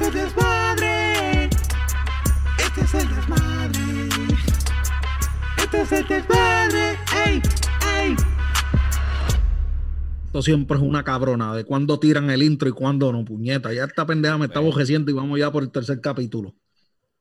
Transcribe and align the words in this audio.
Este 0.00 0.18
es 0.18 0.24
desmadre. 0.24 1.50
Este 2.58 2.80
es 2.80 2.94
el 2.94 3.14
desmadre. 3.14 4.08
Este 5.58 5.82
es 5.82 5.92
el 5.92 6.08
desmadre. 6.08 6.98
¡Ey! 7.26 7.42
¡Ey! 7.98 8.16
Esto 10.24 10.40
siempre 10.40 10.78
es 10.78 10.82
una 10.82 11.04
cabrona 11.04 11.54
de 11.54 11.64
cuándo 11.64 12.00
tiran 12.00 12.30
el 12.30 12.42
intro 12.42 12.66
y 12.70 12.72
cuándo 12.72 13.12
no, 13.12 13.26
puñeta. 13.26 13.74
Ya 13.74 13.84
esta 13.84 14.06
pendeja 14.06 14.38
me 14.38 14.46
está 14.46 14.60
bojeciendo 14.60 15.10
y 15.10 15.14
vamos 15.14 15.38
ya 15.38 15.52
por 15.52 15.64
el 15.64 15.70
tercer 15.70 16.00
capítulo. 16.00 16.54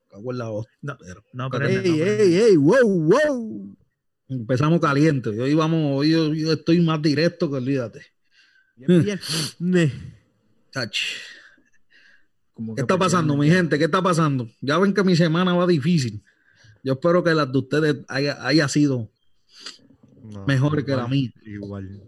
Cago 0.09 0.32
en 0.32 0.38
la 0.38 0.50
hostia. 0.50 0.77
No, 0.82 0.98
Pero 0.98 1.23
no, 1.34 1.50
Pero- 1.50 1.68
¡Ey, 1.68 1.75
no 1.75 1.96
ey, 2.05 2.36
ey! 2.38 2.55
¡Wow, 2.55 3.11
wow! 3.11 3.77
Empezamos 4.30 4.80
caliente. 4.80 5.32
Hoy 5.32 5.54
vamos, 5.54 6.00
hoy 6.00 6.11
yo, 6.11 6.34
yo 6.34 6.54
estoy 6.54 6.80
más 6.80 7.02
directo 7.02 7.52
que 7.52 7.57
olvídate. 7.57 8.05
Bien, 8.77 9.20
bien. 9.59 10.16
Como 12.59 12.75
¿Qué 12.75 12.81
está 12.81 12.97
pasando, 12.97 13.37
mi 13.37 13.49
gente? 13.49 13.77
¿Qué 13.79 13.86
está 13.86 14.01
pasando? 14.01 14.49
Ya 14.59 14.77
ven 14.77 14.93
que 14.93 15.01
mi 15.01 15.15
semana 15.15 15.54
va 15.54 15.65
difícil. 15.65 16.21
Yo 16.83 16.91
espero 16.93 17.23
que 17.23 17.33
las 17.33 17.50
de 17.50 17.57
ustedes 17.57 17.95
haya, 18.09 18.45
haya 18.45 18.67
sido 18.67 19.09
No, 20.21 20.45
mejor 20.45 20.83
que 20.83 20.93
la 20.93 21.07
mía. 21.07 21.31
Igual. 21.45 22.01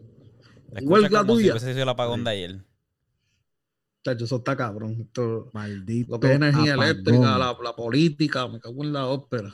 Te 0.73 0.83
Igual 0.83 1.03
la 1.09 1.21
si 1.21 1.27
tuya. 1.27 1.57
sido 1.57 1.83
el 1.83 1.87
apagón 1.87 2.25
de 2.25 2.31
ayer. 2.31 2.65
Chacho, 4.03 4.25
eso 4.25 4.35
está 4.35 4.57
cabrón. 4.57 4.97
Esto- 4.99 5.49
Maldito. 5.53 6.11
lo 6.11 6.19
que 6.19 6.27
es 6.27 6.33
energía 6.35 6.73
apagón. 6.73 6.83
eléctrica, 6.91 7.37
la, 7.37 7.57
la 7.63 7.73
política, 7.73 8.47
me 8.49 8.59
cago 8.59 8.83
en 8.83 8.91
la 8.91 9.05
ópera. 9.07 9.53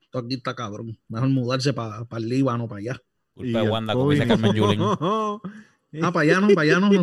Esto 0.00 0.20
aquí 0.20 0.36
está 0.36 0.54
cabrón. 0.54 0.98
Mejor 1.08 1.28
mudarse 1.28 1.74
para 1.74 2.06
el 2.16 2.28
Líbano, 2.30 2.66
para 2.66 2.78
allá. 2.78 3.02
Culpa 3.34 3.60
Y 3.60 3.64
de 3.66 3.70
Wanda, 3.70 3.92
como 3.92 4.10
dice. 4.10 4.26
Carmen 4.26 4.54
Yulín. 4.54 4.80
Ah, 6.02 6.12
para 6.12 6.20
allá 6.24 6.40
no, 6.40 6.48
para 6.48 6.62
allá 6.62 6.80
no. 6.80 6.90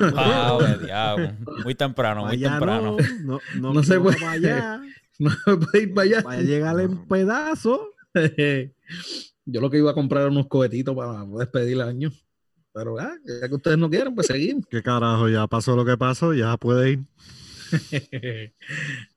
Wow, 0.00 0.58
qué 0.58 0.86
diablo. 0.86 1.32
Muy 1.62 1.74
temprano, 1.74 2.26
muy 2.26 2.40
temprano. 2.40 2.96
no, 3.22 3.24
no, 3.24 3.40
no, 3.60 3.74
No 3.74 3.82
se 3.82 4.00
puede. 4.00 4.18
Para 4.18 4.32
allá. 4.32 4.82
No 5.18 5.30
puede 5.44 5.84
ir 5.84 5.94
para 5.94 6.04
allá. 6.04 6.22
Vaya 6.22 6.40
a 6.40 6.42
llegar 6.42 6.80
en 6.80 7.08
pedazos. 7.08 7.80
Yo 9.46 9.60
lo 9.62 9.70
que 9.70 9.78
iba 9.78 9.90
a 9.90 9.94
comprar 9.94 10.22
era 10.22 10.30
unos 10.30 10.46
cohetitos 10.46 10.94
para 10.94 11.24
despedir 11.38 11.72
el 11.72 11.80
año. 11.80 12.12
Pero 12.74 12.98
ah, 12.98 13.14
ya 13.24 13.48
que 13.48 13.54
ustedes 13.54 13.78
no 13.78 13.88
quieren, 13.88 14.14
pues 14.14 14.26
seguimos. 14.26 14.66
¿Qué 14.68 14.82
carajo? 14.82 15.30
Ya 15.30 15.46
pasó 15.46 15.74
lo 15.74 15.86
que 15.86 15.96
pasó, 15.96 16.34
ya 16.34 16.54
puede 16.58 16.90
ir. 16.90 17.04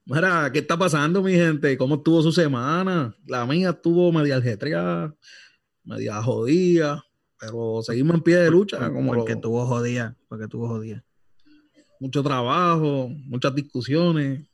Mira, 0.06 0.50
¿qué 0.54 0.60
está 0.60 0.78
pasando, 0.78 1.22
mi 1.22 1.34
gente? 1.34 1.78
¿Cómo 1.78 1.96
estuvo 1.96 2.22
su 2.22 2.32
semana? 2.32 3.14
La 3.28 3.46
mía 3.46 3.72
estuvo 3.72 4.10
media 4.14 4.36
algetreada, 4.36 5.14
media 5.84 6.22
jodida, 6.24 7.04
pero 7.40 7.82
seguimos 7.84 8.16
en 8.16 8.22
pie 8.22 8.38
de 8.38 8.52
lucha, 8.52 8.92
como 8.92 9.14
Porque 9.14 9.34
lo- 9.36 9.40
tuvo 9.42 9.66
jodida. 9.66 10.16
Porque 10.28 10.48
tuvo 10.48 10.68
jodida. 10.68 11.04
mucho 12.00 12.22
trabajo, 12.24 13.10
muchas 13.26 13.54
discusiones, 13.56 14.46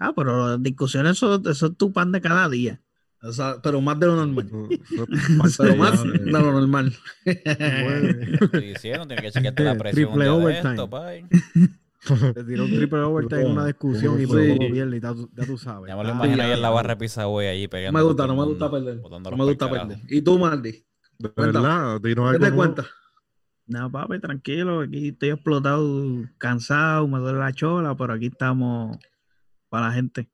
Ah, 0.00 0.12
pero 0.14 0.48
las 0.50 0.62
discusiones, 0.62 1.12
eso, 1.16 1.42
eso 1.50 1.66
es 1.66 1.76
tu 1.76 1.92
pan 1.92 2.12
de 2.12 2.20
cada 2.20 2.48
día. 2.48 2.80
o 3.20 3.32
sea, 3.32 3.56
pero 3.60 3.80
más 3.80 3.98
de 3.98 4.06
lo 4.06 4.14
normal. 4.14 4.48
Pero 5.58 5.76
más 5.76 6.04
ya 6.04 6.10
de 6.12 6.30
lo 6.30 6.52
normal. 6.52 6.94
Diciendo, 8.52 9.06
tienes 9.08 9.22
que 9.24 9.30
chequearte 9.32 9.64
la 9.64 9.74
presión 9.78 10.10
Triple 10.12 10.28
overtime. 10.28 11.28
te 12.32 12.44
tiró 12.44 12.64
un 12.64 12.70
triple 12.70 13.00
overtime 13.00 13.40
en 13.42 13.50
una 13.50 13.66
discusión 13.66 14.20
y 14.22 14.26
pierde 14.26 15.00
ya, 15.00 15.12
tú- 15.12 15.28
ya 15.36 15.44
tú 15.44 15.58
sabes. 15.58 15.88
Ya 15.88 15.96
me 15.96 16.04
lo 16.04 16.10
Ah, 16.10 16.12
imagino 16.12 16.42
ahí 16.44 16.48
ya, 16.50 16.54
en 16.54 16.62
la 16.62 16.68
ya. 16.68 16.74
barra 16.74 16.94
de 16.94 16.96
pizza 17.00 17.24
güey 17.24 17.48
allí 17.48 17.68
No 17.86 17.92
me 17.92 18.02
gusta, 18.02 18.26
no 18.26 18.36
me 18.36 18.44
gusta 18.44 18.70
perder. 18.70 19.00
No 19.02 19.36
me 19.36 19.44
gusta 19.44 19.68
perder. 19.70 19.98
¿Y 20.08 20.22
tú, 20.22 20.38
Mardi? 20.38 20.84
De 21.18 21.32
verdad, 21.36 22.00
dinos 22.00 22.30
¿Qué 22.30 22.36
algo 22.36 22.46
te 22.48 22.52
cuentas? 22.54 22.86
No, 23.66 23.90
papi, 23.90 24.20
tranquilo. 24.20 24.80
Aquí 24.82 25.08
estoy 25.08 25.30
explotado, 25.30 26.24
cansado, 26.38 27.06
me 27.08 27.18
duele 27.18 27.38
la 27.38 27.52
chola, 27.52 27.96
pero 27.96 28.12
aquí 28.14 28.26
estamos 28.26 28.96
para 29.68 29.88
la 29.88 29.92
gente. 29.94 30.30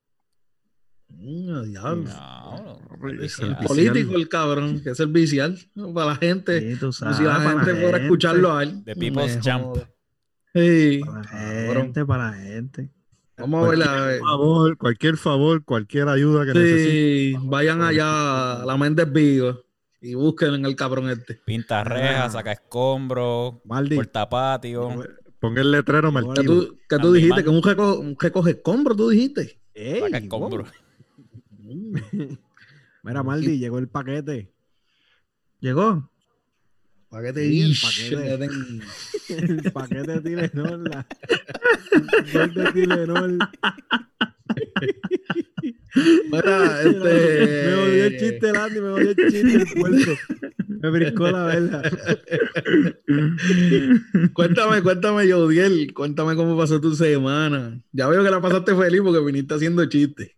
Mm, 1.09 1.63
diablo. 1.65 2.05
No, 2.05 2.79
el 3.09 3.57
Político 3.67 4.15
el 4.17 4.29
cabrón, 4.29 4.81
que 4.83 4.91
es 4.91 5.01
el 5.01 5.09
vicial 5.09 5.59
para 5.95 6.07
la 6.11 6.17
gente. 6.17 6.61
Sí, 6.61 6.75
tú 6.75 6.81
Como 6.81 6.93
sabes. 6.93 7.17
si 7.17 7.25
la 7.25 7.37
para 7.37 7.51
gente 7.51 7.81
fuera 7.81 7.97
a 7.99 8.01
escucharlo 8.03 8.53
a 8.57 8.63
él. 8.63 8.85
The 8.85 8.95
People's 8.95 9.39
joda. 9.43 9.91
Sí, 10.55 11.01
Para 11.05 11.23
la 11.23 11.75
gente, 11.75 12.07
para 12.07 12.31
la 12.31 12.37
gente. 12.37 12.91
Vamos 13.39 13.65
a 13.65 13.69
ver 13.71 13.79
la- 13.79 14.17
Por 14.21 14.29
favor, 14.29 14.77
cualquier 14.79 15.17
favor, 15.17 15.65
cualquier 15.65 16.09
ayuda 16.09 16.45
que. 16.45 16.53
Sí, 16.53 17.37
vayan 17.43 17.83
allá 17.83 18.63
a 18.63 18.67
la 18.67 18.77
Méndez 18.77 19.11
Vigo 19.13 19.65
y 20.07 20.15
busquen 20.15 20.55
en 20.55 20.67
el 20.67 20.77
cabrón 20.77 21.09
este. 21.09 21.41
Pinta 21.47 21.81
Ah. 21.81 21.85
rejas, 21.85 22.33
saca 22.35 22.53
escombros, 22.53 23.55
Maldi. 23.65 23.95
puerta 23.97 24.29
patio. 24.29 24.91
Ponga 25.41 25.63
el 25.63 25.71
letrero 25.71 26.09
Que 26.09 26.15
Martino. 26.15 26.43
tú, 26.53 26.79
que 26.89 26.99
tú 26.99 27.13
dijiste 27.13 27.37
Man. 27.37 27.45
que 27.45 27.51
un, 27.51 27.63
reco 27.63 27.99
un 27.99 28.17
recoge 28.19 28.51
escombros, 28.53 28.97
tú 28.97 29.09
dijiste. 29.09 29.59
Ey, 29.75 30.01
Saca 30.01 30.19
wow. 30.19 30.25
escombros. 30.25 30.69
Mira, 33.03 33.23
Maldi, 33.23 33.59
llegó 33.59 33.79
el 33.79 33.89
paquete. 33.89 34.51
¿Llegó? 35.61 36.11
¿Para 37.09 37.27
qué 37.27 37.33
te 37.33 37.49
Sí, 37.49 37.61
el 37.63 37.77
paquete. 37.81 38.49
El 39.65 39.73
paquete 39.73 40.13
de 40.13 40.21
Tilenol. 40.21 40.85
La... 40.85 41.07
el 42.43 42.55
de 42.55 42.73
Tilenol. 42.73 43.39
Mira, 45.95 46.83
este... 46.83 47.67
Me 47.67 47.75
odió 47.75 48.05
el 48.05 48.19
chiste, 48.19 48.53
Landy, 48.53 48.81
me 48.81 48.89
odió 48.89 49.11
el 49.11 49.17
chiste 49.17 49.55
el 49.55 49.67
puerco. 49.81 50.13
Me 50.67 50.91
brincó 50.91 51.31
la 51.31 51.45
verdad. 51.45 51.93
Cuéntame, 54.33 54.83
cuéntame, 54.83 55.31
Jodiel. 55.31 55.95
Cuéntame 55.95 56.35
cómo 56.35 56.57
pasó 56.57 56.81
tu 56.81 56.95
semana. 56.95 57.81
Ya 57.93 58.09
veo 58.09 58.25
que 58.25 58.31
la 58.31 58.41
pasaste 58.41 58.75
feliz 58.75 59.01
porque 59.03 59.25
viniste 59.25 59.55
haciendo 59.55 59.85
chistes. 59.87 60.33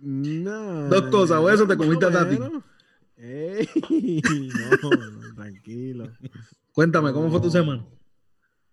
No, 0.00 0.88
Dos 0.88 1.02
cosas, 1.10 1.38
o 1.38 1.50
eso 1.50 1.66
te 1.66 1.76
comiste 1.76 2.06
a 2.06 2.10
Tati. 2.10 2.38
Ey, 3.16 3.68
no, 4.82 4.90
no, 4.90 5.34
tranquilo. 5.34 6.10
Cuéntame, 6.72 7.12
¿cómo 7.12 7.30
fue 7.30 7.40
tu 7.40 7.50
semana? 7.50 7.84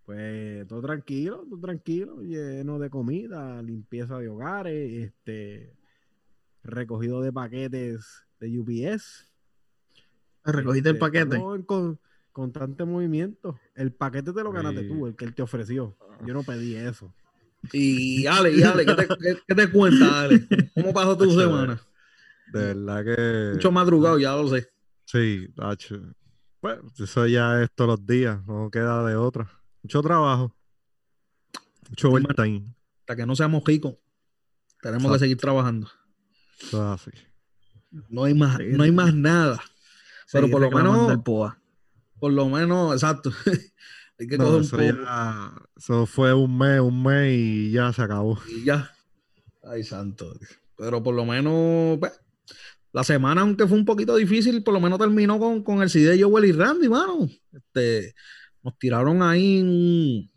Pues 0.06 0.66
todo 0.68 0.82
tranquilo, 0.82 1.46
todo 1.50 1.60
tranquilo, 1.60 2.22
lleno 2.22 2.80
de 2.80 2.90
comida, 2.90 3.62
limpieza 3.62 4.18
de 4.20 4.30
hogares, 4.30 5.04
este 5.04 5.77
recogido 6.68 7.22
de 7.22 7.32
paquetes 7.34 8.26
de 8.40 8.60
UPS. 8.60 9.26
¿Recogiste 10.44 10.90
el 10.90 10.96
Este, 10.96 11.00
paquete? 11.00 11.36
en 11.38 11.64
con, 11.64 12.00
constante 12.32 12.86
movimiento. 12.86 13.60
El 13.76 13.92
paquete 13.94 14.32
te 14.34 14.44
lo 14.44 14.52
ganaste 14.52 14.82
Sí. 14.82 14.88
tú, 14.88 15.08
el 15.08 15.16
que 15.16 15.26
él 15.26 15.34
te 15.36 15.42
ofreció. 15.42 15.98
Yo 16.26 16.34
no 16.34 16.44
pedí 16.44 16.76
eso. 16.76 17.14
Y 17.74 18.26
Ale, 18.28 18.52
y 18.52 18.62
Ale, 18.64 18.86
¿qué 18.86 18.94
te, 18.94 19.08
qué- 19.08 19.38
qué 19.48 19.56
te 19.56 19.72
cuentas, 19.72 20.12
Ale? 20.12 20.48
¿Cómo 20.76 20.94
pasó 20.94 21.18
tu 21.18 21.26
semana? 21.40 21.82
De 22.54 22.74
verdad 22.74 23.04
que. 23.04 23.52
Mucho 23.56 23.72
madrugado, 23.72 24.20
ya 24.20 24.36
lo 24.36 24.48
sé. 24.48 24.70
Sí, 25.06 25.48
tacho. 25.56 26.00
Bueno, 26.62 26.84
eso 26.98 27.28
ya 27.28 27.62
es 27.64 27.72
todos 27.74 28.00
los 28.00 28.06
días, 28.06 28.46
no 28.46 28.70
queda 28.72 29.06
de 29.06 29.16
otra. 29.16 29.50
Mucho 29.84 30.02
trabajo. 30.02 30.56
Mucho 31.90 32.10
overtime. 32.12 32.64
Hasta 33.02 33.16
que 33.16 33.26
no 33.26 33.36
seamos 33.36 33.64
ricos, 33.66 33.96
tenemos 34.82 35.12
que 35.12 35.20
seguir 35.20 35.38
trabajando. 35.38 35.88
Así. 36.74 37.12
No 38.10 38.24
hay 38.26 38.34
más, 38.34 38.58
Sí, 38.58 38.66
no 38.72 38.84
hay 38.84 38.92
más 38.92 39.14
nada. 39.14 39.62
Pero 40.32 40.50
por 40.50 40.62
lo 40.62 40.70
menos, 40.72 41.20
por 42.20 42.32
lo 42.34 42.50
menos, 42.50 42.94
exacto. 42.94 43.32
hay 44.20 44.28
que 44.28 44.38
No, 44.38 44.46
coger 44.46 44.58
un 44.60 44.62
eso, 44.64 44.78
poco 44.78 45.04
ya- 45.06 45.52
eso 45.78 46.06
fue 46.06 46.34
un 46.34 46.58
mes, 46.58 46.80
un 46.82 47.02
mes 47.04 47.34
y 47.38 47.72
ya 47.72 47.94
se 47.94 48.02
acabó. 48.02 48.40
y 48.50 48.64
ya. 48.66 48.92
Ay, 49.64 49.84
santo. 49.84 50.34
Pero 50.78 51.02
por 51.02 51.16
lo 51.16 51.26
menos, 51.26 51.98
pues, 52.00 52.12
la 52.92 53.04
semana, 53.04 53.42
aunque 53.42 53.68
fue 53.68 53.78
un 53.78 53.86
poquito 53.86 54.16
difícil, 54.16 54.64
por 54.64 54.74
lo 54.74 54.80
menos 54.80 54.98
terminó 55.00 55.40
con, 55.40 55.64
con 55.64 55.82
el 55.82 55.90
CD 55.90 56.16
de 56.18 56.24
Joel 56.24 56.46
y 56.46 56.52
Randy, 56.52 56.90
mano. 56.90 57.30
Este, 57.52 58.14
nos 58.64 58.78
tiraron 58.78 59.22
ahí 59.24 59.62
un- 59.62 60.32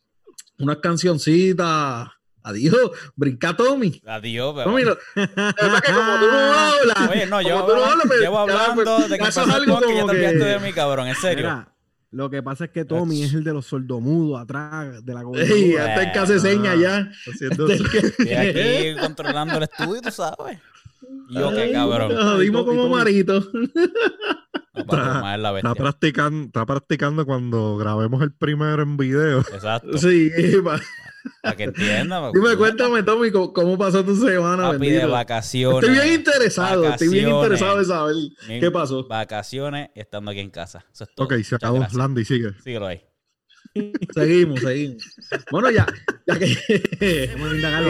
unas 0.59 0.77
cancioncitas. 0.79 2.09
Adiós, 2.43 2.91
brinca 3.17 3.55
Tommy. 3.57 4.01
Adiós, 4.07 4.55
pero. 4.57 4.71
Tommy, 4.71 4.83
lo- 4.85 4.99
la 5.15 5.27
verdad 5.37 5.75
es 5.75 5.81
que 5.83 5.93
como 5.93 6.19
tú 6.19 6.27
no 6.27 6.39
hablas, 6.39 7.11
Oye, 7.11 7.27
no, 7.27 7.37
como 7.37 7.49
yo 7.49 7.65
tú 7.67 7.75
no 7.77 7.85
hablas, 7.85 8.07
pues, 8.07 8.21
llevo 8.21 8.35
ya, 8.35 8.41
hablando 8.43 8.97
pues, 8.97 9.09
de 9.11 9.19
que 9.19 9.25
pasó 9.25 9.41
algo 9.43 9.55
ya 9.59 9.65
como 9.67 9.81
te 9.81 10.03
olvidaste 10.03 10.39
que- 10.39 10.45
de 10.45 10.59
mí, 10.61 10.73
cabrón, 10.73 11.09
en 11.09 11.15
serio. 11.17 11.37
Mira, 11.45 11.69
lo 12.13 12.29
que 12.31 12.43
pasa 12.43 12.65
es 12.65 12.71
que 12.71 12.85
Tommy 12.85 13.23
es 13.23 13.35
el 13.35 13.45
de 13.45 13.53
los 13.53 13.67
sordomudos 13.67 14.41
atrás 14.41 15.05
de 15.05 15.15
la 15.15 15.23
gobernadora. 15.23 15.85
hasta 15.89 16.03
el 16.03 16.13
que 16.13 16.19
hace 16.19 16.41
señas 16.41 16.79
ya. 16.81 17.09
Que- 17.25 17.47
Estoy 17.47 18.33
aquí 18.33 19.01
controlando 19.01 19.57
el 19.59 19.63
estudio, 19.65 20.01
tú 20.03 20.11
sabes. 20.11 20.59
Yo 21.31 21.51
qué 21.55 21.71
cabrón. 21.73 22.13
Nos 22.15 22.25
jodimos 22.25 22.65
como 22.65 22.89
marito. 22.89 23.45
No, 23.53 24.87
para 24.87 25.57
Está 25.59 25.75
practicando, 25.75 26.47
está 26.47 26.67
practicando 26.67 27.27
cuando 27.27 27.77
grabemos 27.77 28.23
el 28.23 28.33
primero 28.33 28.83
en 28.83 28.97
video. 28.97 29.41
Exacto. 29.41 29.99
Sí, 29.99 30.31
pa- 30.65 30.81
Para 31.43 31.57
que 31.57 31.65
entienda. 31.65 32.31
dime, 32.35 32.57
cuéntame, 32.57 33.03
Tommy, 33.03 33.31
¿cómo, 33.31 33.53
cómo 33.53 33.79
pasó 33.79 34.05
tu 34.05 34.15
semana? 34.15 34.73
Papi, 34.73 34.91
de 34.91 35.07
vacaciones. 35.07 35.83
Estoy 35.89 35.95
bien 36.05 36.15
interesado, 36.21 36.85
estoy 36.89 37.09
bien 37.09 37.29
interesado 37.31 37.79
de 37.79 37.85
saber 37.87 38.15
Mi- 38.49 38.61
qué 38.61 38.71
pasó. 38.71 39.07
Vacaciones 39.09 39.89
estando 39.95 40.31
aquí 40.31 40.41
en 40.41 40.51
casa. 40.51 40.85
Eso 40.93 41.05
es 41.05 41.11
todo. 41.15 41.27
Ok, 41.27 41.35
se 41.43 41.55
acabó. 41.55 41.87
Landy, 41.95 42.25
sigue. 42.25 42.53
Síguelo 42.63 42.87
ahí. 42.89 43.01
Seguimos, 44.15 44.61
seguimos. 44.61 45.03
Bueno, 45.51 45.71
ya, 45.71 45.87
ya 46.27 46.39
que. 46.39 47.31
Vamos 47.35 47.53
a 47.53 47.55
indagar. 47.57 47.85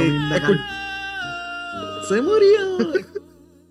Se 2.09 2.21
murió. 2.23 2.93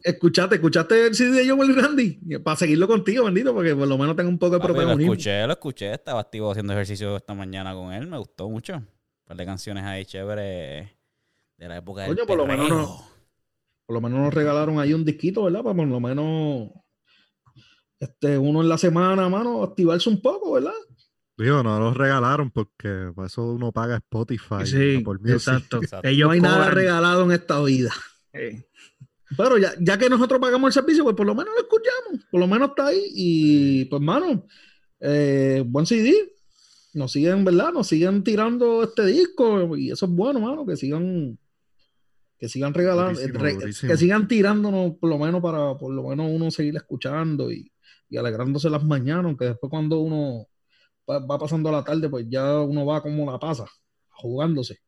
Escuchaste, 0.02 0.56
escuchaste 0.56 1.08
el 1.08 1.16
CD 1.16 1.44
de 1.46 1.50
Joel 1.50 1.76
Randy. 1.76 2.20
Para 2.44 2.56
seguirlo 2.58 2.88
contigo, 2.88 3.26
bendito, 3.26 3.54
porque 3.54 3.76
por 3.76 3.88
lo 3.88 3.98
menos 3.98 4.16
tengo 4.16 4.30
un 4.30 4.40
poco 4.40 4.54
de 4.56 4.60
Papi, 4.60 4.70
lo 4.70 4.76
protagonismo. 4.76 5.14
escuché, 5.14 5.46
lo 5.46 5.54
escuché. 5.54 5.94
Estaba 5.94 6.22
activo 6.22 6.50
haciendo 6.52 6.74
ejercicio 6.74 7.18
esta 7.18 7.34
mañana 7.34 7.74
con 7.74 7.94
él. 7.94 8.08
Me 8.08 8.18
gustó 8.18 8.50
mucho. 8.50 8.82
Par 9.30 9.38
de 9.38 9.46
canciones 9.46 9.84
ahí 9.84 10.06
chéveres 10.06 10.90
de 11.58 11.68
la 11.68 11.78
época 11.78 12.02
del 12.02 12.16
Coño, 12.16 12.26
por 12.26 12.36
lo 12.38 12.48
menos 12.48 12.68
perreo. 12.68 12.82
no- 12.82 13.08
Por 13.86 13.94
lo 13.94 14.02
menos 14.02 14.20
nos 14.22 14.34
regalaron 14.34 14.80
ahí 14.80 14.92
un 14.94 15.06
disquito, 15.06 15.44
¿verdad? 15.44 15.62
Para 15.64 15.76
por 15.76 15.88
lo 15.88 16.00
menos 16.00 16.70
este, 18.00 18.40
uno 18.40 18.62
en 18.64 18.70
la 18.70 18.80
semana, 18.80 19.30
mano, 19.30 19.62
activarse 19.62 20.10
un 20.10 20.20
poco, 20.20 20.54
¿verdad? 20.54 20.74
Digo, 21.38 21.62
no 21.62 21.80
los 21.80 21.96
regalaron 21.96 22.50
porque 22.50 23.12
para 23.16 23.28
eso 23.28 23.44
uno 23.54 23.72
paga 23.72 23.98
Spotify. 23.98 24.66
Sí, 24.66 25.04
Music. 25.06 25.28
exacto. 25.28 25.78
Exacto. 25.84 26.08
Ellos 26.08 26.26
no 26.28 26.32
hay 26.34 26.42
nada 26.42 26.72
regalado 26.72 27.24
en 27.26 27.32
esta 27.34 27.62
vida. 27.62 27.94
Eh, 28.34 28.64
Pero 29.38 29.60
ya, 29.60 29.74
ya 29.80 29.96
que 30.00 30.10
nosotros 30.10 30.40
pagamos 30.42 30.70
el 30.70 30.82
servicio, 30.82 31.04
pues 31.04 31.16
por 31.16 31.28
lo 31.28 31.36
menos 31.36 31.54
lo 31.54 31.62
escuchamos. 31.62 32.26
Por 32.32 32.40
lo 32.40 32.48
menos 32.48 32.70
está 32.70 32.88
ahí. 32.88 33.04
Y 33.14 33.86
pues, 33.86 34.02
mano, 34.02 34.48
eh, 35.00 35.64
buen 35.68 35.86
CD. 35.86 36.34
Nos 36.94 37.12
siguen, 37.12 37.46
¿verdad? 37.46 37.72
Nos 37.72 37.88
siguen 37.88 38.24
tirando 38.24 38.84
este 38.84 39.06
disco. 39.06 39.76
Y 39.78 39.92
eso 39.92 40.06
es 40.06 40.12
bueno, 40.12 40.40
mano. 40.40 40.66
Que 40.66 40.76
sigan. 40.76 41.38
Que 42.38 42.48
sigan 42.50 42.74
regalando. 42.74 43.20
Durísimo, 43.20 43.40
re- 43.44 43.54
durísimo. 43.54 43.92
que 43.92 43.98
sigan 43.98 44.28
tirándonos, 44.28 44.96
por 44.98 45.10
lo 45.10 45.18
menos, 45.18 45.42
para 45.42 45.78
por 45.78 45.94
lo 45.94 46.04
menos 46.10 46.28
uno 46.32 46.50
seguir 46.52 46.76
escuchando 46.78 47.52
y, 47.52 47.72
y 48.10 48.18
alegrándose 48.18 48.70
las 48.70 48.84
mañanas. 48.84 49.26
Aunque 49.26 49.46
después, 49.46 49.70
cuando 49.70 50.00
uno 50.00 50.48
va, 51.10 51.20
va 51.20 51.38
pasando 51.38 51.72
la 51.72 51.84
tarde, 51.84 52.10
pues 52.10 52.26
ya 52.30 52.60
uno 52.62 52.86
va 52.86 53.02
como 53.04 53.30
la 53.32 53.38
pasa, 53.40 53.66
jugándose. 54.10 54.80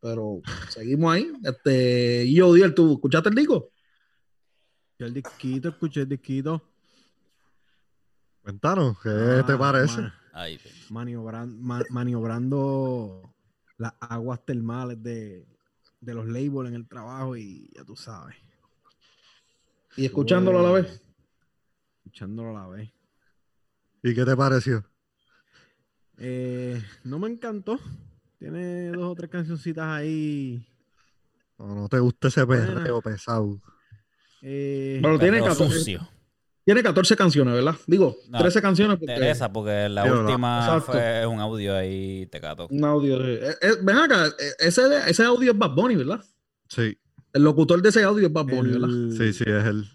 Pero 0.00 0.40
seguimos 0.70 1.12
ahí. 1.12 1.30
Este, 1.44 2.32
yo, 2.32 2.52
Diel, 2.54 2.74
¿tú 2.74 2.94
escuchaste 2.94 3.28
el 3.28 3.34
disco? 3.34 3.70
Yo 4.98 5.06
el 5.06 5.14
disquito, 5.14 5.68
escuché 5.68 6.00
el 6.02 6.08
disquito. 6.08 6.62
Cuéntanos, 8.42 8.96
¿qué 9.02 9.08
Ah, 9.10 9.44
te 9.46 9.56
parece? 9.56 10.00
ma- 10.02 10.18
Ay, 10.32 10.58
maniobran- 10.90 11.58
ma- 11.60 11.84
maniobrando 11.90 13.34
las 13.76 13.92
aguas 14.00 14.44
termales 14.44 15.02
de, 15.02 15.46
de 16.00 16.14
los 16.14 16.26
labels 16.26 16.68
en 16.70 16.74
el 16.74 16.88
trabajo 16.88 17.36
y 17.36 17.70
ya 17.74 17.84
tú 17.84 17.96
sabes. 17.96 18.36
Y 19.96 20.06
escuchándolo 20.06 20.60
a 20.60 20.62
la 20.62 20.70
vez. 20.72 21.02
Escuchándolo 21.98 22.50
a 22.56 22.62
la 22.62 22.66
vez. 22.68 22.90
¿Y 24.02 24.14
qué 24.14 24.24
te 24.24 24.36
pareció? 24.36 24.84
Eh, 26.18 26.82
no 27.04 27.18
me 27.18 27.28
encantó. 27.28 27.78
Tiene 28.38 28.88
dos 28.88 29.12
o 29.12 29.14
tres 29.14 29.30
cancioncitas 29.30 29.84
ahí. 29.86 30.66
¿O 31.56 31.66
no 31.74 31.88
te 31.88 31.98
gusta 31.98 32.28
ese 32.28 32.46
perreo 32.46 33.00
pesado? 33.02 33.60
eh, 34.40 34.98
Bueno, 35.00 35.18
tiene 35.18 35.38
perreo 35.38 35.54
14, 35.54 35.78
sucio. 35.78 36.08
Tiene 36.64 36.82
14 36.82 37.16
canciones, 37.16 37.54
¿verdad? 37.54 37.74
Digo, 37.86 38.16
No, 38.28 38.38
13 38.38 38.62
canciones 38.62 38.98
porque 38.98 39.14
Teresa, 39.14 39.52
porque 39.52 39.88
la 39.88 40.04
última 40.04 40.80
fue 40.80 41.26
un 41.26 41.40
audio 41.40 41.74
ahí, 41.76 42.26
te 42.26 42.40
cato. 42.40 42.68
un 42.70 42.84
audio. 42.84 43.18
de- 43.18 43.34
eh, 43.50 43.54
eh, 43.60 43.70
ven 43.82 43.96
acá, 43.98 44.26
eh, 44.28 44.32
ese, 44.60 44.82
ese 45.08 45.24
audio 45.24 45.52
es 45.52 45.58
Bad 45.58 45.74
Bunny, 45.74 45.96
¿verdad? 45.96 46.24
Sí, 46.68 46.96
El 47.32 47.42
locutor 47.44 47.80
de 47.82 47.88
ese 47.88 48.02
audio 48.04 48.26
es 48.26 48.32
Bad 48.32 48.46
Bunny, 48.46 48.72
¿verdad? 48.72 48.88
sí, 49.16 49.32
sí, 49.32 49.44
es 49.46 49.64
el. 49.64 49.86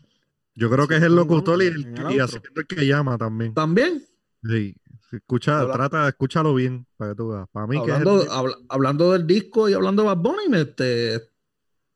Yo 0.56 0.70
creo 0.72 0.88
que 0.88 0.96
es 0.98 1.04
el 1.04 1.16
locutor 1.16 1.62
y, 1.62 1.68
el, 1.68 1.76
el 1.76 1.84
y 1.86 2.00
outro. 2.20 2.24
haciendo 2.26 2.50
el 2.62 2.68
que 2.68 2.86
llama 2.88 3.18
también. 3.18 3.54
También, 3.54 4.04
Sí, 4.44 4.76
escucha, 5.12 5.60
Habla- 5.62 5.74
trata, 5.74 6.08
escúchalo 6.08 6.54
bien 6.56 6.86
para 6.98 7.12
que 7.12 7.18
tú 7.18 7.30
veas. 7.30 7.48
Para 7.52 7.68
mí 7.68 7.78
que 7.84 7.92
es 7.92 7.98
hablando, 7.98 8.22
el- 8.24 8.54
hablando 8.70 9.12
del 9.14 9.26
disco 9.28 9.70
y 9.70 9.74
hablando 9.74 10.02
de 10.04 10.08
Bad 10.08 10.18
Bunny, 10.18 10.58
este, 10.58 11.22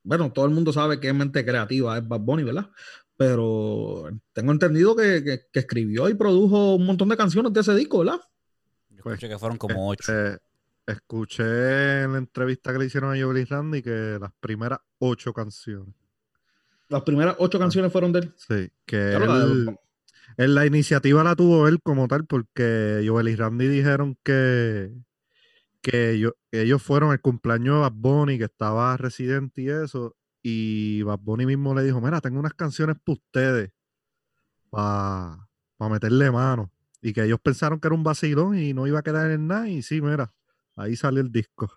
bueno, 0.04 0.32
todo 0.32 0.46
el 0.46 0.52
mundo 0.52 0.72
sabe 0.74 1.00
que 1.00 1.08
es 1.10 1.14
mente 1.16 1.44
creativa, 1.46 1.98
es 1.98 2.08
Bad 2.08 2.20
Bunny, 2.22 2.44
¿verdad? 2.44 2.70
Pero 3.26 4.10
tengo 4.34 4.52
entendido 4.52 4.96
que, 4.96 5.24
que- 5.24 5.42
que 5.54 5.60
escribió 5.60 6.10
y 6.10 6.16
produjo 6.16 6.74
un 6.76 6.88
montón 6.88 7.08
de 7.10 7.16
canciones 7.18 7.54
de 7.54 7.60
ese 7.62 7.76
disco, 7.76 8.00
¿verdad? 8.00 8.20
Yo 8.90 8.98
escuché 8.98 9.30
que 9.30 9.38
fueron 9.38 9.60
como 9.60 9.90
ocho. 9.90 10.12
Eh, 10.12 10.38
escuché 10.88 12.02
en 12.02 12.14
la 12.14 12.18
entrevista 12.18 12.74
que 12.74 12.80
le 12.80 12.86
hicieron 12.86 13.16
a 13.16 13.22
Joel 13.22 13.38
y 13.38 13.44
Randy 13.46 13.84
que 13.84 14.18
las 14.20 14.32
primeras 14.40 14.80
ocho 14.98 15.34
canciones. 15.34 15.94
Las 16.90 17.04
primeras 17.04 17.36
ocho 17.38 17.60
canciones 17.60 17.92
fueron 17.92 18.12
de 18.12 18.20
él. 18.22 18.34
Sí, 18.36 18.72
que 18.86 19.10
Claro, 19.16 19.26
la 19.28 19.46
de- 19.46 19.52
él- 19.54 19.76
en 20.38 20.56
la 20.56 20.66
iniciativa 20.66 21.24
la 21.24 21.36
tuvo 21.36 21.68
él 21.68 21.80
como 21.84 22.08
tal, 22.08 22.26
porque 22.26 23.04
Joel 23.08 23.28
y 23.30 23.36
Randy 23.36 23.68
dijeron 23.68 24.18
que, 24.24 24.92
que 25.82 26.12
ellos, 26.14 26.34
que 26.52 26.64
ellos 26.64 26.82
fueron 26.82 27.12
el 27.12 27.22
cumpleaños 27.22 27.76
de 27.76 27.82
Bad 27.82 27.92
Bunny, 27.94 28.38
que 28.40 28.46
estaba 28.46 28.98
residente 28.98 29.62
y 29.62 29.70
eso, 29.70 30.16
y 30.44 31.02
Bad 31.04 31.20
Bunny 31.20 31.46
mismo 31.46 31.74
le 31.76 31.84
dijo, 31.84 32.02
mira, 32.02 32.22
tengo 32.22 32.40
unas 32.40 32.54
canciones 32.54 32.98
para 33.04 33.14
ustedes, 33.14 33.72
para 34.70 35.38
meterle 35.90 36.32
mano. 36.32 36.72
Y 37.02 37.14
que 37.14 37.24
ellos 37.24 37.40
pensaron 37.42 37.80
que 37.80 37.88
era 37.88 37.96
un 37.96 38.04
vacilón 38.04 38.58
y 38.58 38.74
no 38.74 38.86
iba 38.88 39.00
a 39.00 39.04
quedar 39.04 39.32
en 39.32 39.48
nada, 39.48 39.68
y 39.68 39.82
sí, 39.82 40.02
mira, 40.02 40.34
ahí 40.76 40.96
salió 40.96 41.22
el 41.22 41.32
disco. 41.32 41.72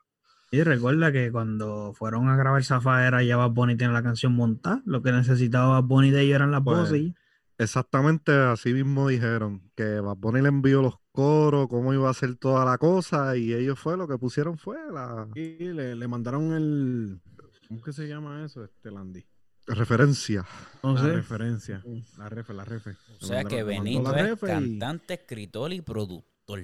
Y 0.50 0.62
recuerda 0.62 1.10
que 1.10 1.32
cuando 1.32 1.94
fueron 1.94 2.28
a 2.28 2.36
grabar 2.36 2.62
Zafaera, 2.62 3.22
ya 3.22 3.36
Bad 3.36 3.50
Bunny 3.50 3.76
tiene 3.76 3.92
la 3.92 4.02
canción 4.02 4.34
montada. 4.34 4.82
Lo 4.84 5.02
que 5.02 5.10
necesitaba 5.10 5.80
Bad 5.80 5.88
Bunny 5.88 6.10
de 6.10 6.22
ellos 6.22 6.36
eran 6.36 6.50
las 6.52 6.62
Pues, 6.62 6.78
voces. 6.78 7.00
y- 7.00 7.14
Exactamente 7.56 8.32
así 8.32 8.72
mismo 8.72 9.08
dijeron, 9.08 9.70
que 9.76 10.00
Bad 10.00 10.16
Bunny 10.16 10.42
le 10.42 10.48
envió 10.48 10.82
los 10.82 10.96
coros, 11.12 11.68
cómo 11.68 11.94
iba 11.94 12.10
a 12.10 12.14
ser 12.14 12.36
toda 12.36 12.64
la 12.64 12.78
cosa, 12.78 13.36
y 13.36 13.52
ellos 13.54 13.78
fue 13.78 13.96
lo 13.96 14.06
que 14.08 14.18
pusieron 14.18 14.58
fue 14.58 14.76
la 14.92 15.28
y 15.36 15.56
le, 15.72 15.94
le 15.94 16.08
mandaron 16.08 16.52
el. 16.52 17.20
¿Cómo 17.68 17.82
que 17.82 17.92
se 17.92 18.06
llama 18.08 18.44
eso, 18.44 18.64
este 18.64 18.90
Landy? 18.90 19.24
referencia. 19.66 20.44
No 20.82 20.92
La 20.94 21.00
sé. 21.00 21.12
referencia. 21.14 21.82
La 22.18 22.28
refe, 22.28 22.52
la 22.52 22.64
refe. 22.66 22.90
O 23.22 23.24
sea 23.24 23.44
que 23.44 23.62
Benito 23.62 24.12
la 24.12 24.28
es 24.28 24.36
y- 24.42 24.46
cantante, 24.46 25.14
escritor 25.14 25.72
y 25.72 25.80
productor. 25.80 26.60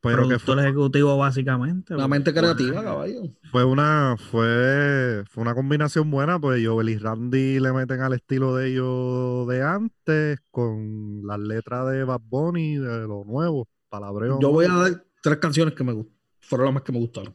Pero 0.00 0.16
que 0.22 0.22
productor 0.26 0.56
fue, 0.56 0.64
ejecutivo 0.64 1.16
básicamente. 1.16 1.94
La 1.94 2.08
mente 2.08 2.34
creativa, 2.34 2.82
caballo. 2.82 3.22
fue 3.52 3.64
una 3.64 4.16
fue, 4.32 5.24
fue 5.30 5.42
una 5.42 5.54
combinación 5.54 6.10
buena, 6.10 6.38
pues 6.38 6.60
Joel 6.66 6.88
y 6.90 6.98
Randy 6.98 7.58
le 7.60 7.72
meten 7.72 8.00
al 8.00 8.12
estilo 8.12 8.54
de 8.56 8.68
ellos 8.72 9.46
de 9.48 9.62
antes, 9.62 10.40
con 10.50 11.22
las 11.26 11.38
letras 11.38 11.88
de 11.90 12.04
Bad 12.04 12.20
Bunny, 12.22 12.76
de 12.76 13.06
lo 13.06 13.24
nuevo, 13.24 13.66
palabreo. 13.88 14.38
Yo 14.42 14.50
voy 14.50 14.66
a 14.66 14.72
dar 14.74 15.04
tres 15.22 15.38
canciones 15.38 15.72
que 15.74 15.84
me 15.84 15.92
gust- 15.92 16.10
fueron 16.40 16.66
las 16.66 16.74
más 16.74 16.82
que 16.82 16.92
me 16.92 16.98
gustaron. 16.98 17.34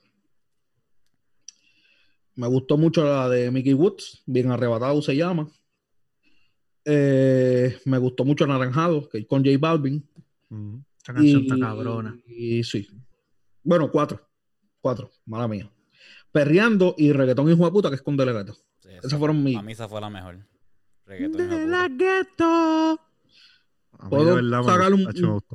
Me 2.39 2.47
gustó 2.47 2.77
mucho 2.77 3.03
la 3.03 3.27
de 3.27 3.51
Mickey 3.51 3.73
Woods, 3.73 4.23
Bien 4.25 4.49
Arrebatado 4.49 5.01
se 5.01 5.13
llama. 5.13 5.49
Eh, 6.85 7.77
me 7.83 7.97
gustó 7.97 8.23
mucho 8.23 8.47
Naranjado, 8.47 9.09
que 9.09 9.17
es 9.19 9.27
con 9.27 9.43
J 9.43 9.57
Balvin. 9.59 10.07
Ujú. 10.49 10.81
Esta 10.97 11.13
canción 11.13 11.41
Y, 11.41 11.43
está 11.43 11.59
cabrona. 11.59 12.17
y 12.25 12.63
sí. 12.63 12.87
Bueno, 13.61 13.91
cuatro. 13.91 14.25
Cuatro, 14.79 15.11
mala 15.25 15.49
mía. 15.49 15.69
Perreando 16.31 16.95
y 16.97 17.11
Reggaetón 17.11 17.51
Hijo 17.51 17.65
de 17.65 17.71
Puta, 17.71 17.89
que 17.89 17.95
es 17.95 18.01
con 18.01 18.15
Delegato. 18.15 18.53
Sí, 18.53 18.87
esa- 18.89 19.07
Esas 19.07 19.19
fueron 19.19 19.43
mis. 19.43 19.57
A 19.57 19.61
mí 19.61 19.73
esa 19.73 19.89
fue 19.89 19.99
la 19.99 20.09
mejor. 20.09 20.39
Reggaetón, 21.05 22.99
A 23.99 24.07
Puedo 24.07 24.35
verdad 24.35 24.63
sacar 24.63 24.93
un, 24.93 25.05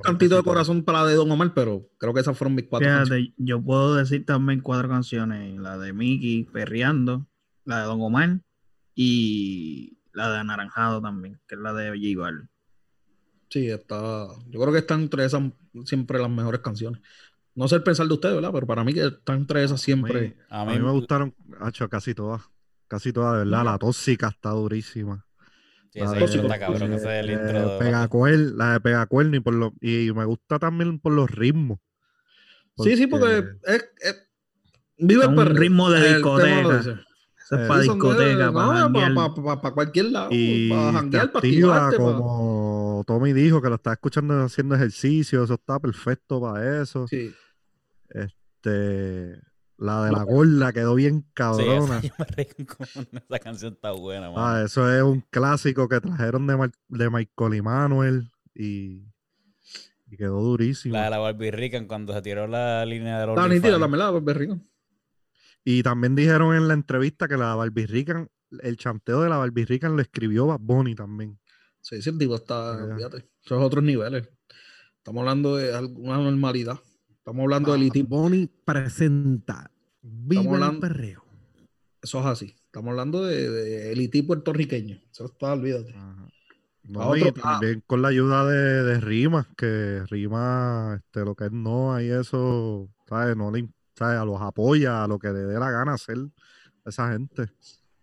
cantito 0.03 0.37
de 0.37 0.43
corazón 0.43 0.85
para 0.85 1.03
la 1.03 1.09
de 1.09 1.15
Don 1.15 1.31
Omar, 1.31 1.55
pero 1.55 1.89
creo 1.97 2.13
que 2.13 2.21
esas 2.21 2.37
fueron 2.37 2.55
mis 2.55 2.67
cuatro 2.67 2.87
canciones. 2.87 3.31
Yo 3.39 3.63
puedo 3.63 3.95
decir 3.95 4.27
también 4.27 4.61
cuatro 4.61 4.87
canciones: 4.87 5.59
la 5.59 5.79
de 5.79 5.95
Mickey, 5.95 6.45
Perreando, 6.45 7.27
la 7.65 7.81
de 7.81 7.85
Don 7.87 8.03
Omar 8.03 8.41
y 8.95 9.99
la 10.13 10.31
de 10.31 10.39
Anaranjado 10.39 11.01
también, 11.01 11.41
que 11.49 11.55
es 11.55 11.61
la 11.63 11.73
de 11.73 11.89
J. 11.89 12.49
Sí, 13.49 13.71
está. 13.71 14.27
Yo 14.51 14.61
creo 14.61 14.73
que 14.73 14.81
están 14.81 15.01
entre 15.03 15.25
esas 15.25 15.43
siempre 15.87 16.19
las 16.19 16.31
mejores 16.31 16.61
canciones. 16.61 17.01
No 17.55 17.67
sé 17.67 17.77
el 17.77 17.83
pensar 17.83 18.07
de 18.07 18.13
ustedes, 18.13 18.35
¿verdad? 18.35 18.51
Pero 18.53 18.67
para 18.67 18.85
mí 18.85 18.93
que 18.93 19.07
están 19.07 19.39
entre 19.39 19.65
esas 19.65 19.81
siempre. 19.81 20.37
A 20.51 20.63
A 20.63 20.65
mí, 20.67 20.73
mí 20.73 20.81
me 20.81 20.91
gustaron, 20.91 21.35
casi 21.89 22.15
todas. 22.15 22.43
Casi 22.89 23.11
todas, 23.11 23.33
de 23.33 23.39
verdad. 23.39 23.65
La 23.65 23.79
tóxica 23.79 24.29
está 24.29 24.51
durísima. 24.51 25.25
Sí, 25.95 26.01
La 26.01 26.07
ese 26.07 26.15
de- 26.17 26.25
intro 26.25 26.43
está 26.43 26.59
cabrón. 26.59 26.93
Ese 26.93 27.05
es 27.05 27.21
el 27.21 27.27
de 27.29 27.33
intro. 27.35 27.69
de- 27.79 27.79
Pegacuer- 27.79 28.53
la 28.57 28.73
de 28.73 28.81
Pegacuerno 28.81 29.37
y, 29.37 29.41
por 29.41 29.55
lo, 29.55 29.73
y 29.81 30.11
me 30.13 30.25
gusta 30.25 30.59
también 30.59 30.99
por 30.99 31.13
los 31.13 31.31
ritmos. 31.31 31.79
Sí, 32.79 32.97
sí, 32.97 33.07
porque 33.07 33.45
es, 33.63 33.85
es- 34.01 34.29
vive 34.99 35.23
Son 35.23 35.39
el 35.39 35.55
ritmos 35.57 35.93
de 35.93 36.15
discoteca. 36.15 36.81
Esa 36.81 36.91
es 36.91 37.61
Eh, 37.61 37.69
para 37.69 37.81
discoteca, 37.83 38.47
no, 38.47 38.53
para 38.55 38.79
janguear. 38.81 39.15
pa- 39.15 39.35
pa- 39.35 39.61
pa 39.63 39.73
cualquier 39.75 40.07
lado. 40.07 40.29
y 40.33 40.69
para 40.71 40.93
janguear, 40.95 41.31
para 41.31 41.39
activa 41.47 41.87
activarte. 41.87 41.97
como 41.97 43.05
Tommy 43.07 43.33
dijo 43.33 43.63
que 43.63 43.69
lo 43.69 43.75
estaba 43.77 43.95
escuchando 43.95 44.43
haciendo 44.43 44.75
ejercicio, 44.75 45.45
eso 45.45 45.55
está 45.55 45.79
perfecto 45.79 46.41
para 46.41 46.83
eso. 46.83 47.07
Sí. 47.07 47.33
Este, 48.09 49.41
la 49.79 50.05
de 50.07 50.13
la 50.13 50.23
gorda 50.23 50.73
quedó 50.73 50.95
bien 50.95 51.21
Sí, 51.23 51.27
cabrona. 51.35 51.99
esa, 51.99 52.01
yo 52.09 52.15
me 52.19 52.25
reí 52.27 52.65
con 52.67 52.87
esa 53.13 53.39
canción 53.39 53.73
está 53.75 53.93
buena, 53.93 54.31
mano. 54.31 54.47
Ah, 54.47 54.63
eso 54.63 54.93
es 54.93 55.03
un 55.03 55.21
clásico 55.31 55.89
que 55.89 56.01
trajeron 56.01 56.47
de, 56.47 56.57
Mar- 56.57 56.73
de 56.89 57.11
Michael 57.11 57.55
y 57.55 57.63
Manuel 57.63 58.31
y, 58.55 59.03
Y 60.11 60.17
quedó 60.17 60.41
durísimo. 60.41 60.95
La 60.95 61.05
de 61.05 61.11
la 61.11 61.19
Barbie 61.19 61.51
Rican 61.51 61.87
cuando 61.87 62.13
se 62.13 62.23
tiró 62.23 62.47
la 62.47 62.85
línea 62.87 63.19
de 63.21 63.27
los 63.27 63.37
La 63.37 63.49
nítida 63.49 63.79
también 63.79 63.99
la 63.99 64.11
Barbie 64.11 64.35
Rican. 64.35 64.69
Y 65.65 65.83
también 65.83 66.15
dijeron 66.15 66.55
en 66.55 66.69
la 66.69 66.75
entrevista 66.75 67.27
que 67.27 67.37
la 67.37 67.55
Barbie 67.55 67.87
Rican, 67.87 68.29
el 68.61 68.77
chanteo 68.77 69.23
de 69.23 69.29
la 69.31 69.39
Barbie 69.39 69.65
Rican 69.65 69.97
lo 69.97 70.03
escribió 70.03 70.47
Bad 70.47 70.61
Bunny 70.61 70.95
también. 70.95 71.39
Sí, 71.81 72.01
sí, 72.01 72.11
el 72.11 72.19
tipo 72.19 72.35
está, 72.37 72.79
fíjate, 72.97 73.29
esos 73.45 73.63
otros 73.63 73.83
niveles. 73.83 74.29
Estamos 74.99 75.21
hablando 75.21 75.57
de 75.57 75.75
alguna 75.75 76.17
normalidad. 76.19 76.79
Estamos 77.25 77.43
hablando 77.45 77.73
del 77.73 77.81
Bad 77.81 77.87
ITIP. 77.87 78.07
Bunny 78.09 78.51
presenta. 78.67 79.71
Viva 80.03 80.43
el 80.43 80.49
hablando- 80.49 80.81
perreo. 80.81 81.25
Eso 82.03 82.21
es 82.21 82.27
así. 82.27 82.55
Estamos 82.67 82.91
hablando 82.91 83.25
de, 83.25 83.49
de 83.49 83.93
el 83.93 84.01
ITIP 84.03 84.27
puertorriqueño. 84.27 85.01
Eso 85.11 85.25
está, 85.25 85.55
olvídate. 85.55 85.95
Ajá. 85.97 86.29
No, 86.83 87.17
y 87.17 87.23
otro- 87.23 87.43
ah. 87.47 87.53
también 87.53 87.83
con 87.87 88.03
la 88.03 88.09
ayuda 88.09 88.45
de, 88.47 88.83
de 88.83 89.01
Rimas, 89.01 89.47
que 89.57 90.03
Rimas, 90.11 90.99
este, 91.01 91.21
lo 91.25 91.35
que 91.35 91.47
es 91.47 91.53
no, 91.53 91.99
y 91.99 92.11
eso, 92.11 92.91
¿sabes? 93.09 93.35
No 93.39 93.51
le, 93.51 93.71
¿sabes? 93.97 94.19
A 94.19 94.27
los 94.27 94.43
apoya, 94.43 95.03
a 95.05 95.09
lo 95.09 95.19
que 95.19 95.29
le 95.29 95.45
dé 95.45 95.59
la 95.59 95.71
gana 95.71 95.95
hacer 95.95 96.19
a 96.85 96.91
esa 96.91 97.11
gente. 97.11 97.51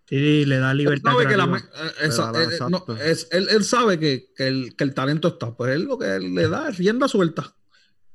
Sí, 0.07 0.45
le 0.45 0.57
da 0.57 0.71
Él 0.71 0.77
libertad. 0.79 1.11
sabe 1.11 1.27
que 1.27 1.37
la 1.37 1.61
esa- 2.01 2.69
no, 2.71 2.83
es- 2.99 3.27
él, 3.29 3.49
él 3.51 3.63
sabe 3.63 3.99
que, 3.99 4.33
que 4.35 4.47
el, 4.47 4.75
que 4.75 4.83
el 4.83 4.95
talento 4.95 5.27
está. 5.27 5.55
Pues 5.55 5.75
él 5.75 5.83
lo 5.83 5.99
que 5.99 6.19
le 6.19 6.49
da 6.49 6.69
es 6.69 6.77
rienda 6.79 7.07
suelta. 7.07 7.55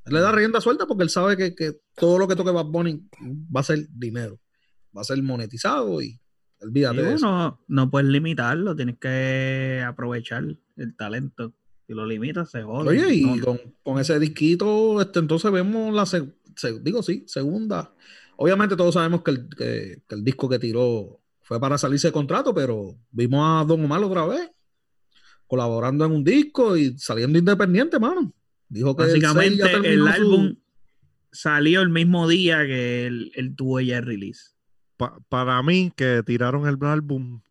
Le 0.09 0.19
da 0.19 0.31
rienda 0.31 0.61
suelta 0.61 0.85
porque 0.85 1.03
él 1.03 1.09
sabe 1.09 1.35
que, 1.37 1.53
que 1.55 1.79
todo 1.95 2.17
lo 2.19 2.27
que 2.27 2.35
toque 2.35 2.51
Bad 2.51 2.65
Bunny 2.67 3.07
va 3.55 3.59
a 3.61 3.63
ser 3.63 3.87
dinero. 3.91 4.39
Va 4.95 5.01
a 5.01 5.03
ser 5.03 5.21
monetizado 5.21 6.01
y 6.01 6.19
olvídate 6.61 6.97
Y 7.01 7.03
de 7.03 7.13
eso. 7.13 7.25
bueno, 7.27 7.59
no 7.67 7.89
puedes 7.91 8.09
limitarlo, 8.09 8.75
tienes 8.75 8.97
que 8.99 9.83
aprovechar 9.85 10.43
el 10.77 10.95
talento. 10.95 11.53
Si 11.85 11.93
lo 11.93 12.05
limitas, 12.05 12.49
se 12.51 12.63
jode. 12.63 12.89
Oye, 12.89 13.15
y 13.15 13.23
No, 13.25 13.43
con, 13.45 13.59
con 13.83 13.99
ese 13.99 14.19
disquito, 14.19 14.99
este, 15.01 15.19
entonces 15.19 15.51
vemos 15.51 15.93
la, 15.93 16.05
se- 16.05 16.33
se- 16.55 16.79
digo 16.81 17.01
sí, 17.03 17.23
segunda. 17.27 17.93
Obviamente 18.37 18.75
todos 18.75 18.93
sabemos 18.95 19.21
que 19.23 19.31
el, 19.31 19.49
que- 19.49 20.03
que 20.07 20.15
el 20.15 20.23
disco 20.23 20.49
que 20.49 20.59
tiró 20.59 21.21
fue 21.43 21.59
para 21.61 21.77
salirse 21.77 22.07
de 22.09 22.11
contrato, 22.13 22.53
pero 22.53 22.97
vimos 23.11 23.41
a 23.43 23.65
Don 23.65 23.83
Omar 23.85 24.03
otra 24.03 24.25
vez 24.25 24.49
colaborando 25.47 26.05
en 26.05 26.11
un 26.11 26.23
disco 26.23 26.75
y 26.75 26.97
saliendo 26.97 27.39
independiente, 27.39 27.99
mano. 27.99 28.33
Dijo 28.69 28.95
que 28.95 29.03
el 29.03 29.09
Básicamente, 29.21 29.73
el 29.93 29.99
su- 30.01 30.07
álbum 30.07 30.55
salió 31.31 31.81
el 31.81 31.89
mismo 31.89 32.27
día 32.27 32.65
que 32.65 33.07
él, 33.07 33.31
él 33.35 33.55
tuvo 33.55 33.79
ya 33.79 33.97
el 33.99 34.05
release. 34.05 34.51
Pa- 34.97 35.17
para 35.29 35.61
mí, 35.63 35.91
que 35.95 36.23
tiraron 36.25 36.67
el 36.67 36.77
álbum 36.81 37.41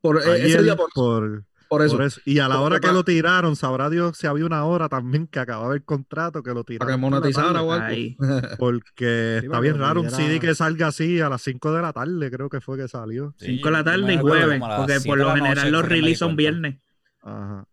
por, 0.00 0.18
eh, 0.18 0.46
ese 0.46 0.62
día 0.62 0.76
por, 0.76 0.90
por, 0.94 1.44
por 1.68 1.82
eso, 1.82 1.96
por 1.96 2.04
eso. 2.06 2.20
Y 2.24 2.38
a 2.38 2.48
la 2.48 2.60
hora 2.60 2.78
que 2.80 2.92
lo 2.92 3.04
tiraron, 3.04 3.56
sabrá 3.56 3.90
Dios 3.90 4.16
si 4.16 4.26
había 4.28 4.46
una 4.46 4.64
hora 4.64 4.88
también 4.88 5.26
que 5.26 5.40
acababa 5.40 5.74
el 5.74 5.82
contrato 5.84 6.42
que 6.42 6.50
lo 6.50 6.64
para 6.64 6.64
que 6.64 6.72
tiraron. 6.78 7.00
por 7.00 7.10
la 7.12 7.18
monetizara 7.20 7.62
o 7.62 7.72
algo. 7.72 8.14
Porque 8.58 9.38
Sí, 9.40 9.46
está 9.46 9.50
para 9.50 9.60
bien 9.60 9.74
que 9.74 9.80
raro 9.80 10.00
un 10.00 10.10
CD 10.10 10.38
que 10.40 10.54
salga 10.54 10.86
así 10.86 11.20
a 11.20 11.28
las 11.28 11.42
5 11.42 11.72
de 11.72 11.82
la 11.82 11.92
tarde, 11.92 12.30
creo 12.30 12.48
que 12.48 12.60
fue 12.60 12.78
que 12.78 12.86
salió. 12.88 13.34
Sí, 13.38 13.56
5 13.56 13.66
de 13.68 13.72
la 13.72 13.84
tarde 13.84 14.14
y 14.14 14.18
jueves, 14.18 14.60
porque 14.60 15.00
por 15.04 15.18
lo 15.18 15.34
general 15.34 15.72
los 15.72 15.82
que 15.82 15.88
release 15.88 16.18
son 16.20 16.36
viernes. 16.36 16.76
Ajá. 17.22 17.66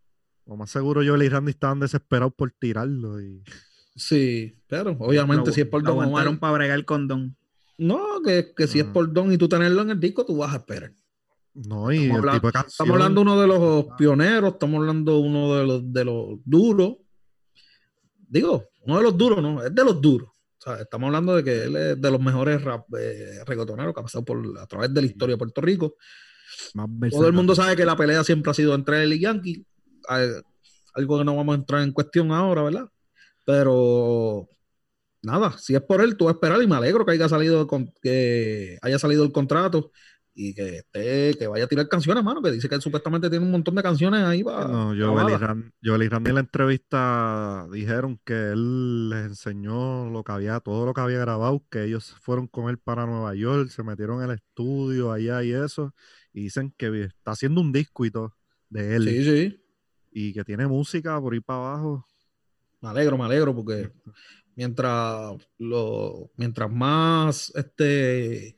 Lo 0.47 0.55
más 0.55 0.69
seguro 0.69 1.01
yo 1.03 1.15
y 1.17 1.29
Randy 1.29 1.51
estaban 1.51 1.79
desesperados 1.79 2.33
por 2.35 2.51
tirarlo. 2.51 3.21
Y... 3.21 3.41
Sí, 3.95 4.55
pero 4.67 4.91
obviamente 4.99 5.47
Lo- 5.47 5.53
si 5.53 5.61
es 5.61 5.67
por 5.67 5.83
Don 5.83 6.03
Omar. 6.05 6.39
para 6.39 6.53
bregar 6.53 6.85
con 6.85 7.07
Don. 7.07 7.35
No, 7.77 8.21
que, 8.23 8.53
que 8.55 8.67
si 8.67 8.79
es 8.79 8.85
Ah. 8.87 8.93
por 8.93 9.11
Don 9.11 9.31
y 9.33 9.37
tú 9.37 9.49
tenerlo 9.49 9.81
en 9.81 9.89
el 9.91 9.99
disco, 9.99 10.25
tú 10.25 10.37
vas 10.37 10.53
a 10.53 10.57
esperar. 10.57 10.93
No, 11.53 11.91
y 11.91 11.95
Estamos 12.03 12.09
el 12.09 12.19
hablando- 12.19 12.37
tipo 12.39 12.47
de 12.47 12.51
canción. 12.53 12.69
Estamos 12.71 12.93
hablando 12.93 13.21
de 13.21 13.23
uno 13.23 13.41
de 13.41 13.47
los 13.47 13.85
pioneros, 13.97 14.53
estamos 14.53 14.79
hablando 14.79 15.11
de 15.13 15.19
uno 15.27 15.55
de 15.55 15.65
los, 15.65 15.93
de 15.93 16.05
los 16.05 16.27
duros. 16.45 16.95
Digo, 18.27 18.65
uno 18.81 18.97
de 18.97 19.03
los 19.03 19.17
duros, 19.17 19.41
no, 19.41 19.63
es 19.63 19.73
de 19.73 19.83
los 19.83 20.01
duros. 20.01 20.29
O 20.29 20.61
sea, 20.61 20.81
estamos 20.81 21.07
hablando 21.07 21.35
de 21.35 21.43
que 21.43 21.63
él 21.63 21.75
es 21.75 22.01
de 22.01 22.11
los 22.11 22.19
mejores 22.19 22.61
rap, 22.63 22.85
eh, 22.99 23.43
reggaetoneros 23.45 23.93
que 23.93 23.99
ha 23.99 24.03
pasado 24.03 24.25
por, 24.25 24.41
a 24.59 24.65
través 24.67 24.93
de 24.93 25.01
la 25.01 25.07
historia 25.07 25.33
de 25.35 25.37
Puerto 25.37 25.61
Rico. 25.61 25.95
Más 26.73 26.87
Todo 27.11 27.27
el 27.27 27.33
mundo 27.33 27.53
sabe 27.55 27.75
que 27.75 27.85
la 27.85 27.95
pelea 27.95 28.23
siempre 28.23 28.51
ha 28.51 28.53
sido 28.53 28.73
entre 28.73 29.03
él 29.03 29.13
y 29.13 29.19
Yankee. 29.19 29.65
Algo 30.93 31.19
que 31.19 31.25
no 31.25 31.35
vamos 31.35 31.55
a 31.55 31.59
entrar 31.59 31.81
en 31.83 31.91
cuestión 31.91 32.31
ahora, 32.31 32.63
¿verdad? 32.63 32.89
Pero 33.45 34.49
nada, 35.21 35.57
si 35.57 35.75
es 35.75 35.81
por 35.81 36.01
él, 36.01 36.17
tú 36.17 36.25
vas 36.25 36.33
a 36.33 36.37
esperar 36.37 36.61
y 36.61 36.67
me 36.67 36.75
alegro 36.75 37.05
que 37.05 37.13
haya 37.13 37.29
salido, 37.29 37.67
que 38.01 38.77
haya 38.81 38.99
salido 38.99 39.23
el 39.23 39.31
contrato 39.31 39.91
y 40.33 40.53
que 40.53 40.77
esté, 40.79 41.35
que 41.37 41.47
vaya 41.47 41.65
a 41.65 41.67
tirar 41.67 41.87
canciones, 41.87 42.23
mano, 42.23 42.41
que 42.41 42.51
dice 42.51 42.67
que 42.69 42.75
él 42.75 42.81
supuestamente 42.81 43.29
tiene 43.29 43.45
un 43.45 43.51
montón 43.51 43.75
de 43.75 43.83
canciones 43.83 44.23
ahí 44.23 44.43
para. 44.43 44.67
No, 44.67 44.87
Joel 44.89 45.29
y, 45.29 45.37
Ran- 45.37 45.71
Joel 45.83 46.03
y 46.03 46.09
Randy 46.09 46.29
en 46.29 46.35
la 46.35 46.41
entrevista 46.41 47.67
dijeron 47.71 48.19
que 48.25 48.33
él 48.51 49.09
les 49.09 49.25
enseñó 49.25 50.09
lo 50.09 50.23
que 50.23 50.31
había, 50.33 50.59
todo 50.59 50.85
lo 50.85 50.93
que 50.93 51.01
había 51.01 51.19
grabado, 51.19 51.63
que 51.69 51.83
ellos 51.85 52.15
fueron 52.21 52.47
con 52.47 52.69
él 52.69 52.77
para 52.77 53.05
Nueva 53.05 53.33
York, 53.35 53.69
se 53.69 53.83
metieron 53.83 54.23
en 54.23 54.29
el 54.31 54.35
estudio 54.35 55.11
allá 55.11 55.43
y 55.43 55.53
eso, 55.53 55.93
y 56.33 56.43
dicen 56.43 56.73
que 56.77 57.03
está 57.03 57.31
haciendo 57.31 57.61
un 57.61 57.71
disco 57.71 58.05
y 58.05 58.11
todo 58.11 58.33
de 58.69 58.95
él, 58.95 59.05
Sí, 59.05 59.23
sí. 59.23 59.61
Y 60.17 60.31
que 60.31 60.45
tiene 60.45 60.65
música 60.65 61.19
por 61.19 61.35
ir 61.35 61.43
para 61.43 61.59
abajo. 61.59 62.07
Me 62.81 62.87
alegro, 62.89 63.17
me 63.17 63.25
alegro, 63.25 63.53
porque 63.53 63.91
mientras 64.55 65.35
lo, 65.59 66.31
mientras 66.37 66.71
más 66.71 67.51
este 67.53 68.57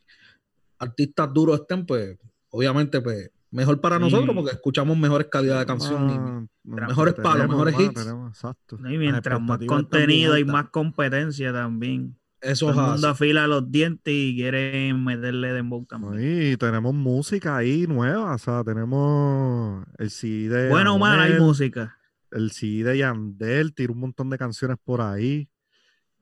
artistas 0.77 1.33
duros 1.33 1.61
estén, 1.61 1.83
pues, 1.85 2.15
obviamente, 2.51 3.01
pues, 3.01 3.31
mejor 3.49 3.81
para 3.81 3.95
Sí. 3.97 4.03
nosotros, 4.03 4.35
porque 4.35 4.51
escuchamos 4.51 4.95
mejores 4.97 5.27
calidad 5.31 5.59
de 5.59 5.65
canción. 5.65 6.09
y- 6.09 6.47
Ah, 6.79 6.87
mejores 6.87 7.13
palos, 7.15 7.47
mejores 7.47 7.79
hits. 7.79 7.93
tenemos, 7.93 8.29
exacto. 8.35 8.77
¿no? 8.77 8.91
Y 8.91 8.97
mientras 8.99 9.41
más 9.41 9.57
contenido 9.65 10.37
y 10.37 10.43
más 10.45 10.69
competencia 10.69 11.51
también. 11.53 12.15
Eso 12.39 12.71
Todo 12.71 12.81
el 12.85 12.91
mundo 12.91 13.07
afila 13.09 13.47
los 13.47 13.71
dientes 13.71 14.13
y 14.13 14.35
quiere 14.35 14.93
meterle 14.93 15.53
dembow 15.53 15.85
también. 15.85 16.51
Y 16.53 16.57
tenemos 16.57 16.93
música 16.93 17.57
ahí 17.57 17.87
nueva, 17.87 18.35
o 18.35 18.37
sea, 18.37 18.63
tenemos 18.63 19.85
el 19.97 20.09
CD 20.11 20.63
de 20.63 20.69
Bueno 20.69 20.95
o 20.95 20.99
mal, 20.99 21.19
hay 21.19 21.39
música. 21.39 21.97
el 22.31 22.51
CD 22.51 22.91
de 22.91 22.97
Yandel, 22.99 23.73
tiró 23.73 23.93
un 23.93 23.99
montón 24.01 24.29
de 24.29 24.37
canciones 24.37 24.77
por 24.83 25.01
ahí. 25.01 25.49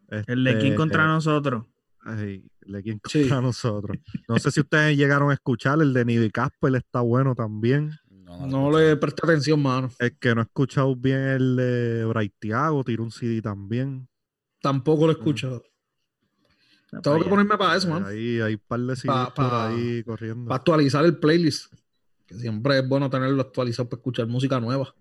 El 0.10 0.43
de 0.43 0.53
quién 0.53 0.65
Este, 0.67 0.75
contra 0.75 1.05
nosotros. 1.07 1.65
ay, 2.01 2.45
el 2.62 2.72
de 2.74 2.84
quién 2.84 3.01
Sí. 3.07 3.22
contra 3.22 3.41
nosotros. 3.41 3.98
No 4.29 4.38
sé 4.39 4.51
si 4.51 4.62
ustedes 4.62 4.95
llegaron 4.95 5.31
a 5.31 5.34
escuchar, 5.34 5.81
el 5.81 5.93
de 5.93 6.05
Nivi 6.05 6.29
Casper 6.31 6.75
está 6.75 7.01
bueno 7.01 7.36
también. 7.36 7.91
No, 8.48 8.72
le 8.72 8.95
presté 8.98 9.22
atención, 9.25 9.62
mano. 9.62 9.89
El 10.00 10.17
que 10.17 10.34
no 10.36 10.41
he 10.41 10.43
escuchado 10.43 10.95
bien 10.95 11.19
el 11.19 11.55
de 11.55 12.05
Braithiago, 12.05 12.84
tiró 12.84 13.03
un 13.03 13.12
CD 13.12 13.41
también. 13.41 14.07
Tampoco 14.62 15.05
lo 15.07 15.12
he 15.13 15.15
escuchado. 15.15 15.63
Está 16.86 17.01
Tengo 17.01 17.20
que 17.24 17.30
ponerme 17.30 17.58
para 17.58 17.75
eso, 17.75 17.89
mano. 17.89 18.08
Ahí 18.08 18.39
hay 18.39 18.54
un 18.54 18.62
par 18.68 18.80
de 18.80 18.96
Pa- 19.06 19.34
por 19.34 19.50
pa- 19.50 19.68
ahí 19.70 20.04
corriendo. 20.04 20.46
Para 20.48 20.58
actualizar 20.58 21.04
el 21.06 21.18
playlist. 21.18 21.74
Que 22.25 22.36
siempre 22.36 22.80
es 22.80 22.88
bueno 22.88 23.10
tenerlo 23.10 23.42
actualizado 23.42 23.88
para 23.89 24.00
escuchar 24.00 24.27
música 24.27 24.60
nueva. 24.60 24.94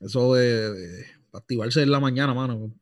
Eso 0.00 0.34
de, 0.34 0.72
de- 0.72 1.06
para 1.30 1.40
activarse 1.40 1.82
en 1.82 1.90
la 1.90 2.00
mañana, 2.00 2.34
mano. 2.34 2.72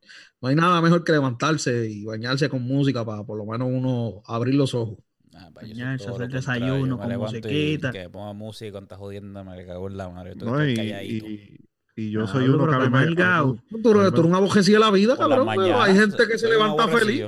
No 0.41 0.49
hay 0.49 0.55
nada 0.55 0.81
mejor 0.83 1.05
que 1.05 1.13
levantarse 1.13 1.89
y 1.91 2.05
bañarse 2.05 2.49
con 2.49 2.63
música 2.63 3.05
para 3.05 3.25
por 3.25 3.39
lo 3.39 3.47
menos 3.47 3.69
uno 3.71 4.23
abrir 4.27 4.55
los 4.55 4.75
ojos. 4.75 4.99
Ah, 5.35 5.49
Bañarse, 5.53 6.11
hacer 6.11 6.29
desayuno 6.29 6.99
con 6.99 7.11
y 7.11 7.17
musiquita. 7.17 7.91
Que 7.91 8.11
ponga 8.11 8.33
música 8.35 8.67
y 8.69 8.71
cuánta 8.73 8.97
jodienda 8.97 9.43
me 9.45 9.65
cago 9.65 9.89
en 9.89 9.97
la 9.97 10.09
madre. 10.11 10.35
Tú 10.37 10.45
No, 10.45 10.61
estás 10.61 10.85
y, 10.85 10.91
calladito. 10.91 11.27
y- 11.27 11.61
y 11.97 12.11
yo 12.11 12.25
Ah, 12.25 12.27
soy 12.27 12.49
uno 12.49 12.67
que 12.67 12.89
me-. 12.91 13.15
Tú, 13.15 13.21
eres- 13.23 13.63
tú 13.83 13.91
eres 13.93 14.19
un 14.25 14.35
abogacía 14.35 14.75
de 14.75 14.81
la 14.81 14.91
vida, 14.91 15.17
cabrón. 15.17 15.47
mañana, 15.47 15.85
hay 15.85 15.95
gente 15.95 16.27
que 16.27 16.37
se 16.39 16.49
levanta 16.49 16.89
feliz. 16.89 17.27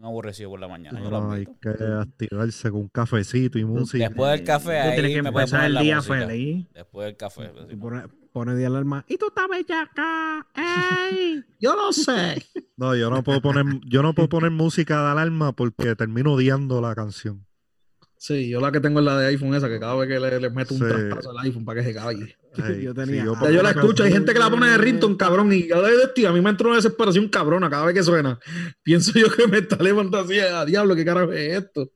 Un 0.00 0.06
aborrecido 0.06 0.48
por 0.48 0.58
la 0.60 0.66
mañana. 0.66 0.98
yo 0.98 1.10
lo 1.10 1.20
No, 1.20 1.32
hay 1.32 1.44
que 1.60 1.68
activarse 1.68 2.70
con 2.70 2.80
un 2.80 2.88
cafecito 2.88 3.58
y 3.58 3.66
música. 3.66 4.08
Después 4.08 4.30
del 4.30 4.44
café, 4.44 4.80
ahí 4.80 4.92
tienes 4.94 5.14
que 5.14 5.22
me 5.22 5.28
empezar 5.28 5.64
el 5.66 5.76
día 5.76 6.00
feliz. 6.00 6.66
Después 6.72 7.04
del 7.04 7.16
café. 7.18 7.52
Y 7.70 7.76
pone, 7.76 8.04
pone 8.32 8.54
de 8.54 8.64
alarma. 8.64 9.04
Y 9.08 9.18
tú 9.18 9.26
estás 9.28 9.46
bellaca. 9.46 10.46
¡Ey! 10.54 11.44
Yo 11.60 11.76
no 11.76 11.92
sé. 11.92 12.42
No, 12.80 12.96
yo 12.96 13.10
no 13.10 13.22
puedo 13.22 13.42
poner, 13.42 13.66
yo 13.86 14.02
no 14.02 14.14
puedo 14.14 14.30
poner 14.30 14.50
música 14.52 15.02
de 15.04 15.10
alarma 15.10 15.52
porque 15.52 15.94
termino 15.96 16.32
odiando 16.32 16.80
la 16.80 16.94
canción. 16.94 17.44
Sí, 18.16 18.48
yo 18.48 18.58
la 18.58 18.72
que 18.72 18.80
tengo 18.80 19.00
es 19.00 19.04
la 19.04 19.18
de 19.18 19.26
iPhone 19.26 19.54
esa, 19.54 19.68
que 19.68 19.78
cada 19.78 19.96
vez 19.96 20.08
que 20.08 20.18
le, 20.18 20.40
le 20.40 20.48
meto 20.48 20.72
un 20.72 20.80
Sí. 20.80 20.86
trastazo 20.86 21.30
al 21.32 21.44
iPhone 21.44 21.66
para 21.66 21.82
que 21.82 21.88
se 21.88 21.94
calle. 21.94 22.36
Ay, 22.56 22.82
Yo 22.84 22.94
tenía- 22.94 23.22
si 23.22 23.26
yo 23.26 23.50
yo 23.50 23.62
la 23.62 23.70
escucho, 23.70 24.02
hay 24.04 24.12
gente 24.12 24.32
que 24.32 24.38
la 24.38 24.50
pone 24.50 24.68
de 24.68 24.78
rington, 24.78 25.16
cabrón, 25.16 25.52
y 25.52 25.68
yo 25.68 25.80
de 25.82 26.08
tío, 26.08 26.28
a 26.28 26.32
mí 26.32 26.40
me 26.40 26.50
entra 26.50 26.66
una 26.66 26.76
desesperación 26.76 27.28
cabrona 27.28 27.70
cada 27.70 27.86
vez 27.86 27.94
que 27.94 28.02
suena. 28.02 28.38
Pienso 28.82 29.12
yo 29.18 29.30
que 29.30 29.46
me 29.46 29.58
está 29.58 29.76
levantando 29.82 30.18
así, 30.26 30.38
a 30.40 30.64
diablo, 30.64 30.94
¿qué 30.96 31.04
carajo 31.04 31.32
es 31.32 31.62
esto? 31.64 31.92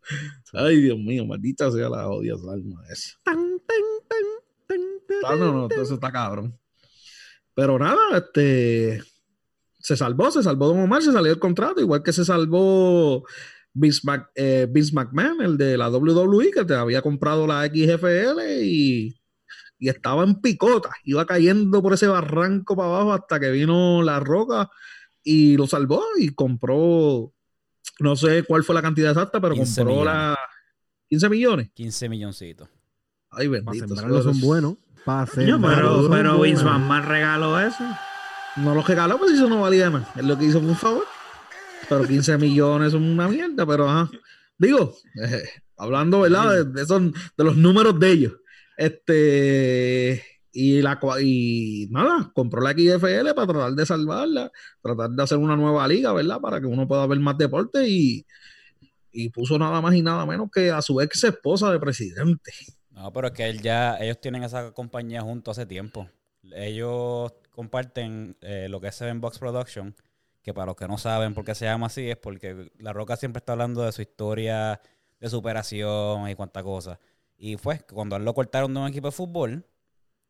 Ay, 0.52 0.80
Dios 0.80 0.99
mío, 0.99 1.25
maldita 1.26 1.70
sea 1.70 1.88
la 1.88 2.08
odia 2.08 2.34
esa 2.34 2.52
alma 2.52 2.82
esa. 2.90 3.11
Tan, 3.25 3.37
tan, 3.66 3.82
tan, 4.08 4.80
Ah, 5.26 5.37
no, 5.37 5.52
no, 5.52 5.68
eso 5.82 5.94
está 5.94 6.11
cabrón. 6.12 6.58
Pero 7.54 7.78
nada, 7.78 8.18
este 8.18 9.02
se 9.78 9.96
salvó, 9.96 10.30
se 10.30 10.42
salvó 10.42 10.68
Don 10.68 10.80
Omar, 10.80 11.02
se 11.02 11.12
salió 11.12 11.30
del 11.30 11.38
contrato, 11.38 11.80
igual 11.80 12.02
que 12.02 12.12
se 12.12 12.25
salvó 12.25 13.25
Vince, 13.73 14.00
Mac- 14.04 14.30
eh, 14.34 14.66
Vince 14.70 14.92
McMahon, 14.94 15.40
el 15.42 15.56
de 15.58 15.76
la 15.76 15.88
WWE, 15.90 16.50
que 16.50 16.64
te 16.64 16.75
había 16.75 17.02
comprado 17.02 17.46
la 17.46 17.66
XFL 17.66 18.62
y 18.64 19.14
y 19.78 19.88
estaba 19.88 20.24
en 20.24 20.40
picota, 20.40 20.90
iba 21.04 21.26
cayendo 21.26 21.82
por 21.82 21.92
ese 21.94 22.06
barranco 22.06 22.76
para 22.76 22.88
abajo 22.88 23.12
hasta 23.12 23.38
que 23.40 23.50
vino 23.50 24.02
la 24.02 24.20
roca 24.20 24.70
y 25.22 25.56
lo 25.56 25.66
salvó 25.66 26.02
y 26.18 26.28
compró, 26.30 27.32
no 28.00 28.16
sé 28.16 28.44
cuál 28.44 28.64
fue 28.64 28.74
la 28.74 28.82
cantidad 28.82 29.10
exacta, 29.10 29.40
pero 29.40 29.54
15 29.54 29.80
compró 29.82 29.94
millones. 30.00 30.14
la 30.14 30.38
15 31.08 31.28
millones. 31.28 31.70
15 31.74 32.08
milloncitos. 32.08 32.68
Ay, 33.30 33.48
Para 33.48 33.62
bendito. 33.62 33.94
eso 33.94 34.22
son 34.22 34.32
es- 34.36 34.40
buenos. 34.40 34.76
Para 35.04 35.26
sembrarlo 35.26 36.08
pero, 36.08 36.10
pero 36.10 36.40
Vince. 36.40 36.64
McMahon 36.64 37.04
regaló 37.06 37.60
eso. 37.60 37.84
No 38.56 38.74
lo 38.74 38.82
regaló, 38.82 39.18
pues 39.18 39.32
eso 39.32 39.48
no 39.48 39.60
valía 39.60 39.90
nada. 39.90 40.08
Él 40.16 40.28
lo 40.28 40.38
que 40.38 40.46
hizo 40.46 40.60
fue 40.60 40.68
un 40.70 40.76
favor. 40.76 41.04
Pero 41.88 42.06
15 42.06 42.38
millones 42.38 42.92
son 42.92 43.02
una 43.04 43.28
mierda, 43.28 43.66
pero 43.66 43.88
ajá. 43.90 44.10
Digo, 44.56 44.94
eh, 45.22 45.42
hablando, 45.76 46.20
¿verdad? 46.20 46.50
De, 46.52 46.64
de 46.64 46.82
esos- 46.82 47.12
de 47.36 47.44
los 47.44 47.56
números 47.56 47.98
de 48.00 48.10
ellos. 48.12 48.32
Este. 48.76 50.24
Y, 50.56 50.82
la, 50.82 51.00
y 51.20 51.88
nada, 51.90 52.30
compró 52.32 52.60
la 52.60 52.70
XFL 52.70 53.34
para 53.34 53.46
tratar 53.46 53.72
de 53.72 53.86
salvarla, 53.86 54.52
tratar 54.80 55.10
de 55.10 55.22
hacer 55.22 55.38
una 55.38 55.56
nueva 55.56 55.88
liga, 55.88 56.12
¿verdad? 56.12 56.40
Para 56.40 56.60
que 56.60 56.66
uno 56.66 56.86
pueda 56.86 57.06
ver 57.08 57.18
más 57.18 57.36
deporte 57.36 57.88
y, 57.88 58.24
y 59.10 59.30
puso 59.30 59.58
nada 59.58 59.80
más 59.80 59.94
y 59.94 60.02
nada 60.02 60.24
menos 60.26 60.50
que 60.52 60.70
a 60.70 60.80
su 60.80 61.00
ex 61.00 61.24
esposa 61.24 61.72
de 61.72 61.80
presidente. 61.80 62.52
No, 62.90 63.12
pero 63.12 63.28
es 63.28 63.32
que 63.32 63.48
él 63.48 63.60
ya, 63.62 63.96
ellos 63.98 64.20
tienen 64.20 64.44
esa 64.44 64.72
compañía 64.72 65.22
junto 65.22 65.50
hace 65.50 65.66
tiempo. 65.66 66.08
Ellos 66.52 67.32
comparten 67.50 68.36
eh, 68.40 68.68
lo 68.68 68.80
que 68.80 68.88
es 68.88 68.94
Seven 68.94 69.20
Box 69.20 69.38
Production, 69.38 69.94
que 70.42 70.52
para 70.52 70.66
los 70.66 70.76
que 70.76 70.86
no 70.86 70.98
saben 70.98 71.34
por 71.34 71.44
qué 71.44 71.54
se 71.54 71.64
llama 71.64 71.86
así, 71.86 72.10
es 72.10 72.16
porque 72.16 72.70
La 72.78 72.92
Roca 72.92 73.16
siempre 73.16 73.38
está 73.38 73.52
hablando 73.52 73.82
de 73.82 73.92
su 73.92 74.02
historia 74.02 74.80
de 75.20 75.28
superación 75.30 76.28
y 76.28 76.34
cuánta 76.34 76.62
cosa. 76.62 77.00
Y 77.36 77.56
fue 77.56 77.78
que 77.78 77.94
cuando 77.94 78.16
él 78.16 78.24
lo 78.24 78.34
cortaron 78.34 78.72
de 78.74 78.80
un 78.80 78.88
equipo 78.88 79.08
de 79.08 79.12
fútbol, 79.12 79.66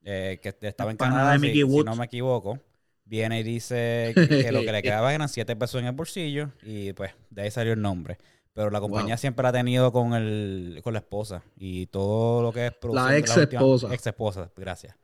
eh, 0.02 0.38
que 0.42 0.54
estaba 0.66 0.90
en 0.90 0.96
Canadá, 0.96 1.38
si, 1.38 1.52
si 1.52 1.84
no 1.84 1.96
me 1.96 2.04
equivoco, 2.06 2.58
viene 3.04 3.40
y 3.40 3.42
dice 3.42 4.12
que, 4.14 4.28
que 4.28 4.52
lo 4.52 4.60
que 4.62 4.72
le 4.72 4.82
quedaba 4.82 5.14
eran 5.14 5.28
7 5.28 5.56
pesos 5.56 5.80
en 5.80 5.86
el 5.86 5.92
bolsillo 5.92 6.50
y 6.62 6.92
pues 6.92 7.12
de 7.30 7.42
ahí 7.42 7.50
salió 7.50 7.72
el 7.72 7.80
nombre. 7.82 8.18
Pero 8.52 8.70
la 8.70 8.80
compañía 8.80 9.14
Wow. 9.14 9.18
siempre 9.18 9.42
la 9.42 9.48
ha 9.48 9.52
tenido 9.52 9.92
con 9.92 10.14
el 10.14 10.80
con 10.84 10.92
la 10.92 11.00
esposa 11.00 11.42
y 11.56 11.86
todo 11.86 12.42
lo 12.42 12.52
que 12.52 12.66
es 12.68 12.72
de 12.82 13.18
ex 13.18 13.36
esposa. 13.36 13.92
ex 13.94 14.06
esposa, 14.06 14.50
gracias. 14.56 14.96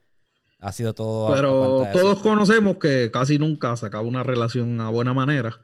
Ha 0.61 0.73
sido 0.73 0.95
todo 0.95 1.29
a 1.29 1.35
Pero 1.35 1.83
eso. 1.85 1.99
todos 2.01 2.21
conocemos 2.21 2.77
que 2.77 3.11
casi 3.11 3.39
nunca 3.39 3.77
se 3.77 3.87
acaba 3.87 4.05
una 4.07 4.23
relación 4.23 4.81
a 4.81 4.91
buena 4.91 5.15
manera. 5.15 5.59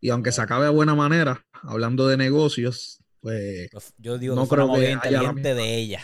Y 0.00 0.10
aunque 0.10 0.32
se 0.32 0.42
acabe 0.42 0.66
a 0.66 0.70
buena 0.70 0.94
manera, 0.94 1.46
hablando 1.62 2.08
de 2.08 2.16
negocios, 2.16 2.99
pues 3.20 3.70
Yo 3.98 4.18
digo 4.18 4.34
no 4.34 4.44
que 4.44 4.48
creo 4.48 4.72
que 4.72 4.86
haya 4.94 5.32
de 5.32 5.76
ella. 5.76 6.00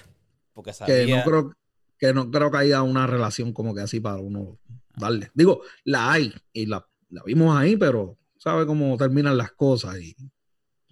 Porque 0.53 0.71
que 0.71 0.75
sabía... 0.75 1.17
no 1.17 1.25
creo 1.25 1.53
que 1.99 2.13
no 2.13 2.31
creo 2.31 2.51
que 2.51 2.57
haya 2.59 2.83
una 2.83 3.07
relación 3.07 3.53
como 3.53 3.75
que 3.75 3.81
así 3.81 4.01
para 4.01 4.19
uno 4.19 4.59
darle. 4.97 5.31
Digo, 5.35 5.63
la 5.85 6.13
hay 6.13 6.33
y 6.53 6.67
la, 6.67 6.87
la 7.11 7.23
vimos 7.25 7.57
ahí, 7.57 7.77
pero 7.77 8.19
sabe 8.39 8.67
cómo 8.67 8.97
terminan 8.97 9.37
las 9.37 9.53
cosas 9.53 9.99
y 9.99 10.15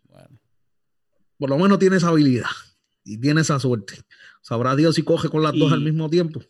Bueno, 0.09 0.39
por 1.39 1.51
lo 1.51 1.59
menos 1.59 1.79
tiene 1.79 1.97
esa 1.97 2.09
habilidad 2.09 2.47
y 3.05 3.19
tiene 3.19 3.43
esa 3.43 3.59
suerte. 3.59 3.97
Sabrá 4.41 4.77
Dios 4.77 4.95
si 4.95 5.03
coge 5.03 5.29
con 5.29 5.43
las 5.43 5.53
dos 5.53 5.71
Y- 5.71 5.75
al 5.75 5.81
mismo 5.81 6.09
tiempo. 6.09 6.41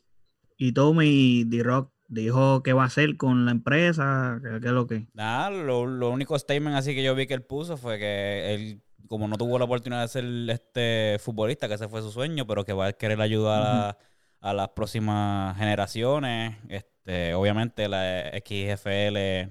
Y 0.57 0.73
Tommy 0.73 1.43
D-Rock 1.45 1.93
dijo 2.07 2.63
qué 2.63 2.73
va 2.73 2.85
a 2.85 2.87
hacer 2.87 3.17
con 3.17 3.45
la 3.45 3.51
empresa, 3.51 4.41
que, 4.43 4.61
que 4.61 4.67
es 4.69 4.73
lo 4.73 4.87
que. 4.87 5.09
nada, 5.15 5.51
lo, 5.51 5.85
lo 5.87 6.11
único 6.11 6.39
statement 6.39 6.77
así 6.77 6.95
que 6.95 7.03
yo 7.03 7.15
vi 7.17 7.27
que 7.27 7.35
él 7.35 7.43
puso 7.43 7.77
fue 7.77 7.99
que 7.99 8.55
él, 8.55 8.83
como 9.09 9.29
no 9.29 9.37
tuvo 9.37 9.59
la 9.59 9.65
oportunidad 9.67 10.03
de 10.03 10.09
ser 10.09 10.25
este 10.51 11.19
futbolista, 11.21 11.69
que 11.69 11.75
ese 11.75 11.89
fue 11.89 12.03
su 12.03 12.11
sueño, 12.11 12.47
pero 12.47 12.65
que 12.65 12.73
va 12.73 12.87
a 12.87 12.93
querer 12.93 13.21
ayudar 13.21 13.63
a, 13.63 13.99
a 14.41 14.53
las 14.55 14.69
próximas 14.71 15.57
generaciones. 15.59 16.57
Este, 16.69 17.35
obviamente 17.35 17.89
la 17.89 18.31
XFL, 18.45 19.51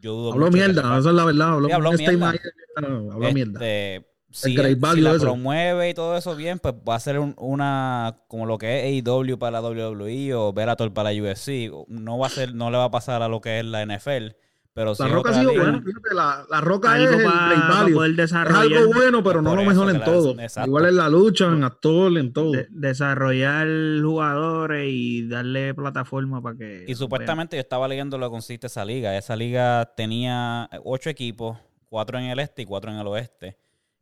yo 0.00 0.12
dudo 0.14 0.32
Habló 0.32 0.46
mucho 0.46 0.58
que 0.58 0.64
mierda, 0.64 0.82
sepa- 0.82 0.98
esa 0.98 1.08
es 1.10 1.14
la 1.14 1.24
verdad. 1.24 1.48
Habló, 1.54 1.66
Sí, 1.68 1.72
habló 1.74 1.92
mierda. 1.92 2.30
ahí, 2.30 2.38
habló 2.76 3.32
mierda. 3.32 3.52
Este, 3.66 4.06
si, 4.30 4.56
value 4.76 5.02
la 5.02 5.10
eso. 5.12 5.20
promueve 5.20 5.90
y 5.90 5.94
todo 5.94 6.16
eso 6.16 6.34
bien, 6.34 6.58
pues 6.58 6.74
va 6.88 6.96
a 6.96 7.00
ser 7.00 7.18
un- 7.20 7.34
una 7.38 8.18
como 8.28 8.46
lo 8.46 8.58
que 8.58 8.78
es 8.96 9.04
AEW 9.04 9.38
para 9.38 9.60
la 9.60 9.68
WWE 9.68 10.34
o 10.34 10.52
Bellator 10.52 10.92
para 10.92 11.12
la 11.12 11.22
UFC. 11.22 11.70
No 11.88 12.18
va 12.18 12.26
a 12.26 12.30
ser, 12.30 12.54
no 12.54 12.70
le 12.70 12.76
va 12.78 12.84
a 12.84 12.90
pasar 12.90 13.22
a 13.22 13.28
lo 13.28 13.40
que 13.40 13.60
es 13.60 13.64
la 13.64 13.82
NFL. 13.86 14.34
Pero 14.74 14.92
La 14.98 15.06
Roca 15.06 15.30
ha 15.30 15.34
sido 15.34 15.54
buena, 15.54 15.80
fíjate, 15.80 16.14
la, 16.14 16.44
la 16.50 16.60
Roca 16.60 16.98
es 17.00 17.08
Algo 17.08 18.04
el 18.04 18.18
Es 18.18 18.32
algo 18.32 18.92
bueno, 18.92 19.22
pero 19.22 19.40
no 19.40 19.54
lo 19.54 19.62
mejor 19.62 19.88
en 19.88 20.00
la- 20.00 20.04
todo. 20.04 20.32
exacto. 20.40 20.68
Igual 20.68 20.86
en 20.86 20.96
la 20.96 21.08
lucha, 21.08 21.46
en 21.46 21.62
actor, 21.62 22.18
en 22.18 22.32
todo. 22.32 22.50
de- 22.50 22.66
desarrollar 22.70 23.68
jugadores 24.02 24.88
y 24.90 25.28
darle 25.28 25.74
plataforma 25.74 26.42
para 26.42 26.56
que. 26.56 26.84
Y 26.88 26.94
supuestamente 26.96 27.56
yo 27.56 27.60
estaba 27.60 27.86
leyendo 27.86 28.18
lo 28.18 28.26
que 28.26 28.30
consiste 28.32 28.66
esa 28.66 28.84
liga. 28.84 29.16
Esa 29.16 29.36
liga 29.36 29.92
tenía 29.96 30.68
ocho 30.82 31.08
equipos, 31.08 31.56
cuatro 31.88 32.18
en 32.18 32.24
el 32.24 32.40
este 32.40 32.62
y 32.62 32.64
cuatro 32.66 32.90
en 32.90 32.98
el 32.98 33.06
oeste. 33.06 33.56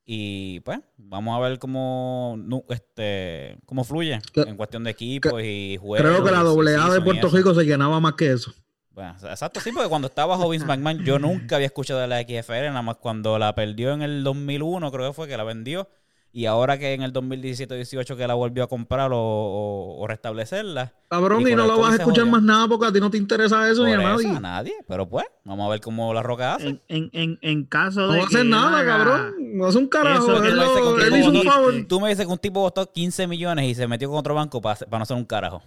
Y 0.06 0.60
pues, 0.60 0.80
vamos 0.96 1.36
a 1.36 1.40
ver 1.48 1.58
cómo, 1.58 2.36
este, 2.70 3.58
cómo 3.66 3.84
fluye 3.84 4.18
Que- 4.32 4.40
en 4.40 4.56
cuestión 4.56 4.84
de 4.84 4.90
equipos 4.90 5.34
y 5.44 5.76
juegos. 5.78 6.10
Creo 6.10 6.24
que 6.24 6.30
la 6.30 6.40
doble 6.42 6.74
A 6.76 6.88
de 6.88 7.02
Puerto. 7.02 7.28
Rico 7.28 7.54
se 7.54 7.64
llenaba 7.64 8.00
más 8.00 8.14
que 8.14 8.32
eso. 8.32 8.52
Bueno, 8.94 9.14
exacto, 9.22 9.58
sí, 9.60 9.70
porque 9.72 9.88
cuando 9.88 10.08
estaba 10.08 10.36
bajo 10.36 10.48
Vince 10.50 10.66
McMahon 10.66 11.04
yo 11.04 11.18
nunca 11.18 11.56
había 11.56 11.66
escuchado 11.66 12.00
de 12.00 12.06
la 12.08 12.20
XFL, 12.20 12.66
nada 12.66 12.82
más 12.82 12.96
cuando 12.96 13.38
la 13.38 13.54
perdió 13.54 13.92
en 13.92 14.02
el 14.02 14.22
2001, 14.22 14.90
creo 14.92 15.08
que 15.08 15.14
fue 15.14 15.28
que 15.28 15.36
la 15.36 15.44
vendió, 15.44 15.88
y 16.34 16.46
ahora 16.46 16.78
que 16.78 16.94
en 16.94 17.02
el 17.02 17.12
2017-18 17.12 18.16
que 18.16 18.26
la 18.26 18.32
volvió 18.34 18.64
a 18.64 18.66
comprar 18.66 19.12
o, 19.12 19.18
o- 19.18 19.98
o 20.02 20.06
restablecerla. 20.06 20.92
Cabrón, 21.10 21.42
Y 21.46 21.54
no 21.54 21.66
la 21.66 21.74
vas 21.76 21.92
a 21.92 21.96
escuchar 21.96 22.24
jodió. 22.24 22.32
más 22.32 22.42
nada 22.42 22.68
porque 22.68 22.86
a 22.86 22.92
ti 22.92 23.00
no 23.00 23.10
te 23.10 23.18
interesa 23.18 23.68
eso 23.68 23.82
por 23.82 23.86
ni 23.88 23.92
a 23.92 24.14
eso, 24.14 24.22
nadie. 24.22 24.36
a 24.36 24.40
nadie, 24.40 24.74
pero 24.88 25.06
pues, 25.06 25.26
vamos 25.44 25.66
a 25.66 25.70
ver 25.70 25.80
cómo 25.82 26.12
la 26.14 26.22
Roca 26.22 26.54
hace. 26.54 26.68
En, 26.68 26.80
en, 26.88 27.10
en, 27.12 27.38
en 27.42 27.64
caso 27.66 28.00
No 28.00 28.12
de. 28.12 28.18
va 28.18 28.24
a 28.24 28.26
hacer 28.28 28.42
que 28.42 28.48
nada, 28.48 28.78
haga- 28.78 28.96
cabrón. 28.98 29.34
No 29.58 29.66
hace 29.66 29.76
un 29.78 29.88
carajo. 29.88 30.24
Eso 30.32 30.36
Él, 30.36 30.42
que 30.42 30.48
Tú 30.50 30.54
lo 30.56 30.62
me 30.62 30.68
dices 30.68 30.80
que 30.82 30.88
un 30.88 31.00
él 31.00 31.04
tipo 31.04 31.16
hizo 31.16 31.28
un 31.28 31.34
botó- 31.36 31.50
favor. 31.50 31.74
Tú 31.88 32.00
me 32.00 32.08
dices 32.08 32.26
que 32.26 32.32
un 32.32 32.38
tipo 32.38 32.60
botó 32.60 32.90
15 32.92 33.26
millones 33.26 33.66
y 33.66 33.74
se 33.74 33.86
metió 33.86 34.08
con 34.08 34.18
otro 34.18 34.34
banco 34.34 34.60
para, 34.62 34.76
para 34.76 34.98
no 34.98 35.02
hacer 35.02 35.16
un 35.18 35.24
carajo. 35.26 35.62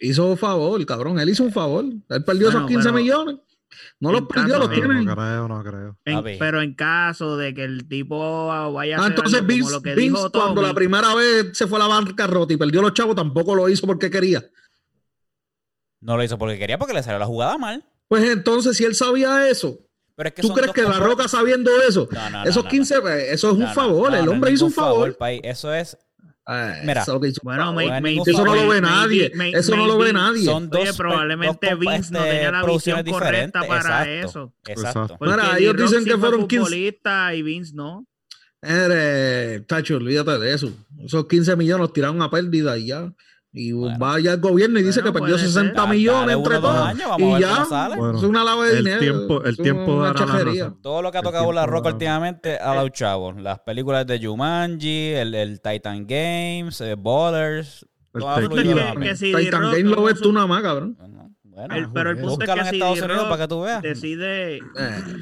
Hizo 0.00 0.26
un 0.26 0.36
favor, 0.38 0.84
cabrón. 0.86 1.18
Él 1.18 1.28
hizo 1.28 1.42
un 1.44 1.52
favor. 1.52 1.84
Él 1.84 2.24
perdió 2.24 2.46
Bueno, 2.46 2.58
esos 2.60 2.68
15 2.68 2.88
pero- 2.90 2.96
millones. 3.02 3.36
No 4.00 4.12
los 4.12 4.22
perdió, 4.22 4.54
caso 4.54 4.58
los 4.60 4.70
tienen. 4.72 5.04
No 5.04 5.14
creo, 5.14 5.48
no 5.48 5.62
creo. 5.62 5.96
en- 6.04 6.38
pero 6.38 6.62
en 6.62 6.74
caso 6.74 7.36
de 7.36 7.52
que 7.52 7.64
el 7.64 7.86
tipo 7.88 8.46
vaya 8.72 8.96
a 8.98 9.04
Ah, 9.04 9.06
entonces 9.08 9.38
como 9.40 9.48
Vince, 9.48 9.70
lo 9.72 9.82
que 9.82 9.94
Vince, 9.94 10.02
dijo 10.18 10.30
cuando 10.30 10.54
Tommy, 10.54 10.66
la 10.68 10.74
primera 10.74 11.14
vez 11.14 11.50
se 11.52 11.66
fue 11.66 11.78
a 11.78 11.82
la 11.82 11.88
bancarrota 11.88 12.52
y 12.52 12.56
perdió 12.56 12.80
los 12.80 12.94
chavos, 12.94 13.14
tampoco 13.14 13.54
lo 13.54 13.68
hizo 13.68 13.86
porque 13.86 14.10
quería. 14.10 14.42
No 16.00 16.16
lo 16.16 16.22
hizo 16.24 16.38
porque 16.38 16.58
quería, 16.58 16.78
porque 16.78 16.94
le 16.94 17.02
salió 17.02 17.18
la 17.18 17.26
jugada 17.26 17.58
mal. 17.58 17.84
Pues 18.08 18.24
entonces, 18.30 18.76
si 18.76 18.84
él 18.84 18.94
sabía 18.94 19.48
eso, 19.50 19.78
Pero 20.14 20.28
es 20.28 20.34
que 20.34 20.42
¿tú 20.42 20.52
crees 20.52 20.72
que 20.72 20.82
La 20.82 20.98
Roca 20.98 21.28
sabiendo 21.28 21.70
eso? 21.82 22.08
No, 22.10 22.30
no, 22.30 22.42
no, 22.44 22.48
esos 22.50 22.64
no, 22.64 22.70
15, 22.70 22.94
eh, 22.96 23.32
eso 23.32 23.48
es 23.48 23.52
un 23.54 23.60
No, 23.60 23.66
no, 23.66 23.74
favor. 23.74 24.10
no, 24.12 24.16
el 24.16 24.28
hombre 24.28 24.50
hizo 24.52 24.64
un 24.66 24.72
favor. 24.72 25.16
Eso 25.42 25.74
es 25.74 25.96
Mira. 26.82 27.02
eso 27.02 27.20
que 27.20 27.32
Bueno, 27.42 27.78
eso 27.78 28.44
no 28.44 28.54
lo 28.54 28.68
ve 28.68 28.80
nadie. 28.80 29.30
eso 29.52 29.76
no 29.76 29.86
lo 29.86 29.98
ve 29.98 30.12
nadie. 30.14 30.44
Son 30.46 30.70
dos 30.70 30.80
Oye, 30.80 30.94
probablemente 30.94 31.70
dos 31.70 31.78
Vince 31.78 32.10
no 32.12 32.20
este, 32.20 32.30
tenía 32.30 32.50
la 32.50 32.64
visión 32.64 33.04
correcta 33.04 33.60
para 33.64 33.80
Exacto, 33.80 34.10
eso. 34.10 34.54
Exacto. 34.66 34.88
Exacto. 35.00 35.16
Porque 35.18 35.34
Mira, 35.34 35.58
ellos 35.58 35.76
dicen 35.76 36.04
que 36.04 36.10
fue 36.12 36.20
fueron 36.20 36.48
15. 36.48 36.64
futbolista 36.64 37.34
y 37.34 37.42
Vince 37.42 37.72
no. 37.74 38.06
Eres, 38.62 39.66
tacho, 39.66 39.96
olvídate 39.96 40.38
de 40.38 40.54
eso. 40.54 40.72
Esos 41.04 41.26
15 41.28 41.54
millones 41.56 41.80
los 41.82 41.92
tiraron 41.92 42.20
a 42.22 42.30
pérdida 42.30 42.78
y 42.78 42.86
ya. 42.86 43.12
Y 43.50 43.72
Bueno. 43.72 43.98
va 43.98 44.20
ya 44.20 44.34
el 44.34 44.40
gobierno 44.40 44.78
y 44.78 44.82
dice 44.82 45.00
Bueno, 45.00 45.12
que 45.14 45.18
perdió 45.20 45.36
puede 45.36 45.46
60 45.48 45.80
ser. 45.82 45.90
millones 45.90 46.36
entre 46.36 46.54
todos. 46.58 46.76
años, 46.76 47.08
Y 47.18 47.40
ya. 47.40 47.64
Bueno, 47.96 48.18
es 48.18 48.22
una 48.24 48.44
lava 48.44 48.66
de 48.66 48.72
el 48.72 48.84
dinero. 48.84 49.00
tiempo- 49.00 49.44
el 49.44 49.56
tiempo 49.56 50.02
dará 50.02 50.26
la 50.26 50.44
razón. 50.44 50.78
Todo 50.82 51.02
lo 51.02 51.10
que 51.10 51.18
ha 51.18 51.22
tocado 51.22 51.52
La 51.52 51.64
Roca 51.66 51.88
últimamente 51.88 52.58
a 52.58 52.74
los 52.74 52.90
chavos. 52.92 53.36
Las 53.40 53.60
películas 53.60 54.06
de 54.06 54.24
Jumanji, 54.24 55.12
el, 55.14 55.34
el 55.34 55.60
Titan 55.62 56.06
Games, 56.06 56.80
eh, 56.82 56.94
Ballers. 56.98 57.86
El 58.14 58.20
Titan 58.20 59.62
Game 59.72 59.82
lo 59.84 60.02
ves 60.04 60.20
tú 60.20 60.32
nada 60.32 60.46
más, 60.46 60.62
cabrón. 60.62 60.96
Bueno, 61.58 61.74
bueno, 61.74 61.86
El- 61.88 61.92
pero 61.92 62.10
el 62.10 62.18
punto 62.18 62.44
es 62.44 62.50
que 62.52 62.60
en 62.60 62.66
si 62.66 62.76
Estados 62.76 63.00
Unidos 63.02 63.24
para 63.24 63.42
que 63.42 63.48
tú 63.48 63.62
veas. 63.62 63.82
decide. 63.82 64.56
Eh, 64.58 64.62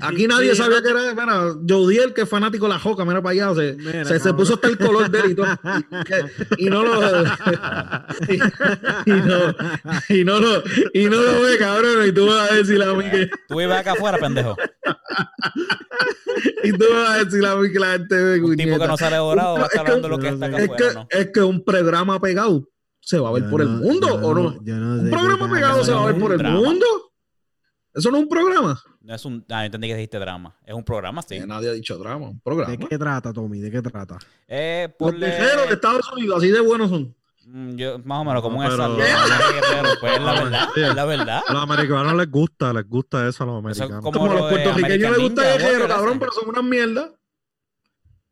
aquí 0.02 0.26
nadie 0.26 0.50
sí, 0.50 0.56
sabía 0.56 0.78
no- 0.78 0.82
que 0.82 0.90
era. 0.90 1.14
Mira, 1.14 1.54
Jodiel, 1.66 2.12
que 2.12 2.22
es 2.22 2.28
fanático 2.28 2.66
de 2.66 2.74
la 2.74 2.78
joca, 2.78 3.04
mira 3.06 3.22
para 3.22 3.32
allá. 3.32 3.54
Se, 3.54 3.72
Mira, 3.72 4.04
se, 4.04 4.34
puso 4.34 4.54
hasta 4.54 4.68
el 4.68 4.76
color 4.76 5.10
de 5.10 5.20
él 5.20 5.30
y 5.30 5.34
todo. 5.34 5.46
Y, 6.58 6.66
y 6.66 6.70
no 6.70 6.82
lo. 6.84 7.22
y, 8.28 8.34
y 9.06 9.12
no, 9.12 9.54
y, 10.10 10.24
no 10.24 10.40
lo, 10.40 10.62
y 10.92 11.04
no 11.06 11.22
lo 11.22 11.40
ve, 11.42 11.56
cabrón. 11.58 12.06
Y 12.06 12.12
tú 12.12 12.26
vas 12.26 12.50
a 12.50 12.54
decir 12.54 12.82
a 12.82 12.92
mí 12.92 13.04
que. 13.10 13.30
Tú 13.48 13.56
vives 13.56 13.76
acá 13.78 13.92
afuera, 13.92 14.18
pendejo. 14.18 14.56
Y 16.62 16.72
tú 16.72 16.84
vas 16.92 17.10
a 17.10 17.24
decir 17.24 17.46
a 17.46 17.56
mí 17.56 17.72
que 17.72 17.78
la 17.78 17.92
gente 17.92 18.14
ve. 18.14 18.40
Un 18.42 18.56
tipo 18.56 18.78
que 18.78 18.86
no 18.86 18.96
sale 18.96 19.16
dorado 19.16 19.56
va 19.58 19.66
a 19.66 19.68
que- 19.68 19.78
hablando 19.78 20.08
lo 20.08 20.18
que 20.18 20.28
está 20.28 20.46
acá 20.46 20.58
Es 20.58 20.64
afuera, 20.64 20.88
que, 20.88 20.94
¿no? 20.94 21.06
es 21.10 21.30
que 21.32 21.40
un 21.40 21.64
programa 21.64 22.20
pegado 22.20 22.68
se 23.06 23.20
va 23.20 23.28
a 23.28 23.32
ver 23.32 23.44
Yo 23.44 23.50
por 23.50 23.60
el 23.62 23.68
mundo, 23.68 24.08
yo 24.20 24.26
¿o 24.28 24.34
no? 24.34 24.64
yo 24.64 24.74
no 24.78 24.94
Un 24.94 25.04
sé 25.04 25.10
programa 25.10 25.48
pegado 25.54 25.84
se 25.84 25.92
va 25.92 26.02
a 26.02 26.06
ver 26.06 26.18
por 26.18 26.32
el 26.32 26.38
drama. 26.38 26.58
mundo. 26.58 26.86
Eso 27.94 28.10
no 28.10 28.16
es 28.18 28.22
un 28.24 28.28
programa. 28.28 28.82
No 29.00 29.14
es 29.14 29.24
un. 29.24 29.44
Ah, 29.48 29.64
entendí 29.64 29.86
que 29.88 29.94
dijiste 29.94 30.18
drama. 30.18 30.54
Es 30.66 30.74
un 30.74 30.82
programa, 30.84 31.22
sí. 31.22 31.36
Eh, 31.36 31.46
Nadie 31.46 31.70
ha 31.70 31.72
dicho 31.72 31.96
drama, 31.98 32.28
un 32.30 32.40
programa. 32.40 32.72
¿De 32.76 32.78
qué 32.86 32.98
trata, 32.98 33.32
Tommy? 33.32 33.60
¿De 33.60 33.70
qué 33.70 33.80
trata? 33.80 34.18
Eh, 34.48 34.92
Los 34.98 35.18
de 35.20 35.72
Estados 35.72 36.12
Unidos, 36.12 36.38
así 36.38 36.50
de 36.50 36.60
buenos 36.60 36.90
son. 36.90 37.14
Mm, 37.46 37.76
Yo, 37.76 37.98
más 38.00 38.18
o 38.22 38.24
menos 38.24 38.42
como 38.42 38.58
un 38.58 38.64
pero- 38.66 38.96
pero 38.96 39.88
pues 40.00 40.12
es 40.16 40.20
la 40.20 40.32
verdad, 40.42 40.68
es 40.76 40.94
la 40.96 41.04
verdad. 41.04 41.42
A 41.46 41.52
los 41.52 41.62
americanos 41.62 42.14
les 42.14 42.28
gusta, 42.30 42.72
les 42.72 42.88
gusta 42.88 43.28
eso 43.28 43.44
a 43.44 43.46
los 43.46 43.54
Eso 43.70 43.84
americanos. 43.84 44.02
como 44.04 44.18
Como 44.18 44.32
lo 44.34 44.40
los 44.40 44.50
puertorriqueños 44.50 45.10
les 45.12 45.20
gusta 45.20 45.42
Warrior 45.42 45.86
cabrón, 45.88 46.18
pero 46.18 46.32
son 46.32 46.48
una 46.48 46.62
mierda. 46.62 47.12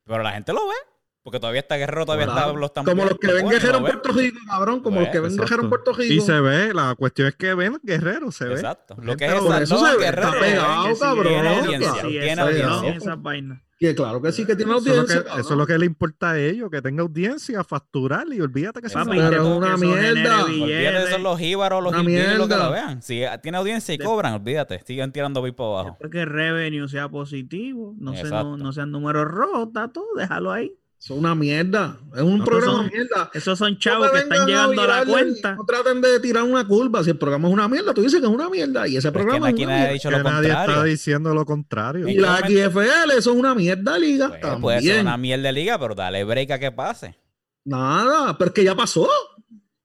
Pero 0.05 0.23
la 0.25 0.33
gente 0.33 0.53
lo 0.53 0.67
ve. 0.67 0.75
Porque 1.25 1.41
todavía 1.41 1.61
está 1.63 1.77
Guerrero, 1.77 2.05
todavía 2.05 2.27
Claro. 2.27 2.41
está, 2.51 2.59
lo 2.61 2.67
están 2.67 2.85
Como 2.85 3.03
los 3.03 3.13
lo 3.13 3.19
que 3.19 3.33
ven 3.33 3.49
Guerrero 3.49 3.79
en. 3.79 3.83
Puerto 3.85 4.13
Rico, 4.13 4.39
cabrón. 4.47 4.81
Como 4.81 5.01
los 5.01 5.09
que 5.09 5.21
ven 5.21 5.31
Exacto. 5.33 5.43
Guerrero 5.49 5.63
en 5.63 5.69
Puerto 5.71 5.93
Rico. 5.95 6.13
Y 6.13 6.21
se 6.21 6.41
ve, 6.41 6.75
la 6.75 6.95
cuestión 6.97 7.29
es 7.29 7.35
que 7.35 7.55
ven 7.55 7.81
guerrero, 7.83 8.31
se 8.31 8.45
ve. 8.45 8.55
Exacto. 8.55 8.95
Lo 9.03 9.17
que 9.17 9.25
es 9.25 9.33
eso 9.33 9.49
Salvador 9.49 9.67
se 9.91 9.97
ve, 9.97 10.05
Guerrero. 10.05 10.29
está 10.29 10.41
pegado, 10.41 10.85
que 10.87 10.95
sí, 10.95 11.01
cabrón, 11.01 11.27
Tiene 11.33 11.49
audiencia. 11.49 11.93
Sí, 12.03 12.09
Tiene 12.09 12.41
audiencia. 12.43 13.15
vainas. 13.17 13.61
Que 13.77 13.95
claro 13.95 14.23
que 14.23 14.31
sí, 14.33 14.47
que 14.47 14.55
tiene 14.55 14.71
Eso 14.73 14.79
es, 14.81 14.85
lo 14.87 14.93
audiencia. 15.01 15.25
que, 15.35 15.41
eso 15.41 15.51
es 15.53 15.59
lo 15.59 15.67
que 15.67 15.79
le 15.79 15.87
importa 15.87 16.31
a 16.31 16.39
ellos, 16.39 16.71
que 16.71 16.81
tenga 16.81 17.03
audiencia, 17.03 17.65
facturar 17.65 18.25
y 18.33 18.41
olvídate 18.41 18.81
que 18.81 18.83
que 18.83 18.87
es 18.87 18.93
eso- 18.93 19.57
una 19.57 19.69
eso 19.75 19.79
mierda. 19.79 20.45
Olvídate 20.45 20.73
de 20.99 21.05
esos 21.05 21.21
los 21.21 21.39
jíbaros, 21.39 21.83
los 21.83 21.93
hillbillies, 21.95 22.37
lo 22.39 22.47
que 22.49 22.55
lo 22.57 22.71
vean. 22.71 23.03
Si 23.03 23.23
tiene 23.43 23.59
audiencia 23.59 23.95
y 23.95 23.99
cobran, 23.99 24.35
olvídate. 24.35 24.81
Siguen 24.87 25.11
tirando 25.11 25.41
para 25.43 25.69
abajo. 25.71 25.89
Después 25.91 26.11
que 26.13 26.21
el 26.21 26.29
revenue 26.29 26.87
sea 26.89 27.09
positivo, 27.09 27.95
no, 27.99 28.15
se, 28.15 28.25
no, 28.25 28.57
no 28.57 28.73
sean 28.73 28.91
números 28.91 29.27
rojos, 29.27 29.69
está 29.69 29.89
todo, 29.89 30.07
déjalo 30.17 30.53
ahí. 30.53 30.73
Es 31.05 31.11
una 31.11 31.35
mierda. 31.35 31.99
Es 32.17 32.23
un 32.23 32.39
No, 32.39 32.45
programa 32.47 32.79
son- 32.79 32.87
mierda. 32.91 33.31
Esos 33.35 33.59
son 33.59 33.79
chavos 33.79 34.11
que 34.11 34.19
están 34.21 34.47
llegando 34.47 34.81
a 34.83 34.87
la 34.87 35.05
cuenta. 35.05 35.55
No 35.55 35.65
traten 35.67 36.01
de 36.01 36.19
tirar 36.21 36.45
una 36.45 36.67
curva. 36.67 37.05
Si 37.05 37.11
el 37.11 37.19
programa 37.19 37.47
es 37.49 37.53
una 37.55 37.69
mierda, 37.69 37.93
tú 37.93 38.01
dices 38.03 38.21
que 38.21 38.27
es 38.27 38.33
una 38.33 38.49
mierda. 38.49 38.89
Y 38.89 38.97
ese 38.97 39.13
Pero 39.13 39.25
es 39.25 39.35
que 39.35 39.39
programa 39.41 39.49
es 39.51 39.55
una 39.55 39.65
nadie 39.67 39.75
ha 39.75 39.79
mierda. 39.81 39.93
dicho 39.93 40.09
que 40.09 40.17
lo 40.17 40.23
nadie 40.25 40.49
está 40.49 40.83
diciendo 40.85 41.35
lo 41.35 41.45
contrario. 41.45 42.09
Y 42.09 42.15
la 42.15 42.39
¿En 42.39 42.47
qué 42.47 42.65
XFL, 42.65 43.11
eso 43.19 43.33
es 43.33 43.37
una 43.37 43.55
mierda 43.55 43.99
liga. 43.99 44.29
Pues, 44.41 44.57
puede 44.63 44.81
ser 44.81 45.01
una 45.03 45.19
mierda 45.19 45.49
de 45.49 45.53
liga, 45.53 45.79
pero 45.79 45.95
dale 45.95 46.25
break 46.25 46.51
a 46.53 46.59
que 46.59 46.73
pase. 46.73 47.15
Nada, 47.67 48.37
pero 48.39 48.49
es 48.49 48.55
que 48.55 48.65
ya 48.65 48.75
pasó. 48.75 49.07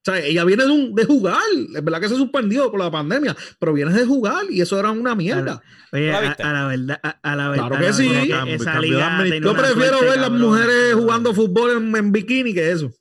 O 0.09 0.15
sea, 0.15 0.25
ella 0.25 0.43
viene 0.45 0.63
de, 0.65 0.71
un- 0.71 0.95
de 0.95 1.05
jugar. 1.05 1.37
Es 1.75 1.83
verdad 1.83 1.99
que 2.01 2.09
se 2.09 2.15
suspendió 2.15 2.71
por 2.71 2.79
la 2.79 2.89
pandemia, 2.89 3.35
pero 3.59 3.73
viene 3.73 3.93
de 3.93 4.05
jugar 4.05 4.45
y 4.49 4.61
eso 4.61 4.79
era 4.79 4.91
una 4.91 5.13
mierda. 5.15 5.61
Oye, 5.91 6.11
¿No 6.11 6.21
la 6.21 6.31
a, 6.31 6.53
la 6.53 6.67
verdad, 6.67 6.99
a, 7.03 7.09
a 7.21 7.35
la 7.35 7.53
Claro 7.53 7.69
verdad. 7.75 7.87
que 7.87 7.93
sí. 7.93 8.07
verdad 8.09 8.21
que 8.23 8.29
Cambio- 8.29 8.65
cambio 8.65 9.23
de 9.25 9.31
tiene 9.31 9.45
Yo 9.45 9.53
prefiero 9.53 9.97
suerte, 9.97 10.05
ver 10.05 10.17
las 10.19 10.29
cabrón. 10.29 10.41
mujeres 10.41 10.93
jugando 10.95 11.33
fútbol 11.33 11.71
en, 11.77 11.95
en 11.95 12.11
bikini 12.11 12.53
que 12.53 12.71
eso. 12.71 12.91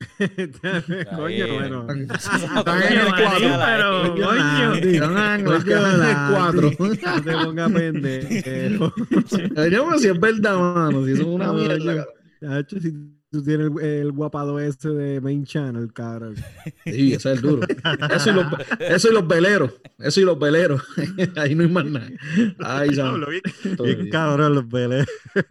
Coño, 0.18 1.46
bueno. 1.54 1.86
Están 1.88 2.82
en 2.82 2.98
el 2.98 3.06
Coño, 3.06 3.16
cuadro. 3.16 3.60
pero, 3.64 4.14
coño. 4.14 4.74
Están 4.74 5.40
en 5.40 5.50
las 5.50 5.64
que 5.64 5.74
dan 5.74 6.02
el 6.08 6.16
cuatro. 6.32 6.70
No 6.78 7.22
te 7.22 7.32
pongas 7.32 7.72
pendejo. 7.72 8.92
Yo, 8.96 9.48
pero 9.56 9.98
si 9.98 10.08
es 10.08 10.20
verdad, 10.20 10.56
mano. 10.56 11.04
Si 11.04 11.12
eso 11.12 11.22
es 11.22 11.26
una 11.28 11.52
mierda. 11.52 12.06
Tú 13.30 13.42
tienes 13.42 13.70
el, 13.70 13.78
el 13.84 14.12
guapado 14.12 14.58
ese 14.58 14.88
de 14.90 15.20
Main 15.20 15.44
Channel, 15.44 15.92
cabrón. 15.92 16.34
Sí, 16.84 17.12
ese 17.14 17.32
es 17.32 17.36
el 17.36 17.40
duro. 17.42 17.66
Eso 18.14 18.30
y 18.30 18.34
los, 18.34 18.46
eso 18.80 19.08
y 19.10 19.12
los 19.14 19.28
veleros. 19.28 19.72
Eso 19.98 20.20
y 20.20 20.24
los 20.24 20.38
veleros. 20.38 20.82
Ahí 21.36 21.54
no 21.54 21.64
hay 21.64 21.70
más 21.70 21.84
nada. 21.84 22.08
Ay, 22.60 22.90
bien, 22.90 23.30
bien 23.78 24.10
cabrón 24.10 24.54
los 24.54 24.64
peleas. 24.64 25.06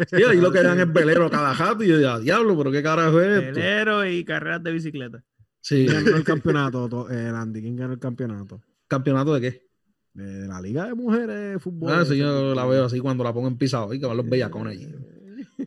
Sí, 0.10 0.24
ahí 0.24 0.40
lo 0.42 0.52
que 0.52 0.63
dan 0.63 0.80
es 0.80 0.92
velero 0.92 1.30
cada 1.30 1.54
jato. 1.54 1.84
Y 1.84 1.88
yo, 1.90 2.00
ya, 2.00 2.20
diablo, 2.20 2.58
pero 2.58 2.72
qué 2.72 2.82
carajo 2.82 3.22
es 3.22 3.44
esto. 3.44 3.60
Velero 3.60 4.06
y 4.06 4.24
carreras 4.26 4.63
de 4.63 4.72
bicicleta. 4.72 5.24
Sí. 5.62 5.86
¿Quién 5.88 6.06
ganó 6.06 6.18
el 6.18 6.24
campeonato, 6.24 6.88
to- 6.90 7.12
eh, 7.12 7.28
Andy? 7.28 7.62
¿Quién 7.62 7.76
ganó 7.76 7.94
el 7.94 8.00
campeonato? 8.00 8.62
¿Campeonato 8.88 9.34
de 9.34 9.42
qué? 9.42 9.68
De 10.13 10.48
la 10.48 10.60
Liga 10.62 10.86
de 10.88 10.96
Mujeres 10.96 11.52
de 11.54 11.60
Fútbol. 11.60 11.92
Ah, 11.94 12.06
sí, 12.06 12.18
yo 12.18 12.56
la 12.56 12.66
veo 12.66 12.86
así 12.86 13.00
cuando 13.00 13.24
la 13.24 13.34
pongo 13.34 13.48
en 13.50 13.58
pisado. 13.58 13.94
Y 13.94 14.00
que 14.00 14.06
van 14.06 14.18
los 14.18 14.28
bellacones 14.28 14.78
allí. 14.78 14.88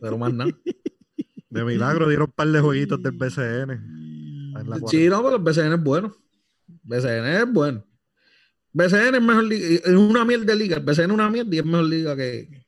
Pero 0.01 0.17
más 0.17 0.33
nada. 0.33 0.51
De 1.51 1.63
milagro 1.63 2.07
dieron 2.07 2.27
un 2.27 2.31
par 2.33 2.47
de 2.47 2.59
jueguitos 2.61 3.01
del 3.03 3.11
BCN. 3.11 4.53
Sí, 4.89 5.07
no, 5.09 5.21
pero 5.23 5.35
el 5.35 5.41
BCN 5.43 5.73
es 5.73 5.83
bueno. 5.83 6.15
BCN 6.83 7.25
es 7.27 7.51
bueno. 7.51 7.85
BCN 8.73 9.15
es 9.15 9.21
mejor 9.21 9.43
liga. 9.43 9.65
Es 9.85 9.93
una 9.93 10.23
mierda 10.25 10.45
de 10.45 10.55
liga. 10.55 10.77
El 10.77 10.83
BCN 10.83 11.05
es 11.05 11.11
una 11.11 11.29
mierda 11.29 11.53
y 11.55 11.59
es 11.59 11.65
mejor 11.65 11.85
liga 11.85 12.15
que, 12.15 12.65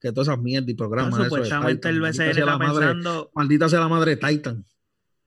que 0.00 0.12
todas 0.12 0.28
esas 0.28 0.38
mierdas 0.40 0.68
y 0.70 0.74
programas. 0.74 1.18
No, 1.18 1.24
eso 1.24 1.34
de 1.36 1.44
supuestamente 1.44 1.88
el 1.88 2.00
BCN 2.00 2.24
la 2.26 2.30
está 2.30 2.58
madre- 2.58 2.86
pensando, 2.86 3.30
Maldita 3.34 3.68
sea 3.68 3.80
la 3.80 3.88
madre 3.88 4.16
de 4.16 4.26
Titan. 4.28 4.64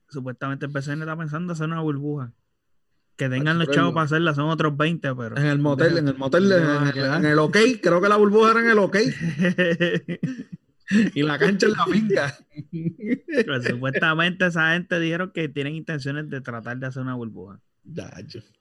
supuestamente 0.09 0.65
el 0.67 0.71
BCN 0.71 1.01
está 1.01 1.17
pensando 1.17 1.53
hacer 1.53 1.65
una 1.65 1.81
burbuja. 1.81 2.31
Que 3.15 3.29
tengan 3.29 3.59
los 3.59 3.69
chavos 3.69 3.93
para 3.93 4.05
hacerla, 4.05 4.33
son 4.33 4.49
otros 4.49 4.75
20, 4.75 5.13
pero. 5.15 5.37
En 5.37 5.45
el 5.45 5.59
motel, 5.59 5.97
en 5.99 6.07
el 6.07 6.17
motel, 6.17 6.49
¿Dónde 6.49 6.89
en, 6.89 6.97
el- 6.97 7.13
en 7.13 7.25
el 7.25 7.39
OK. 7.39 7.57
Creo 7.81 8.01
que 8.01 8.09
la 8.09 8.17
burbuja 8.17 8.51
era 8.51 8.59
en 8.61 8.69
el 8.69 8.79
OK. 8.79 8.97
Y 11.15 11.23
la 11.23 11.39
cancha 11.39 11.67
en 11.67 11.71
la 11.73 11.85
finca. 11.85 12.37
Pero 13.27 13.61
supuestamente 13.61 14.45
esa 14.47 14.73
gente 14.73 14.99
dijeron 14.99 15.31
que 15.33 15.47
tienen 15.49 15.75
intenciones 15.75 16.29
de 16.29 16.41
tratar 16.41 16.77
de 16.77 16.87
hacer 16.87 17.01
una 17.03 17.15
burbuja. 17.15 17.59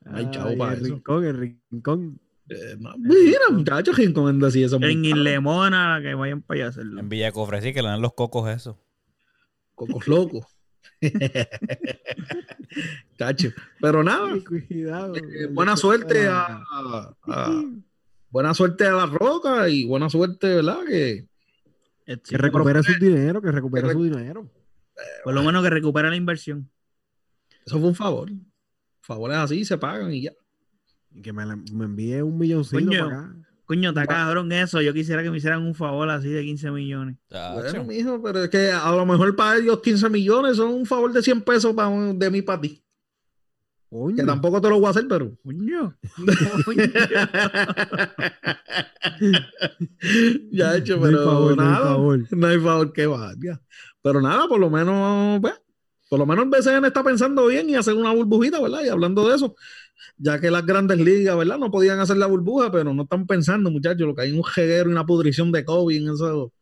Hay 0.06 0.30
chavo 0.30 0.56
para 0.58 0.74
el 0.74 0.84
eso. 0.84 0.94
rincón, 0.94 1.24
el 1.24 1.58
rincón. 1.70 2.20
Eh, 2.48 2.76
no, 2.78 2.92
mira, 2.98 3.40
muchachos, 3.50 3.94
¿quién 3.96 4.12
comiendo 4.12 4.46
así 4.46 4.62
eso? 4.64 4.76
En 4.82 5.04
Islemona, 5.04 6.00
que 6.02 6.12
vayan 6.14 6.42
para 6.42 6.56
allá 6.58 6.66
a 6.66 6.68
hacerlo. 6.70 7.00
En 7.00 7.08
Villa 7.08 7.30
Cofre 7.32 7.62
sí 7.62 7.72
que 7.72 7.82
le 7.82 7.88
dan 7.88 8.02
los 8.02 8.14
cocos 8.14 8.50
eso. 8.50 8.78
Cocos 9.74 10.06
locos. 10.08 10.44
Chacho. 13.18 13.48
Pero 13.80 14.02
nada, 14.02 14.34
cuidado. 14.46 15.16
eh, 15.16 15.46
buena 15.50 15.76
suerte 15.76 16.26
a, 16.26 16.62
a- 16.70 17.14
a- 17.26 17.64
buena 18.30 18.54
suerte 18.54 18.86
a 18.86 18.92
la 18.92 19.06
roca 19.06 19.68
y 19.68 19.84
buena 19.84 20.08
suerte, 20.10 20.48
¿verdad? 20.56 20.80
Que 20.86 21.26
Que 22.20 22.36
recupere 22.38 22.82
su 22.82 22.92
dinero, 22.98 23.40
que 23.42 23.50
recupere 23.50 23.88
Que 23.88 23.92
su 23.94 24.04
dinero. 24.04 24.50
Por 25.24 25.34
lo 25.34 25.42
menos 25.42 25.62
que 25.62 25.70
recupera 25.70 26.10
la 26.10 26.16
inversión. 26.16 26.70
eso 27.64 27.78
fue 27.78 27.88
un 27.88 27.94
favor. 27.94 28.30
Favores 29.00 29.36
así 29.38 29.64
se 29.64 29.78
pagan 29.78 30.12
y 30.12 30.22
ya. 30.22 30.32
Y 31.14 31.22
que 31.22 31.32
me, 31.32 31.44
la- 31.44 31.56
me 31.56 31.84
envíe 31.86 32.22
un 32.22 32.38
milloncito 32.38 32.84
Coño. 32.84 33.08
para 33.08 33.20
acá. 33.20 33.36
Coño, 33.64 33.88
está 33.90 34.06
cabrón 34.06 34.52
eso. 34.52 34.80
Yo 34.82 34.92
quisiera 34.92 35.22
que 35.22 35.30
me 35.30 35.38
hicieran 35.38 35.62
un 35.62 35.74
favor 35.74 36.08
así 36.10 36.28
de 36.28 36.42
15 36.42 36.70
millones. 36.70 37.16
Bueno, 37.30 37.84
mijo, 37.84 38.22
pero 38.22 38.44
es 38.44 38.50
que 38.50 38.70
a 38.70 38.90
lo 38.92 39.06
mejor 39.06 39.34
para 39.34 39.58
ellos 39.58 39.80
15 39.80 40.08
millones 40.10 40.56
son 40.56 40.72
un 40.72 40.84
favor 40.86 41.12
de 41.12 41.22
100 41.22 41.42
pesos 41.42 41.72
para, 41.74 41.90
de 41.90 42.30
mí 42.30 42.42
para 42.42 42.60
ti. 42.60 42.82
Que 44.16 44.22
tampoco 44.24 44.60
te 44.60 44.70
lo 44.70 44.76
voy 44.78 44.86
a 44.86 44.90
hacer, 44.90 45.06
pero. 45.06 45.36
Coño. 45.44 45.94
ya 50.50 50.76
hecho, 50.76 50.96
No 50.96 51.04
hay 51.06 51.12
pero 51.12 51.24
favor, 51.24 51.56
no 51.56 51.62
hay 51.62 51.68
nada. 51.68 51.84
favor. 51.86 52.20
No 52.30 52.46
hay 52.46 52.58
favor 52.58 52.92
que 52.92 53.06
vaya. 53.06 53.60
Pero 54.00 54.20
nada, 54.22 54.48
por 54.48 54.58
lo 54.60 54.70
menos, 54.70 55.40
pues, 55.40 55.54
por 56.08 56.18
lo 56.18 56.26
menos 56.26 56.44
el 56.44 56.50
BCN 56.50 56.86
está 56.86 57.04
pensando 57.04 57.46
bien 57.46 57.68
y 57.68 57.74
hacer 57.74 57.94
una 57.94 58.12
burbujita, 58.12 58.60
¿verdad? 58.60 58.82
Y 58.84 58.88
hablando 58.88 59.28
de 59.28 59.36
eso, 59.36 59.54
ya 60.16 60.40
que 60.40 60.50
las 60.50 60.64
grandes 60.64 60.98
ligas, 60.98 61.36
¿verdad? 61.36 61.58
No 61.58 61.70
podían 61.70 62.00
hacer 62.00 62.16
la 62.16 62.26
burbuja, 62.26 62.72
pero 62.72 62.94
no 62.94 63.02
están 63.02 63.26
pensando, 63.26 63.70
muchachos, 63.70 64.06
lo 64.06 64.14
que 64.14 64.22
hay 64.22 64.32
un 64.32 64.42
jeguero 64.44 64.88
y 64.88 64.92
una 64.92 65.04
pudrición 65.04 65.52
de 65.52 65.64
COVID 65.66 65.96
en, 65.96 66.14
eso, 66.14 66.52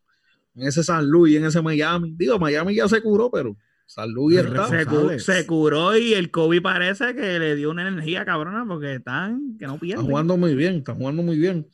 en 0.56 0.66
ese 0.66 0.82
San 0.82 1.06
Luis 1.08 1.36
en 1.36 1.44
ese 1.44 1.62
Miami. 1.62 2.12
Digo, 2.16 2.38
Miami 2.40 2.74
ya 2.74 2.88
se 2.88 3.00
curó, 3.00 3.30
pero 3.30 3.56
San 3.90 4.12
Luis 4.12 4.38
El. 4.38 4.46
Se, 4.46 4.52
cu- 4.86 4.94
González. 4.94 5.24
se 5.24 5.46
curó 5.46 5.96
y 5.96 6.14
el 6.14 6.30
COVID 6.30 6.62
parece 6.62 7.12
que 7.14 7.38
le 7.40 7.56
dio 7.56 7.70
una 7.70 7.88
energía 7.88 8.24
cabrona 8.24 8.64
porque 8.64 8.94
están 8.94 9.56
que 9.58 9.66
no 9.66 9.78
pierden. 9.80 10.06
jugando 10.06 10.36
muy 10.36 10.54
bien, 10.54 10.76
está 10.76 10.94
jugando 10.94 11.24
muy 11.24 11.36
bien. 11.38 11.66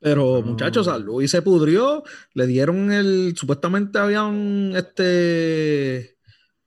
Pero 0.00 0.40
No. 0.40 0.42
muchachos, 0.50 0.86
San 0.86 1.02
Luis 1.04 1.30
se 1.30 1.42
pudrió, 1.42 2.02
le 2.34 2.46
dieron 2.46 2.90
el, 2.92 3.34
supuestamente 3.36 3.98
habían 3.98 4.72
este 4.74 6.18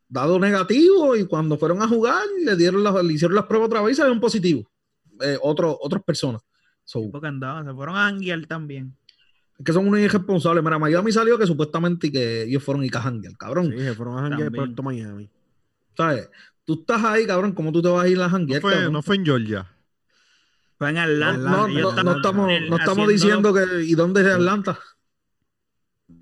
dado 0.07 0.39
negativo 0.39 1.15
y 1.17 1.25
cuando 1.25 1.57
fueron 1.57 1.81
a 1.81 1.87
jugar 1.89 2.23
le 2.45 2.55
dieron 2.55 2.83
las, 2.83 3.03
le 3.03 3.13
hicieron 3.13 3.35
las 3.35 3.45
pruebas 3.45 3.67
otra 3.67 3.81
vez 3.81 3.91
y 3.91 3.95
salieron 3.97 4.19
positivos. 4.21 4.65
Eh, 5.21 5.37
otro- 5.41 5.77
otras 5.81 6.01
personas. 6.03 6.41
So, 6.85 7.11
Porque 7.11 7.27
andaban, 7.27 7.65
se 7.65 7.73
fueron 7.73 7.97
a 7.97 8.07
Anguiar 8.07 8.45
también. 8.45 8.95
Es 9.59 9.65
que 9.65 9.73
son 9.73 9.87
unos 9.87 9.99
irresponsables. 9.99 10.63
Mira, 10.63 10.77
Miami 10.79 11.11
salió 11.11 11.37
que 11.37 11.47
supuestamente 11.47 12.07
y 12.07 12.11
que 12.11 12.43
ellos 12.43 12.63
fueron 12.63 12.83
y 12.83 12.89
cajanguear, 12.89 13.35
cabrón. 13.37 13.71
Sí, 13.71 13.79
se 13.79 13.93
fueron 13.95 14.17
a 14.19 14.29
janguear. 14.29 14.51
Puerto 14.51 14.83
Miami. 14.83 15.29
¿Sabes? 15.95 16.29
Tú 16.65 16.73
estás 16.81 17.03
ahí, 17.03 17.25
cabrón, 17.25 17.53
¿cómo 17.53 17.71
tú 17.71 17.81
te 17.81 17.87
vas 17.89 18.03
a 18.05 18.07
ir 18.07 18.19
a 18.19 18.25
No 18.25 18.29
janguear? 18.29 18.61
fue, 18.61 18.73
cabrón? 18.73 18.93
no 18.93 19.01
fue 19.01 19.15
en 19.15 19.25
Georgia. 19.25 19.71
Fue 20.77 20.89
en 20.89 20.95
No, 20.95 21.01
Atlanta. 21.01 21.49
no, 21.49 21.67
no, 21.67 22.03
no 22.03 22.11
estamos, 22.17 22.51
en- 22.51 22.69
no 22.69 22.77
estamos 22.77 23.07
haciendo 23.07 23.11
diciendo 23.11 23.53
que. 23.53 23.83
¿Y 23.85 23.95
dónde 23.95 24.21
es 24.21 24.27
Atlanta? 24.27 24.77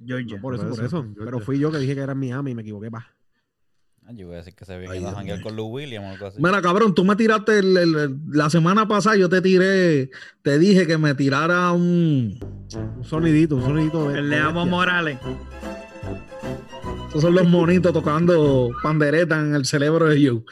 Georgia. 0.05 0.35
No, 0.37 0.41
por 0.41 0.55
eso, 0.55 0.63
Por 0.63 0.73
eso, 0.73 0.85
eso. 0.85 1.01
Georgia. 1.03 1.25
Pero 1.25 1.39
fui 1.41 1.59
yo 1.59 1.71
que 1.71 1.77
dije 1.79 1.93
que 1.95 2.01
era 2.01 2.13
en 2.13 2.19
Miami 2.19 2.51
y 2.51 2.55
me 2.55 2.61
equivoqué, 2.61 2.89
pa. 2.89 3.14
Ah, 4.07 4.11
Yo 4.13 4.27
voy 4.27 4.35
a 4.35 4.37
decir 4.39 4.53
que 4.53 4.65
se 4.65 4.77
viene 4.77 5.07
a 5.07 5.11
janguear 5.13 5.41
con 5.41 5.55
Lou 5.55 5.65
Williams 5.67 6.05
o 6.07 6.11
algo 6.13 6.27
así. 6.27 6.37
Mira, 6.39 6.61
cabrón, 6.61 6.93
tú 6.93 7.03
me 7.03 7.15
tiraste 7.15 7.57
el- 7.59 7.75
el- 7.77 8.15
la 8.31 8.49
semana 8.51 8.87
pasada, 8.87 9.15
yo 9.15 9.29
te 9.29 9.41
tiré, 9.41 10.11
te 10.43 10.59
dije 10.59 10.85
que 10.85 10.97
me 10.97 11.15
tirara 11.15 11.71
un. 11.71 12.37
Un 12.97 13.03
sonidito, 13.03 13.55
un 13.55 13.63
sonidito. 13.63 14.09
de- 14.09 14.19
El 14.19 14.29
de 14.29 14.37
Amo 14.37 14.59
bestia. 14.61 14.69
Morales. 14.71 15.17
Esos 17.09 17.21
son 17.21 17.33
los 17.33 17.47
monitos 17.47 17.93
tocando 17.93 18.71
pandereta 18.83 19.39
en 19.39 19.55
el 19.55 19.65
cerebro 19.65 20.05
de 20.09 20.21
You. 20.21 20.45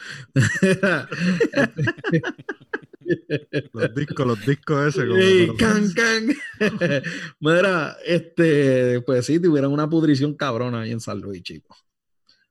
Los 3.72 3.94
discos, 3.94 4.26
los 4.26 4.46
discos 4.46 4.86
ese. 4.88 5.06
Como, 5.06 5.20
pero- 5.20 5.56
can, 5.56 5.92
can. 5.92 7.02
Mira, 7.40 7.96
este, 8.06 9.00
pues 9.02 9.26
sí, 9.26 9.38
tuvieran 9.38 9.70
una 9.72 9.88
pudrición 9.88 10.34
cabrona 10.34 10.80
ahí 10.82 10.92
en 10.92 11.00
San 11.00 11.20
Luis, 11.20 11.42
chicos. 11.42 11.84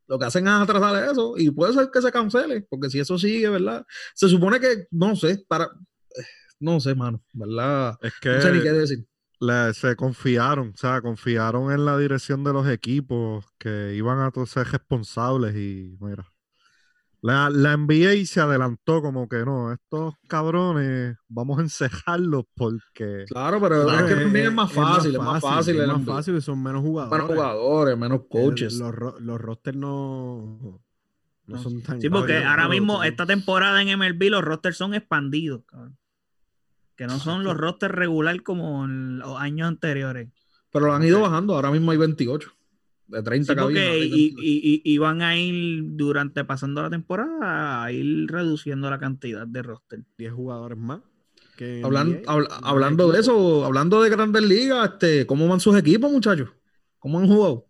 Lo 0.08 0.20
que 0.20 0.26
hacen 0.26 0.48
es 0.48 0.54
atrasar 0.54 1.12
eso 1.12 1.36
y 1.38 1.50
puede 1.52 1.74
ser 1.74 1.90
que 1.92 2.02
se 2.02 2.12
cancele, 2.12 2.66
porque 2.70 2.90
si 2.90 3.00
eso 3.00 3.18
sigue, 3.18 3.50
¿verdad? 3.50 3.86
Se 4.14 4.28
supone 4.28 4.60
que, 4.60 4.88
no 4.92 5.16
sé, 5.16 5.44
para, 5.48 5.70
no 6.60 6.80
sé, 6.80 6.96
mano, 6.96 7.22
¿verdad? 7.34 7.98
Es 8.02 8.14
No 8.26 8.42
sé 8.42 8.52
ni 8.52 8.58
qué 8.60 8.64
que 8.64 8.72
decir. 8.72 9.08
se 9.74 9.96
confiaron, 9.96 10.70
o 10.70 10.78
sea, 10.78 11.02
confiaron 11.02 11.72
en 11.72 11.86
la 11.86 11.98
dirección 11.98 12.44
de 12.44 12.54
los 12.54 12.68
equipos 12.68 13.46
que 13.58 13.94
iban 13.96 14.20
a 14.20 14.46
ser 14.46 14.68
responsables 14.68 15.56
y 15.56 15.98
mira. 16.00 16.33
La, 17.24 17.50
la 17.50 17.78
NBA 17.78 18.26
se 18.26 18.42
adelantó 18.42 19.02
como 19.02 19.30
que 19.30 19.46
no, 19.46 19.72
estos 19.72 20.14
cabrones 20.28 21.16
vamos 21.30 21.58
a 21.58 21.62
encejarlos 21.62 22.44
porque 22.54 23.24
Claro, 23.30 23.62
pero 23.62 23.84
Claro, 23.86 24.08
es 24.08 24.14
que 24.14 24.22
también 24.24 24.48
es 24.48 24.54
más 24.54 24.74
fácil, 24.74 25.16
es 25.16 25.22
más 25.22 25.42
fácil, 25.42 25.80
es 25.80 25.88
más 25.88 26.06
fácil 26.06 26.36
y 26.36 26.42
son 26.42 26.62
menos 26.62 26.82
jugadores. 26.82 27.24
menos 27.24 27.36
jugadores, 27.38 27.98
menos 27.98 28.20
El- 28.20 28.28
coaches. 28.28 28.74
Los, 28.78 28.94
los 29.22 29.40
rosters 29.40 29.78
no, 29.78 30.82
no 31.46 31.58
son 31.58 31.82
tan 31.82 32.02
Sí, 32.02 32.10
porque 32.10 32.44
ahora 32.44 32.68
mismo, 32.68 33.04
esta 33.06 33.26
temporada 33.26 33.82
en 33.82 33.98
MLB, 33.98 34.30
los 34.30 34.44
rosters 34.44 34.76
son 34.76 34.94
expandidos, 34.94 35.64
cabrón. 35.66 35.98
Que 36.98 37.08
no 37.08 37.20
son 37.20 37.46
los 37.46 37.56
rosters 37.56 37.96
regular 37.96 38.44
como 38.44 38.84
en 38.84 39.20
los 39.20 39.40
años 39.40 39.70
anteriores. 39.70 40.30
Pero 40.72 40.88
lo 40.88 40.94
han 40.94 41.04
ido 41.04 41.22
bajando, 41.22 41.56
ahora 41.56 41.72
mismo 41.72 41.92
hay 41.92 41.98
28. 41.98 42.52
De 43.08 43.22
30 43.22 43.54
Sí, 43.54 43.56
cabinas, 43.58 43.84
y, 43.84 44.00
28. 44.00 44.36
y, 44.42 44.82
y- 44.86 44.94
y 44.94 44.98
van 44.98 45.22
a 45.22 45.38
ir 45.38 45.84
durante 45.90 46.44
pasando 46.46 46.82
la 46.82 46.90
temporada 46.90 47.84
a 47.84 47.92
ir 47.92 48.28
reduciendo 48.32 48.90
la 48.90 48.98
cantidad 49.00 49.46
de 49.46 49.62
roster. 49.62 50.04
10 50.18 50.34
jugadores 50.34 50.78
más. 50.78 51.02
que 51.58 51.82
Hablan- 51.84 52.22
NBA, 52.26 52.48
hablando 52.64 53.12
de 53.12 53.20
eso, 53.20 53.64
hablando 53.64 54.02
de 54.02 54.10
grandes 54.10 54.42
ligas, 54.42 54.90
este, 54.94 55.28
¿cómo 55.28 55.48
van 55.48 55.60
sus 55.60 55.78
equipos, 55.78 56.12
muchachos? 56.12 56.50
¿Cómo 56.98 57.20
han 57.20 57.28
jugado? 57.28 57.68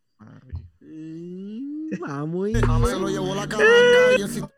Vamos 1.99 2.49
y- 2.49 2.53
Se 2.53 2.61
lo 2.99 3.09
llevó 3.09 3.35
la 3.35 3.41
sistema 3.43 4.49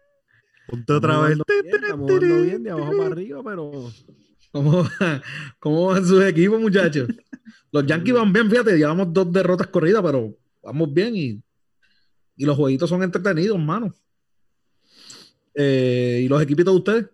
ponte 0.67 0.93
otra 0.93 1.19
vez. 1.21 1.37
Estamos 1.63 2.11
jugando 2.11 2.41
bien 2.43 2.63
de 2.63 2.71
abajo 2.71 2.91
para 2.97 3.05
arriba, 3.11 3.41
pero 3.43 3.71
¿Cómo, 4.51 4.87
cómo 5.59 5.85
van 5.87 6.05
sus 6.05 6.23
equipos, 6.23 6.59
muchachos? 6.61 7.09
Los 7.71 7.85
Yankees 7.85 8.13
van 8.13 8.31
bien, 8.31 8.49
fíjate, 8.49 8.77
llevamos 8.77 9.11
dos 9.13 9.31
derrotas 9.33 9.67
corridas, 9.67 10.01
pero 10.03 10.33
vamos 10.65 10.93
bien 10.93 11.15
y, 11.15 11.41
y 12.35 12.45
los 12.45 12.57
jueguitos 12.57 12.89
son 12.89 13.03
entretenidos, 13.03 13.57
mano. 13.59 13.93
Eh, 15.53 16.21
¿Y 16.23 16.27
los 16.27 16.41
equipitos 16.41 16.73
de 16.73 16.77
ustedes? 16.77 17.05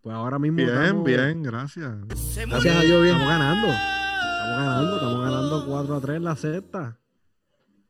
pues 0.00 0.14
ahora 0.14 0.38
mismo 0.38 0.58
Bien, 0.58 0.68
estamos, 0.68 1.04
bien, 1.04 1.42
gracias. 1.42 1.90
Gracias 2.46 2.76
a 2.76 2.80
Dios, 2.82 3.02
bien. 3.02 3.14
estamos 3.16 3.26
ganando. 3.28 3.68
Estamos 3.68 4.56
ganando, 4.58 4.94
estamos 4.96 5.20
ganando 5.24 5.66
4 5.66 5.94
a 5.96 6.00
3 6.00 6.16
en 6.16 6.24
la 6.24 6.36
sexta. 6.36 6.98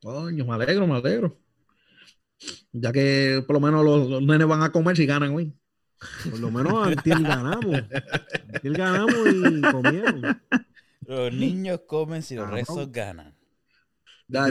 Coño, 0.01 0.45
me 0.45 0.55
alegro, 0.55 0.87
me 0.87 0.97
alegro. 0.97 1.37
Ya 2.73 2.93
que 2.93 3.43
por 3.47 3.55
lo 3.55 3.61
menos 3.61 3.85
los, 3.85 4.09
los 4.09 4.23
nenes 4.23 4.47
van 4.47 4.63
a 4.63 4.71
comer 4.71 4.97
si 4.97 5.07
ganan 5.07 5.35
hoy. 5.35 5.53
Por 6.31 6.39
lo 6.39 6.51
menos 6.53 6.87
antier 6.87 7.21
ganamos. 7.21 7.75
Antier 8.55 8.75
ganamos 8.75 9.15
y 9.27 9.61
comieron. 9.63 10.41
Los 11.07 11.33
niños 11.33 11.81
comen 11.87 12.23
si 12.23 12.35
los 12.37 12.45
Cabrón. 12.45 12.59
restos 12.61 12.93
ganan. 12.93 13.35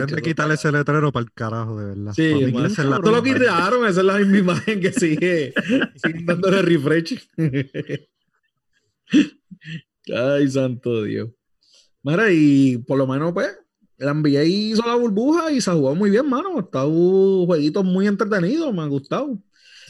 Que- 0.06 0.14
que 0.16 0.22
quitarle 0.22 0.54
ese 0.54 0.72
letrero 0.72 1.12
para 1.12 1.24
el 1.24 1.32
carajo, 1.32 1.78
de 1.78 1.86
verdad. 1.86 2.12
Sí, 2.14 2.22
esa 2.32 2.82
es 2.82 2.88
la 2.88 2.98
lo 2.98 3.22
quitaron, 3.22 3.86
esa 3.86 4.00
es 4.00 4.06
la 4.06 4.18
misma 4.18 4.38
imagen 4.38 4.80
que 4.80 4.92
sigue, 4.92 5.52
sigue 5.96 6.24
dándole 6.24 6.62
refresh. 6.62 7.28
Ay, 10.14 10.48
santo 10.50 11.02
Dios. 11.04 11.30
Mira, 12.02 12.30
y 12.30 12.78
por 12.78 12.98
lo 12.98 13.06
menos, 13.06 13.32
pues, 13.32 13.56
el 13.98 14.08
NBA 14.08 14.44
hizo 14.44 14.86
la 14.86 14.94
burbuja 14.96 15.52
y 15.52 15.60
se 15.60 15.70
ha 15.70 15.74
jugado 15.74 15.94
muy 15.94 16.10
bien, 16.10 16.28
mano. 16.28 16.58
Estado 16.60 17.46
jueguitos 17.46 17.84
muy 17.84 18.06
entretenidos, 18.06 18.74
me 18.74 18.82
han 18.82 18.90
gustado. 18.90 19.38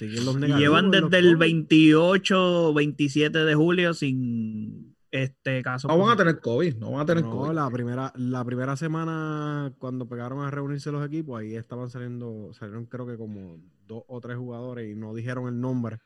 Los 0.01 0.35
negativos 0.37 0.59
llevan 0.61 0.91
desde 0.91 1.19
el 1.19 1.27
COVID. 1.35 1.39
28, 1.39 2.75
27 2.75 3.39
de 3.45 3.55
julio 3.55 3.95
sin 3.95 4.84
este 5.23 5.63
caso. 5.63 5.87
No 5.89 5.97
van 5.99 6.11
a 6.13 6.17
tener 6.17 6.41
COVID, 6.41 6.77
no 6.77 6.91
van 6.93 7.03
a 7.03 7.07
tener 7.07 7.25
No, 7.25 7.31
COVID. 7.31 7.53
la 7.55 7.71
primera, 7.71 8.13
la 8.17 8.45
primera 8.45 8.77
semana 8.77 9.73
cuando 9.79 10.09
pegaron 10.09 10.45
a 10.45 10.51
reunirse 10.51 10.91
los 10.91 11.07
equipos, 11.07 11.41
ahí 11.41 11.55
estaban 11.55 11.89
saliendo, 11.89 12.53
salieron 12.53 12.87
creo 12.87 13.07
que 13.07 13.17
como 13.17 13.59
dos 13.87 14.03
o 14.09 14.21
tres 14.21 14.37
jugadores 14.37 14.91
y 14.91 14.95
no 14.95 15.15
dijeron 15.15 15.47
el 15.49 15.61
nombre. 15.61 16.01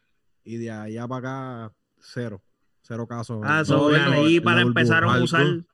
Y 0.44 0.56
de 0.58 0.70
allá 0.70 1.08
para 1.08 1.64
acá, 1.66 1.74
cero. 2.00 2.42
Cero 2.82 3.06
casos. 3.06 3.40
Ah, 3.44 3.60
en- 3.60 3.66
so, 3.66 3.76
No, 3.76 3.90
la 3.90 4.08
ley 4.08 4.40
para 4.40 4.56
la 4.56 4.62
empezaron 4.62 5.10
a 5.14 5.22
usar. 5.22 5.42
Algo- 5.42 5.64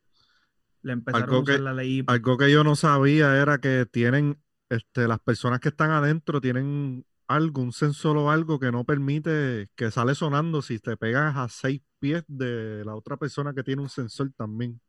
Le 0.83 0.93
empezaron 0.93 1.23
a 1.23 1.25
algo 1.33 1.43
usar 1.43 1.57
que- 1.57 1.63
la 1.63 1.73
ley. 1.73 2.05
Algo 2.07 2.37
que 2.39 2.51
yo 2.53 2.65
no 2.65 2.77
sabía 2.77 3.41
era 3.41 3.59
que 3.59 3.87
tienen, 3.91 4.39
este, 4.69 5.07
las 5.09 5.19
personas 5.21 5.61
que 5.61 5.69
están 5.69 5.91
adentro 5.91 6.41
tienen 6.41 7.05
algo, 7.27 7.63
un 7.63 7.73
sensor 7.73 8.17
o 8.17 8.31
algo 8.31 8.59
que 8.59 8.71
no 8.71 8.85
permite 8.85 9.71
que 9.75 9.91
sale 9.91 10.15
sonando 10.15 10.63
si 10.63 10.79
te 10.79 10.97
pegas 10.97 11.37
a 11.37 11.49
seis 11.49 11.81
pies 11.99 12.25
de 12.29 12.85
la 12.85 12.95
otra 12.95 13.17
persona 13.17 13.53
que 13.55 13.63
tiene 13.63 13.83
un 13.83 13.89
sensor 13.89 14.31
también. 14.37 14.81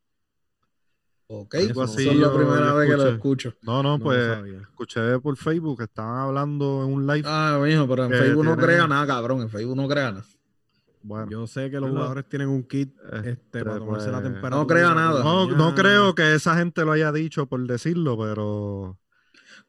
Ok, 1.27 1.55
Algo 1.55 1.71
eso 1.71 1.83
así 1.83 2.07
es 2.07 2.15
la 2.17 2.31
primera 2.31 2.73
vez 2.73 2.89
que 2.89 2.97
lo 2.97 3.09
escucho. 3.09 3.53
No, 3.63 3.81
no, 3.81 3.97
pues 3.97 4.19
escuché 4.61 5.19
por 5.19 5.35
Facebook 5.37 5.79
que 5.79 5.83
estaban 5.85 6.19
hablando 6.19 6.83
en 6.83 6.93
un 6.93 7.07
live. 7.07 7.23
Ah, 7.25 7.59
mijo, 7.63 7.87
pero 7.87 8.05
en 8.05 8.11
Facebook 8.11 8.45
no 8.45 8.55
crea 8.57 8.85
nada, 8.87 9.07
cabrón. 9.07 9.41
En 9.41 9.49
Facebook 9.49 9.75
no 9.75 9.87
crea 9.87 10.11
nada. 10.11 10.25
Bueno, 11.01 11.27
Yo 11.29 11.47
sé 11.47 11.69
que 11.69 11.79
los 11.79 11.89
Lo- 11.89 11.95
jugadores 11.97 12.27
tienen 12.29 12.49
un 12.49 12.63
kit 12.63 12.95
este, 13.11 13.29
este, 13.31 13.63
para 13.63 13.77
tomarse 13.77 14.07
la 14.11 14.21
pues, 14.21 14.33
temperatura. 14.33 14.61
No 14.61 14.67
crea 14.67 14.93
nada. 14.95 15.23
no, 15.23 15.47
no 15.47 15.75
creo 15.75 16.13
que 16.15 16.33
esa 16.35 16.57
gente 16.57 16.83
lo 16.83 16.91
haya 16.91 17.11
dicho 17.11 17.45
por 17.47 17.65
decirlo, 17.67 18.17
pero 18.17 18.97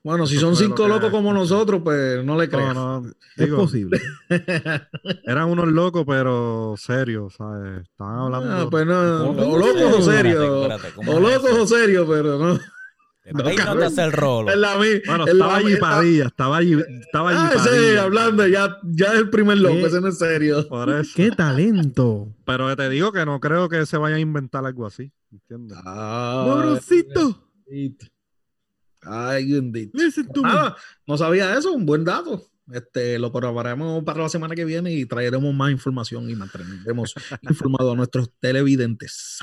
Bueno, 0.06 0.24
si 0.24 0.36
son 0.36 0.54
cinco 0.54 0.86
locos 0.86 1.10
como 1.10 1.32
nosotros, 1.34 1.80
pues 1.82 2.24
no 2.24 2.38
le 2.38 2.46
no, 2.46 2.50
creo. 2.56 2.74
no, 2.74 3.04
Es 3.36 3.48
posible. 3.48 4.00
eran 5.24 5.48
unos 5.48 5.66
locos, 5.66 6.04
pero 6.06 6.76
serios, 6.78 7.34
¿sabes? 7.34 7.82
Estaban 7.82 8.16
hablando. 8.20 8.52
Ah, 8.52 8.68
pues 8.70 8.86
no, 8.86 9.30
o 9.30 9.58
locos 9.58 9.98
o 9.98 10.02
serios. 10.02 10.44
espérate, 10.62 10.94
¿cómo 10.94 11.12
O 11.12 11.18
locos 11.20 11.50
o 11.50 11.66
serios, 11.66 12.06
pero 12.08 12.38
no. 12.38 12.54
No, 12.54 13.42
no 13.42 13.54
cabrón. 13.56 13.78
te 13.80 13.84
hace 13.86 14.04
el 14.04 14.12
rolo. 14.12 14.54
La 14.54 14.76
Bueno, 14.76 15.26
estaba 15.26 15.56
allí 15.56 15.74
Padilla, 15.74 16.26
estaba 16.26 16.56
allí, 16.58 16.80
estaba 17.00 17.30
allí 17.30 17.38
Ah, 17.42 17.50
sí, 17.58 17.68
Padilla. 17.68 18.02
hablando, 18.04 18.46
ya, 18.46 18.78
ya 18.84 19.06
es 19.06 19.14
el 19.18 19.30
primer 19.30 19.58
loco, 19.58 19.74
¿Qué? 19.74 19.86
ese 19.86 20.00
no 20.00 20.06
es 20.06 20.18
serio. 20.18 20.68
Por 20.68 20.88
eso. 20.90 21.10
¡Qué 21.16 21.32
talento! 21.32 22.28
Pero 22.44 22.76
te 22.76 22.88
digo 22.88 23.10
que 23.10 23.26
no 23.26 23.40
creo 23.40 23.68
que 23.68 23.84
se 23.86 23.96
vaya 23.98 24.14
a 24.14 24.20
inventar 24.20 24.64
algo 24.64 24.86
así. 24.86 25.10
¿Entiendes? 25.32 25.76
Ah, 25.84 26.44
¡Mabrosito! 26.46 27.42
Ay, 29.08 29.46
me. 29.62 29.90
Nada, 30.42 30.76
no 31.06 31.16
sabía 31.16 31.56
eso, 31.56 31.72
un 31.72 31.86
buen 31.86 32.04
dato. 32.04 32.42
Este, 32.72 33.18
lo 33.20 33.30
corroboraremos 33.30 34.02
para 34.02 34.22
la 34.22 34.28
semana 34.28 34.54
que 34.56 34.64
viene 34.64 34.92
y 34.92 35.06
traeremos 35.06 35.54
más 35.54 35.70
información 35.70 36.28
y 36.28 36.34
mantendremos 36.34 37.14
informados 37.42 37.92
a 37.92 37.96
nuestros 37.96 38.30
televidentes. 38.40 39.38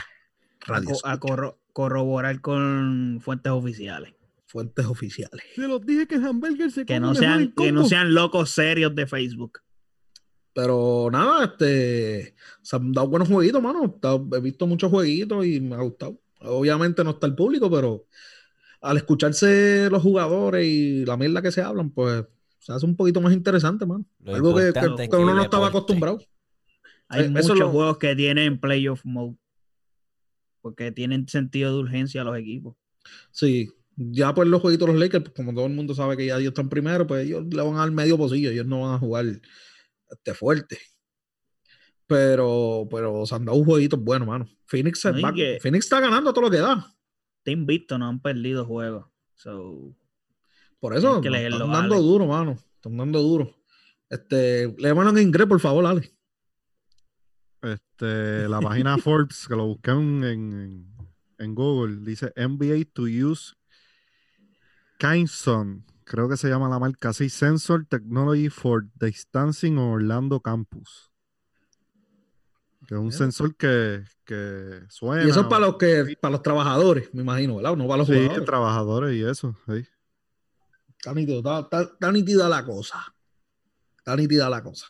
Radio 0.66 0.96
a 1.04 1.18
corro- 1.20 1.58
corroborar 1.72 2.42
con 2.42 3.20
fuentes 3.22 3.52
oficiales. 3.52 4.14
fuentes 4.48 4.86
oficiales. 4.86 5.42
Se 5.56 5.68
los 5.68 5.86
dije 5.86 6.06
que 6.08 6.16
el 6.16 6.26
hamburger 6.26 6.70
se 6.72 6.86
Que 6.86 7.00
no 7.00 7.16
sean, 7.16 7.54
que 7.56 7.72
no 7.72 7.86
sean 7.86 8.14
locos 8.14 8.50
serios 8.52 8.94
de 8.94 9.08
Facebook. 9.08 9.60
Pero 10.54 11.10
nada, 11.12 11.46
este, 11.46 12.36
se 12.62 12.76
han 12.76 12.92
dado 12.92 13.08
buenos 13.08 13.28
jueguitos, 13.28 13.62
mano. 13.62 14.00
He 14.36 14.40
visto 14.40 14.68
muchos 14.68 14.92
jueguitos 14.92 15.46
y 15.46 15.60
me 15.60 15.76
ha 15.76 15.80
gustado. 15.82 16.20
Obviamente 16.42 17.04
no 17.04 17.12
está 17.12 17.26
el 17.26 17.36
público, 17.36 17.72
pero 17.72 18.06
al 18.84 18.98
escucharse 18.98 19.90
los 19.90 20.02
jugadores 20.04 20.66
y 20.66 21.06
la 21.06 21.18
mierda 21.18 21.42
que 21.42 21.52
se 21.52 21.62
hablan, 21.62 21.90
pues 21.90 22.26
se 22.60 22.72
hace 22.74 22.86
un 22.86 22.96
poquito 22.96 23.20
más 23.22 23.34
interesante, 23.34 23.86
mano. 23.86 24.06
Lo 24.20 24.36
Algo 24.36 24.56
que, 24.56 24.72
que- 24.74 25.16
uno 25.18 25.34
no 25.34 25.42
estaba 25.44 25.68
acostumbrado. 25.68 26.20
Hay 27.10 27.26
Eh, 27.26 27.30
muchos 27.30 27.58
lo- 27.58 27.70
juegos 27.72 27.98
que 27.98 28.16
tienen 28.16 28.60
playoff 28.60 29.02
mode. 29.04 29.36
Porque 30.62 30.92
tienen 30.92 31.28
sentido 31.28 31.74
de 31.74 31.80
urgencia 31.80 32.24
los 32.24 32.38
equipos. 32.38 32.76
Sí, 33.32 33.70
ya 33.98 34.34
pues 34.34 34.48
los 34.48 34.62
jueguitos 34.62 34.88
de 34.88 34.94
los 34.94 35.02
Lakers, 35.02 35.26
pues, 35.26 35.36
como 35.36 35.54
todo 35.54 35.66
el 35.66 35.74
mundo 35.74 35.94
sabe 35.94 36.16
que 36.16 36.26
ya 36.26 36.36
ellos 36.38 36.50
están 36.52 36.70
primero, 36.70 37.06
pues 37.06 37.26
ellos 37.26 37.44
le 37.50 37.62
van 37.62 37.78
al 37.78 37.92
medio 37.92 38.18
pocillo, 38.18 38.50
ellos 38.52 38.66
no 38.66 38.82
van 38.82 38.96
a 38.96 39.00
jugar 39.00 39.26
este, 40.10 40.34
fuerte. 40.34 40.78
Pero, 42.08 42.88
pero 42.92 43.26
se 43.26 43.36
han 43.36 43.46
dado 43.46 43.64
jueguitos 43.64 44.00
buenos, 44.04 44.28
mano. 44.28 44.48
Phoenix, 44.66 45.00
se 45.02 45.12
No, 45.12 45.22
va- 45.22 45.34
que- 45.34 45.58
Phoenix 45.62 45.86
está 45.86 46.00
ganando 46.00 46.34
todo 46.34 46.46
lo 46.46 46.52
que 46.52 46.58
da. 46.58 46.86
Te 47.44 47.52
invito, 47.52 47.98
no 47.98 48.08
han 48.08 48.22
perdido 48.22 48.66
juegos. 48.66 49.06
So, 49.36 49.96
Por 50.80 50.96
eso, 50.96 51.22
que 51.22 51.30
leerlo, 51.30 51.66
están 51.66 51.72
dando 51.72 51.96
Ale. 51.96 52.04
duro, 52.04 52.28
mano. 52.28 52.58
Están 52.76 52.98
dando 52.98 53.22
duro. 53.22 53.56
Este, 54.10 54.74
léemelo 54.78 55.10
en 55.10 55.18
inglés, 55.20 55.48
por 55.48 55.60
favor, 55.60 55.86
Ale. 55.86 56.14
Este, 57.62 58.48
la 58.48 58.60
página 58.60 58.98
Forbes, 59.00 59.48
que 59.48 59.56
lo 59.56 59.66
busqué 59.68 59.92
en, 59.92 60.24
en, 60.24 60.96
en 61.40 61.56
Google, 61.56 61.98
dice 62.06 62.34
NBA 62.36 62.92
to 62.94 63.04
use 63.04 63.56
Kineson, 65.00 65.86
creo 66.04 66.30
que 66.30 66.38
se 66.38 66.50
llama 66.50 66.70
la 66.70 66.80
marca 66.80 67.10
así, 67.10 67.30
Sensor 67.30 67.86
Technology 67.86 68.50
for 68.50 68.86
Distancing 68.96 69.78
Orlando 69.78 70.42
Campus. 70.42 71.13
Que 72.94 73.00
es 73.00 73.04
un 73.06 73.12
sensor 73.12 73.56
que, 73.56 74.04
que 74.24 74.82
suena. 74.90 75.26
Y 75.26 75.30
eso 75.30 75.42
es 75.42 75.48
para 75.48 75.66
los 75.66 75.78
que, 75.78 76.16
para 76.22 76.34
los 76.34 76.44
trabajadores, 76.44 77.10
me 77.14 77.22
imagino, 77.24 77.56
¿verdad? 77.56 77.76
No 77.76 77.88
para 77.88 77.98
los 78.00 78.08
Sí, 78.08 78.14
jugadores. 78.14 78.46
trabajadores 78.46 79.16
y 79.16 79.24
eso. 79.24 79.56
sí. 79.68 79.86
Está 80.98 81.14
nítido, 81.14 81.40
está, 81.40 81.60
está- 81.62 81.82
está 81.82 82.12
nítida 82.12 82.48
la 82.48 82.64
cosa. 82.64 83.00
Está 83.98 84.16
nítida 84.16 84.50
la 84.50 84.62
cosa. 84.64 84.88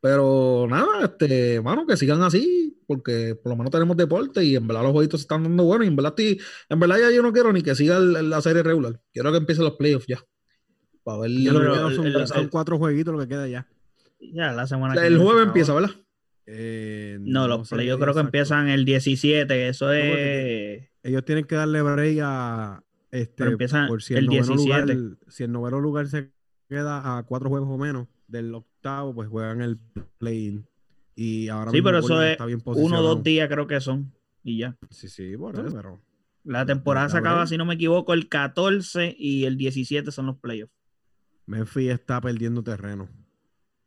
Pero 0.00 0.66
nada, 0.68 1.04
este, 1.04 1.60
mano, 1.62 1.86
que 1.86 1.96
sigan 1.96 2.22
así, 2.22 2.76
porque 2.86 3.34
por 3.34 3.50
lo 3.50 3.56
menos 3.56 3.70
tenemos 3.70 3.96
deporte 3.96 4.44
y 4.44 4.56
en 4.56 4.66
verdad 4.66 4.82
los 4.82 4.92
jueguitos 4.92 5.20
se 5.20 5.24
están 5.24 5.42
dando 5.44 5.64
buenos. 5.64 5.86
Y 5.86 5.88
en 5.88 5.96
verdad, 5.96 6.12
estoy- 6.16 6.40
en 6.68 6.80
verdad 6.80 6.98
ya 6.98 7.10
yo 7.12 7.22
no 7.22 7.32
quiero 7.32 7.52
ni 7.52 7.62
que 7.62 7.74
siga 7.74 7.96
el- 7.96 8.28
la 8.28 8.42
serie 8.42 8.62
regular. 8.62 9.00
Quiero 9.12 9.30
que 9.32 9.38
empiecen 9.38 9.64
los 9.64 9.74
playoffs 9.76 10.06
ya. 10.06 10.22
Para 11.04 11.20
ver. 11.20 11.30
Lo 11.30 11.60
que 11.60 11.66
queda 11.66 11.94
son, 11.94 12.06
el- 12.06 12.26
son 12.26 12.38
el- 12.40 12.50
cuatro 12.50 12.78
jueguitos 12.78 13.14
lo 13.14 13.20
que 13.20 13.28
queda 13.28 13.48
ya. 13.48 13.66
Ya, 14.20 14.52
la 14.52 14.66
semana 14.68 14.94
que 14.94 15.00
el 15.06 15.14
viene 15.14 15.24
jueves 15.24 15.46
empieza, 15.46 15.74
¿verdad? 15.74 15.90
Eh, 16.46 17.18
No, 17.20 17.48
los 17.48 17.68
play 17.68 17.86
yo 17.86 17.98
creo 17.98 18.14
que 18.14 18.20
empiezan 18.20 18.68
el 18.68 18.84
17, 18.84 19.68
eso 19.68 19.92
es... 19.92 20.88
Ellos 21.02 21.24
tienen 21.24 21.44
que 21.44 21.54
darle 21.56 21.82
break 21.82 22.18
a 22.22 22.84
este 23.10 23.44
empiezan 23.44 23.88
por 23.88 24.02
si 24.02 24.14
el 24.14 24.20
el, 24.20 24.26
noveno 24.26 24.56
17. 24.56 24.94
lugar, 24.94 25.18
si 25.28 25.44
el 25.44 25.52
noveno 25.52 25.80
lugar 25.80 26.08
se 26.08 26.32
queda 26.68 27.18
a 27.18 27.22
cuatro 27.24 27.50
juegos 27.50 27.68
o 27.70 27.76
menos 27.76 28.08
del 28.26 28.54
octavo, 28.54 29.14
pues 29.14 29.28
juegan 29.28 29.60
el 29.60 29.78
play 30.18 30.64
Y 31.14 31.48
ahora 31.48 31.70
Sí, 31.70 31.76
mismo 31.76 31.88
pero 31.88 31.98
eso 31.98 32.22
es 32.22 32.38
bien 32.46 32.62
uno 32.64 33.00
o 33.00 33.02
dos 33.02 33.22
días 33.22 33.48
creo 33.48 33.66
que 33.66 33.80
son 33.80 34.12
y 34.42 34.58
ya. 34.58 34.76
Sí, 34.90 35.08
sí, 35.08 35.34
eso, 35.34 35.52
pero 35.52 36.02
La 36.42 36.64
temporada 36.64 37.10
se 37.10 37.18
acaba, 37.18 37.46
si 37.46 37.56
no 37.58 37.66
me 37.66 37.74
equivoco, 37.74 38.14
el 38.14 38.28
14 38.28 39.14
y 39.16 39.44
el 39.44 39.56
17 39.58 40.10
son 40.10 40.26
los 40.26 40.38
playoffs. 40.38 40.72
Memphis 41.46 41.90
está 41.90 42.20
perdiendo 42.20 42.62
terreno. 42.62 43.08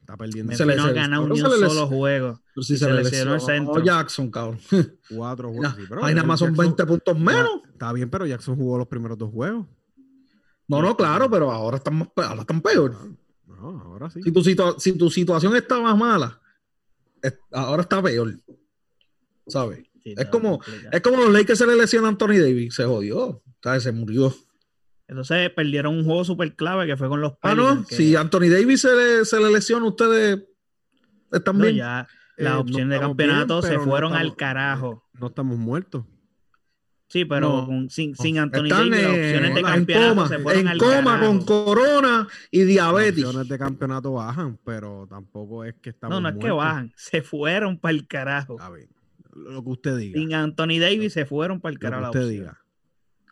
Está 0.06 0.18
perdiendo 0.18 0.50
Memphis 0.52 0.58
Se 0.60 0.66
le- 0.68 0.76
no 0.76 0.84
se 0.84 0.90
ha 0.90 0.92
le- 0.94 1.00
ganado 1.00 1.24
cabrón, 1.24 1.38
ni 1.38 1.58
se 1.58 1.64
un 1.66 1.70
solo 1.70 1.88
juego. 1.88 2.42
Pero 2.54 2.64
si 2.64 2.74
Y 2.74 2.78
se, 2.78 2.86
se 2.86 2.92
le 2.92 3.04
lesionó 3.04 3.34
el 3.34 3.42
centro. 3.42 3.84
Jackson, 3.84 4.30
cabrón. 4.30 4.60
cuatro 5.10 5.50
juegos. 5.52 5.74
Sí, 5.76 5.84
pero 5.90 6.06
ahí 6.06 6.14
nada 6.14 6.28
más 6.28 6.40
son 6.40 6.50
Jackson- 6.50 6.66
20 6.66 6.86
puntos 6.86 7.20
menos. 7.20 7.62
Está 7.74 7.92
bien, 7.92 8.10
pero 8.10 8.26
Jackson 8.28 8.56
jugó 8.56 8.78
los 8.78 8.88
primeros 8.88 9.18
dos 9.18 9.32
juegos. 9.32 9.66
No, 10.68 10.82
no, 10.82 10.96
claro, 10.96 11.30
pero 11.30 11.52
ahora 11.52 11.78
están, 11.78 11.96
más, 11.96 12.08
pe- 12.10 12.22
ahora 12.24 12.42
están 12.42 12.62
peor. 12.62 12.96
No, 13.48 13.82
ahora 13.86 14.10
sí. 14.12 14.22
Si 14.22 14.32
tu, 14.32 14.42
situa- 14.42 14.76
si 14.80 14.96
tu 14.98 15.10
situación 15.10 15.56
está 15.56 15.80
más 15.80 15.98
mala, 15.98 16.40
es- 17.22 17.40
ahora 17.52 17.82
está 17.82 18.02
peor. 18.02 18.40
¿Sabes? 19.48 19.86
Sí, 20.04 20.14
Es 20.16 20.28
como, 20.28 20.60
complicado. 20.60 20.90
es 20.92 21.02
como 21.02 21.18
los 21.18 21.34
Lakers 21.34 21.58
se 21.60 21.66
le 21.66 21.76
lesiona 21.76 22.08
a 22.08 22.12
Anthony 22.12 22.38
Davis. 22.40 22.76
Se 22.76 22.86
jodió. 22.86 23.42
¿sabes? 23.64 23.82
Se 23.84 23.92
murió. 23.92 24.32
Entonces 25.08 25.50
perdieron 25.52 25.96
un 25.98 26.04
juego 26.06 26.24
súper 26.26 26.56
clave 26.56 26.88
que 26.88 26.98
fue 26.98 27.08
con 27.08 27.22
los 27.22 27.34
Ah, 27.42 27.54
no. 27.56 27.86
Que- 27.86 27.96
Si 27.96 28.16
Anthony 28.16 28.50
Davis 28.50 28.82
se 28.82 28.96
le, 28.96 29.26
se 29.26 29.40
le 29.40 29.52
lesiona, 29.52 29.86
ustedes 29.86 30.44
están 31.32 31.58
no, 31.58 31.64
bien. 31.66 31.76
ya 31.78 32.08
Eh, 32.38 32.44
las 32.44 32.54
no 32.56 32.60
opciones 32.62 32.90
de 32.90 32.96
bien, 32.98 33.02
campeonato 33.02 33.62
se 33.62 33.76
no 33.76 33.84
fueron 33.84 34.14
al 34.14 34.36
carajo. 34.36 35.04
No 35.14 35.28
estamos 35.28 35.58
muertos. 35.58 36.06
Sí, 37.08 37.24
pero 37.24 37.66
con- 37.68 37.90
sin, 37.92 38.16
sin 38.16 38.40
Anthony 38.40 38.68
Davis, 38.68 38.90
las 38.92 39.00
eh, 39.02 39.06
opciones 39.28 39.54
de 39.54 39.60
en 39.60 39.66
campeonato 39.66 40.10
coma, 40.16 40.28
se 40.28 40.40
fueron 40.40 40.62
en 40.62 40.68
al 40.70 40.78
coma 40.80 41.04
carajo. 41.04 41.26
con 41.28 41.46
corona 41.46 42.28
y 42.50 42.60
Las 42.60 42.68
diabetes. 42.68 43.24
opciones 43.26 43.48
de 43.48 43.58
campeonato 43.60 44.12
bajan, 44.14 44.60
pero 44.66 45.06
tampoco 45.08 45.64
es 45.64 45.76
que 45.76 45.92
estamos 45.92 46.16
No, 46.16 46.20
no 46.20 46.30
es 46.36 46.44
que 46.44 46.50
bajan, 46.52 46.92
se 46.98 47.22
fueron 47.22 47.78
para 47.78 47.94
el 47.94 48.08
carajo. 48.08 48.54
Está 48.54 48.72
bien. 48.72 48.90
Lo 49.36 49.64
que 49.64 49.70
usted 49.70 49.98
diga. 49.98 50.20
Sin 50.20 50.34
Anthony 50.34 50.80
Davis 50.80 51.14
se 51.14 51.26
fueron 51.28 51.62
para 51.62 51.70
el 51.72 51.76
Lo 51.76 51.80
que 51.80 51.84
carajo. 51.86 52.02
las 52.02 52.10
usted 52.16 52.28
diga. 52.30 52.58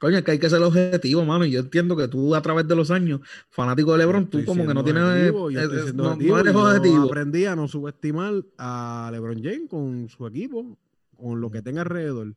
Coño, 0.04 0.18
es 0.18 0.24
que 0.26 0.32
hay 0.32 0.40
que 0.40 0.50
ser 0.50 0.62
objetivo, 0.62 1.24
mano. 1.24 1.46
Y 1.46 1.52
yo 1.52 1.62
entiendo 1.62 1.96
que 1.96 2.10
tú, 2.10 2.36
a 2.36 2.42
través 2.42 2.68
de 2.68 2.76
los 2.76 2.92
años, 2.92 3.22
fanático 3.50 3.94
de 3.94 4.00
LeBron, 4.00 4.28
tú 4.28 4.44
como 4.44 4.68
que 4.68 4.74
no 4.74 4.84
tienes. 4.84 5.02
objetivo, 5.02 5.50
yo 5.50 5.62
eh, 5.62 5.64
eh, 5.64 5.94
no, 5.94 6.40
eres 6.40 6.54
objetivo. 6.54 7.06
aprendí 7.06 7.46
a 7.46 7.56
no 7.56 7.70
subestimar 7.70 8.34
a 8.58 9.10
LeBron 9.14 9.42
James 9.42 9.70
con 9.70 10.10
su 10.10 10.28
equipo, 10.28 10.78
con 11.16 11.40
lo 11.40 11.50
que 11.50 11.62
tenga 11.62 11.84
alrededor. 11.84 12.36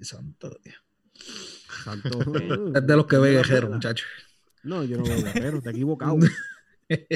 Santo 0.00 0.58
Dios. 0.64 0.74
Santo. 1.84 2.18
Es 2.74 2.84
de 2.84 2.96
los 2.96 3.06
que 3.06 3.18
ve 3.18 3.30
guerrero, 3.30 3.70
muchacho. 3.70 4.04
No, 4.64 4.82
yo 4.82 4.96
no 4.96 5.04
veo 5.04 5.22
guerrero, 5.22 5.62
te 5.62 5.68
he 5.68 5.72
equivocado. 5.74 6.18
Te 6.88 7.06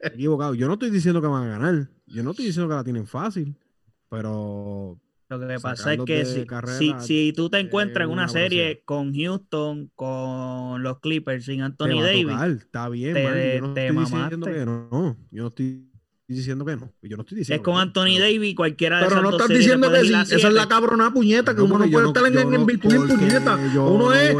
he 0.00 0.14
equivocado. 0.14 0.54
Yo 0.54 0.66
no 0.66 0.72
estoy 0.72 0.90
diciendo 0.90 1.20
que 1.20 1.28
van 1.28 1.44
a 1.44 1.48
ganar. 1.48 1.90
Yo 2.06 2.24
no 2.24 2.32
estoy 2.32 2.46
diciendo 2.46 2.68
que 2.68 2.74
la 2.74 2.82
tienen 2.82 3.06
fácil. 3.06 3.54
Pero 4.10 4.98
Lo 5.30 5.38
que 5.38 5.58
pasa 5.60 5.92
es 5.92 6.00
que 6.06 6.24
si, 6.24 6.46
carrera 6.46 6.78
si, 6.78 6.94
si 7.00 7.32
tú 7.36 7.50
te 7.50 7.58
es 7.60 7.66
encuentras 7.66 8.06
en 8.06 8.10
una 8.12 8.22
una 8.22 8.28
serie 8.32 8.62
velocidad. 8.62 8.82
con 8.86 9.14
Houston, 9.14 9.90
con 9.94 10.82
los 10.82 11.00
Clippers, 11.00 11.44
sin 11.44 11.56
te 11.58 11.62
Anthony 11.64 11.96
va 11.96 12.00
a 12.00 12.06
Davis, 12.06 12.22
tocar, 12.28 12.50
Está 12.50 12.88
bien, 12.88 13.14
te- 13.14 13.24
man, 13.24 13.34
Yo 13.34 13.60
no 13.60 13.74
te 13.74 13.86
estoy 13.86 13.96
diciendo 13.98 14.46
mamaste. 14.46 14.52
que 14.52 14.64
no. 14.66 15.16
Yo 15.30 15.42
no 15.42 15.48
estoy 15.48 15.84
diciendo 16.28 16.64
que 16.64 16.76
no. 16.76 16.92
Yo 17.02 17.16
no 17.16 17.22
estoy 17.22 17.36
es 17.36 17.38
diciendo 17.40 17.62
con 17.62 17.72
que 17.74 17.76
no, 17.76 17.80
Anthony 17.82 18.04
pero- 18.16 18.24
Davis, 18.24 18.54
cualquiera 18.56 19.00
de 19.00 19.06
Pero 19.08 19.20
no 19.22 19.30
estás 19.30 19.48
diciendo 19.48 19.92
que 19.92 20.00
sí. 20.00 20.14
Esa 20.14 20.48
es 20.48 20.54
la 20.54 20.66
cabrona 20.66 21.12
puñeta, 21.12 21.52
que 21.54 21.58
No, 21.58 21.64
uno 21.66 21.78
no 21.80 21.90
puede 21.90 22.06
estar 22.06 22.22
no- 22.22 22.40
en, 22.40 22.54
en, 22.54 22.66
virtud 22.66 23.08
puñeta. 23.08 23.54
Uno 23.56 23.98
no 23.98 24.14
es 24.14 24.34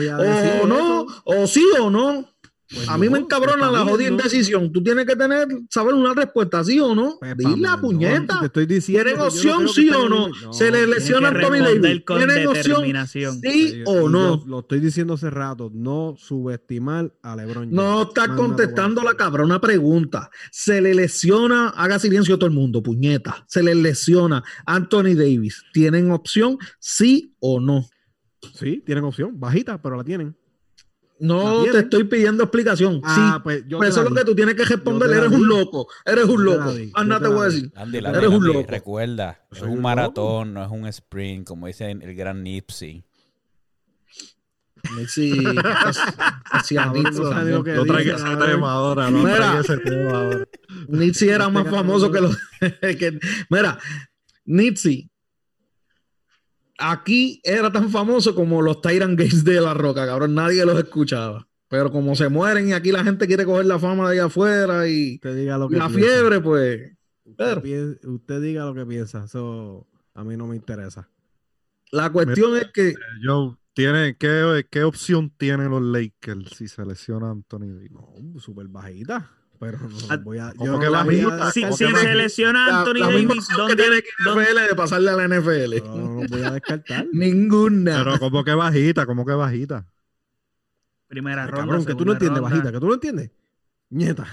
o 0.63 0.67
no, 0.67 1.07
o 1.25 1.47
sí 1.47 1.65
o 1.79 1.91
no. 1.91 2.27
Pues 2.73 2.89
a 2.89 2.99
mí 2.99 3.09
me 3.09 3.19
encabrona 3.19 3.69
pues 3.69 3.73
la 3.73 3.85
jodida 3.85 4.11
no. 4.11 4.17
indecisión. 4.17 4.71
Tú 4.73 4.83
tienes 4.83 5.07
que 5.07 5.17
tener, 5.17 5.49
saber 5.71 5.95
una 5.95 6.13
respuesta, 6.13 6.63
sí 6.63 6.79
o 6.79 6.95
no. 6.95 7.17
Pues, 7.19 7.37
Di 7.37 7.45
pa' 7.45 7.51
mí 7.51 7.61
la 7.61 7.77
no. 7.77 7.81
puñeta. 7.81 8.41
Te 8.41 8.47
estoy 8.47 8.67
diciendo 8.67 9.05
¿Tienen 9.05 9.23
opción, 9.23 9.69
sí 9.69 9.89
o 9.91 10.09
no? 10.09 10.53
Se 10.53 10.71
le 10.71 10.87
lesiona 10.87 11.31
responder 11.31 11.81
Davis. 11.81 12.05
con 12.05 12.19
¿Tienen 12.19 12.47
opción? 12.47 12.85
Sí 13.41 13.83
o 13.87 14.09
no. 14.09 14.43
Lo 14.47 14.61
estoy 14.61 14.81
diciendo 14.81 15.15
hace 15.15 15.31
rato. 15.31 15.71
No 15.73 16.15
subestimar 16.19 17.13
a 17.23 17.37
LeBron 17.37 17.71
James. 17.71 17.73
No 17.73 18.01
a 18.03 18.37
contestando 18.37 19.03
la 19.03 19.15
cabrona 19.15 19.61
pregunta. 19.61 20.31
Se 20.51 20.81
le 20.81 20.95
lesiona, 20.95 21.69
haga 21.71 21.99
silencio 21.99 22.39
todo 22.39 22.49
el 22.49 22.55
mundo, 22.55 22.83
puñeta. 22.83 23.45
Se 23.49 23.63
le 23.63 23.75
lesiona 23.75 24.43
Anthony 24.67 25.15
Davis. 25.15 25.65
¿Tienen 25.73 26.11
opción, 26.11 26.59
sí 26.79 27.35
o 27.41 27.61
no? 27.61 27.87
Sí, 28.55 28.83
tienen 28.85 29.05
opción. 29.05 29.39
Bajita, 29.39 29.81
pero 29.81 29.97
la 29.97 30.05
tienen. 30.05 30.37
No 31.21 31.65
¿La 31.67 31.73
te 31.73 31.79
estoy 31.81 32.05
pidiendo 32.05 32.45
explicación. 32.45 33.01
Ah, 33.03 33.35
sí, 33.37 33.41
pues 33.43 33.65
yo 33.67 33.79
pues 33.79 33.91
eso 33.91 34.03
es 34.03 34.11
lo 34.11 34.15
que 34.15 34.25
tú 34.25 34.35
tienes 34.35 34.55
que 34.55 34.65
responder. 34.65 35.11
Eres 35.11 35.31
un 35.31 35.49
loco. 35.49 35.89
Eres 36.05 36.25
un 36.27 36.45
loco. 36.45 36.73
Más 36.95 37.07
nada 37.07 37.21
te 37.21 37.29
voy 37.29 37.41
a 37.41 37.45
decir. 37.47 37.73
Andy, 37.75 37.99
Eres 37.99 38.15
Andy, 38.15 38.27
un 38.27 38.35
Andy, 38.35 38.47
loco. 38.55 38.67
recuerda, 38.69 39.41
es 39.51 39.63
un 39.63 39.71
un 39.71 39.83
maratón, 39.83 40.55
no 40.55 40.65
es 40.65 40.71
un 40.71 40.87
sprint, 40.87 41.47
como 41.47 41.67
dice 41.67 41.91
el 41.91 42.15
gran 42.15 42.43
Nipsey. 42.43 43.05
Nipsey 44.97 45.33
no 45.43 45.53
traiga 47.85 48.15
ese 48.17 48.37
tema 48.37 48.73
ahora, 48.73 49.11
no 49.11 49.19
Mira. 49.19 49.37
traiga 49.37 49.61
ese 49.61 49.77
tema 49.79 50.11
ahora. 50.11 50.45
Nipsey 50.89 51.29
era 51.29 51.49
más 51.49 51.69
famoso 51.69 52.11
que 52.13 52.21
los. 52.21 52.37
que- 52.81 53.19
mira, 53.51 53.79
Nipsey. 54.45 55.11
Aquí 56.79 57.41
era 57.43 57.73
tan 57.73 57.91
famoso 57.91 58.35
como 58.35 58.63
los 58.63 58.81
Tyrant 58.81 59.19
Gates 59.19 59.45
de 59.45 59.61
la 59.61 59.75
Roca, 59.75 60.07
cabrón. 60.07 60.35
Nadie 60.35 60.65
los 60.65 60.79
escuchaba. 60.79 61.47
Pero 61.69 61.91
como 61.93 62.15
se 62.15 62.29
mueren 62.29 62.69
y 62.69 62.73
aquí 62.73 62.93
la 62.93 63.05
gente 63.05 63.27
quiere 63.27 63.45
coger 63.45 63.67
la 63.67 63.79
fama 63.79 64.09
de 64.09 64.15
allá 64.15 64.27
afuera 64.27 64.89
y, 64.89 65.17
Usted 65.17 65.37
diga 65.37 65.59
lo 65.59 65.67
y 65.67 65.71
que 65.71 65.77
la 65.77 65.89
piensa. 65.89 66.07
fiebre, 66.07 66.41
pues. 66.41 66.93
Usted, 67.25 68.07
usted 68.07 68.41
diga 68.41 68.65
lo 68.65 68.75
que 68.75 68.87
piensa. 68.87 69.25
Eso 69.25 69.87
a 70.15 70.25
mí 70.25 70.37
no 70.37 70.47
me 70.47 70.57
interesa. 70.57 71.11
La 71.91 72.11
cuestión 72.11 72.57
es 72.57 72.71
que. 72.73 72.95
Joe, 73.23 73.57
¿tiene, 73.75 74.17
qué, 74.17 74.65
¿qué 74.71 74.85
opción 74.85 75.31
tienen 75.37 75.71
los 75.71 75.83
Lakers 75.83 76.57
si 76.57 76.69
se 76.69 76.87
lesiona 76.87 77.31
Anthony 77.31 77.67
Davis? 77.67 77.91
No, 77.91 78.41
súper 78.41 78.69
bajita. 78.69 79.31
Pero 79.61 79.79
no 79.79 79.89
Ah, 80.09 80.17
voy 80.19 80.39
a. 80.39 80.53
¿cómo 80.57 80.73
yo 80.75 80.79
que 80.79 80.89
la 80.91 81.03
voy 81.03 81.21
a 81.21 81.27
bajita? 81.29 81.51
Si, 81.53 81.63
¿Cómo 81.63 81.77
si 81.77 81.85
se 81.87 82.15
lesiona 82.15 82.79
Anthony 82.81 82.95
la 83.01 83.07
Davis, 83.07 83.27
opción 83.39 83.57
¿dónde, 83.59 83.77
que 83.77 83.83
tiene 83.83 84.03
que 84.03 84.09
dónde- 84.25 84.45
NFL 84.45 84.69
de 84.69 84.75
pasarle 84.77 85.11
a 85.11 85.17
la 85.17 85.25
NFL. 85.29 85.77
No, 85.85 85.97
no 86.23 86.27
voy 86.29 86.43
a 86.43 86.51
descartar. 86.53 87.07
Ninguna. 87.13 88.05
Pero 88.05 88.19
como 88.21 88.45
que 88.45 88.55
bajita, 88.55 89.05
como 89.07 89.27
que 89.27 89.33
bajita. 89.33 89.87
primera 91.09 91.47
ronda, 91.47 91.61
Cabrón, 91.67 91.85
que 91.87 91.95
tú 91.95 92.05
no 92.05 92.13
entiendes, 92.13 92.41
ronda. 92.41 92.55
bajita, 92.55 92.73
que 92.73 92.81
tú 92.81 92.87
no 92.87 92.95
entiendes. 92.95 93.31
Nieta. 93.91 94.27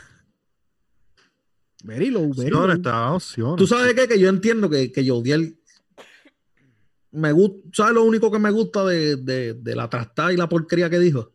Verilo, 1.83 2.21
verilo. 2.35 2.67
Dan 2.67 3.13
opciones. 3.13 3.57
Tú 3.57 3.67
sabes 3.67 3.93
qué? 3.93 4.07
que 4.07 4.19
yo 4.19 4.29
entiendo 4.29 4.69
que, 4.69 4.91
que 4.91 5.07
Jodiel 5.07 5.59
me 7.11 7.31
gusta, 7.31 7.57
¿sabes 7.73 7.93
lo 7.93 8.03
único 8.03 8.31
que 8.31 8.39
me 8.39 8.49
gusta 8.51 8.83
de, 8.85 9.15
de- 9.17 9.53
de 9.53 9.75
la 9.75 9.89
trastada 9.89 10.33
y 10.33 10.37
la 10.37 10.49
porquería 10.49 10.89
que 10.89 10.99
dijo? 10.99 11.33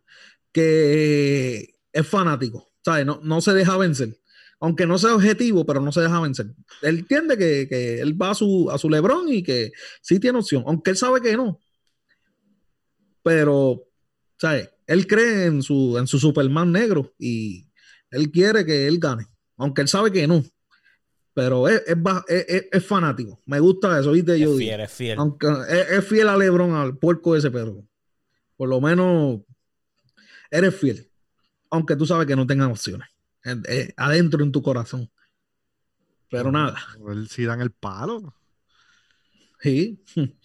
Que 0.53 1.74
es 1.92 2.07
fanático, 2.07 2.69
¿sabes? 2.85 3.05
No, 3.07 3.21
no 3.23 3.40
se 3.40 3.53
deja 3.53 3.77
vencer. 3.77 4.16
Aunque 4.62 4.87
no 4.87 4.99
sea 4.99 5.14
objetivo, 5.14 5.64
pero 5.64 5.81
no 5.81 5.90
se 5.90 6.03
deja 6.03 6.21
vencer. 6.21 6.46
Él 6.83 6.98
entiende 6.98 7.38
que, 7.38 7.67
que 7.69 8.00
él 8.00 8.21
va 8.21 8.31
a 8.31 8.35
su, 8.35 8.71
a 8.71 8.77
su 8.79 8.90
Lebrón 8.90 9.29
y 9.29 9.42
que 9.42 9.73
sí 10.02 10.21
tiene 10.21 10.38
opción, 10.38 10.65
aunque 10.67 10.90
él 10.90 10.96
sabe 10.98 11.21
que 11.23 11.35
no. 11.37 11.59
Pero, 13.23 13.85
¿sabes? 14.38 14.71
Él 14.87 15.07
cree 15.07 15.46
en 15.46 15.63
su, 15.63 15.96
en 15.98 16.07
su 16.07 16.19
Superman 16.19 16.73
negro 16.73 17.13
y 17.19 17.67
él 18.11 18.31
quiere 18.31 18.65
que 18.67 18.87
él 18.87 18.98
gane, 18.98 19.27
aunque 19.57 19.83
él 19.83 19.88
sabe 19.88 20.11
que 20.13 20.27
no 20.27 20.44
pero 21.33 21.69
es, 21.69 21.83
es, 21.87 21.96
es- 22.29 22.44
es- 22.48 22.67
es 22.73 22.85
fanático. 22.85 23.40
Me 23.46 23.61
gusta 23.61 23.98
eso, 23.98 24.11
¿viste? 24.13 24.35
Es 24.35 24.40
Yo 24.40 24.57
fiel, 24.57 24.81
es 24.81 24.90
fiel. 24.90 25.17
Aunque 25.19 25.46
es, 25.69 25.90
es 25.90 26.04
fiel 26.07 26.29
a 26.29 26.37
Lebron, 26.37 26.75
al 26.75 26.98
puerco 26.98 27.37
ese, 27.37 27.50
pero 27.52 27.83
por 28.57 28.69
lo 28.69 28.81
menos 28.81 29.40
eres 30.50 30.75
fiel. 30.75 31.09
Aunque 31.71 31.96
tú 31.96 32.06
sabes 32.06 32.27
que 32.27 32.37
no 32.37 32.46
tengan 32.46 32.71
opciones. 32.71 33.08
En- 33.44 33.62
eh, 33.68 33.92
adentro 33.96 34.42
en 34.44 34.52
tu 34.52 34.62
corazón. 34.62 35.10
Pero 36.31 36.52
nada, 36.52 36.77
Él 37.08 37.29
sí 37.29 37.44
dan 37.44 37.60
el 37.60 37.71
palo. 37.71 38.35
sí. 39.60 40.02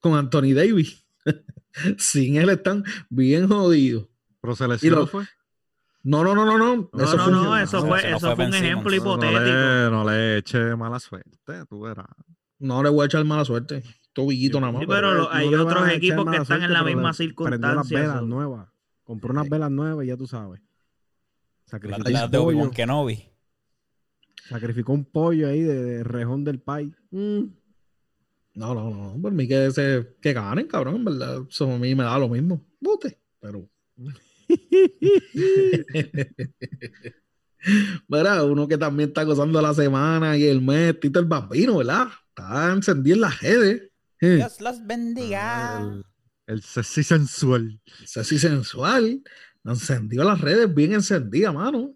Con 0.00 0.14
Anthony 0.14 0.52
Davis. 0.54 1.04
Sin 1.98 2.36
él 2.36 2.50
están 2.50 2.82
bien 3.08 3.46
jodidos. 3.48 4.08
Pero 4.40 4.56
se 4.56 4.66
lesionó, 4.66 4.96
lo- 5.00 5.06
fue. 5.06 5.24
No, 6.02 6.24
no, 6.24 6.34
no, 6.34 6.44
no, 6.44 6.58
no. 6.58 6.90
No, 6.92 7.04
Eso 7.04 7.16
no, 7.16 7.24
fue 7.24 7.32
un- 7.32 7.44
no, 7.44 7.56
eso 7.58 7.86
fue, 7.86 7.98
eso 8.10 8.18
fue 8.18 8.34
fue 8.36 8.46
un 8.46 8.54
ejemplo 8.54 8.90
Simmons. 8.90 9.18
No 9.20 9.30
hipotético. 9.30 9.44
le, 9.56 9.90
no 9.90 10.04
le 10.10 10.38
eche 10.38 10.74
mala 10.74 10.98
suerte, 10.98 11.64
tú 11.68 11.82
verás. 11.82 12.06
No 12.58 12.82
le 12.82 12.90
voy 12.90 13.04
a 13.04 13.06
echar 13.06 13.24
mala 13.24 13.44
suerte. 13.44 13.84
Tobillito 14.12 14.58
nada 14.60 14.72
más. 14.72 14.80
Sí, 14.80 14.86
pero- 14.88 15.30
hay 15.32 15.54
otros 15.54 15.88
equipos 15.90 16.28
que 16.28 16.36
están 16.38 16.62
en 16.64 16.72
la 16.72 16.82
misma 16.82 17.02
las 17.10 17.16
circunstancia. 17.18 18.00
velas 18.00 18.18
so- 18.18 18.26
nuevas. 18.26 18.68
Compró 19.04 19.32
unas 19.32 19.48
velas 19.48 19.70
nuevas 19.70 20.04
y 20.04 20.08
ya 20.08 20.16
tú 20.16 20.26
sabes. 20.26 20.60
Sacrificó, 21.66 22.10
Las 22.10 22.24
un 22.26 22.30
de 22.30 22.38
Obi-Wan 22.38 22.68
pollo, 22.68 22.76
Kenobi. 22.76 23.24
sacrificó 24.48 24.92
un 24.92 25.04
pollo 25.04 25.48
ahí 25.48 25.62
de, 25.62 25.82
de 25.82 26.04
rejón 26.04 26.44
del 26.44 26.60
país. 26.60 26.94
Mm. 27.10 27.44
No, 28.54 28.74
no, 28.74 28.90
no. 28.90 29.16
Por 29.20 29.32
mí 29.32 29.48
que, 29.48 29.70
se, 29.70 30.16
que 30.20 30.32
ganen, 30.32 30.66
cabrón. 30.66 30.96
En 30.96 31.04
verdad, 31.04 31.42
eso 31.48 31.72
a 31.72 31.78
mí 31.78 31.94
me 31.94 32.04
da 32.04 32.18
lo 32.18 32.28
mismo. 32.28 32.66
Bote. 32.80 33.18
Pero. 33.40 33.68
Mira, 38.08 38.44
uno 38.44 38.66
que 38.68 38.76
también 38.76 39.08
está 39.10 39.22
gozando 39.22 39.62
la 39.62 39.72
semana 39.72 40.36
y 40.36 40.44
el 40.44 40.60
mes, 40.60 40.98
Tito 41.00 41.20
el 41.20 41.26
Bambino, 41.26 41.78
¿verdad? 41.78 42.08
Está 42.28 42.72
encendido 42.72 43.14
en 43.14 43.20
las 43.22 43.40
redes. 43.40 43.90
Dios 44.20 44.60
los 44.60 44.84
bendiga. 44.86 45.80
El, 45.80 46.04
el 46.52 46.62
sexy 46.62 47.02
sensual. 47.02 47.80
Sexy 48.04 48.38
sensual. 48.38 49.22
Encendió 49.64 50.24
las 50.24 50.40
redes 50.40 50.72
bien 50.74 50.92
encendidas, 50.92 51.54
mano. 51.54 51.94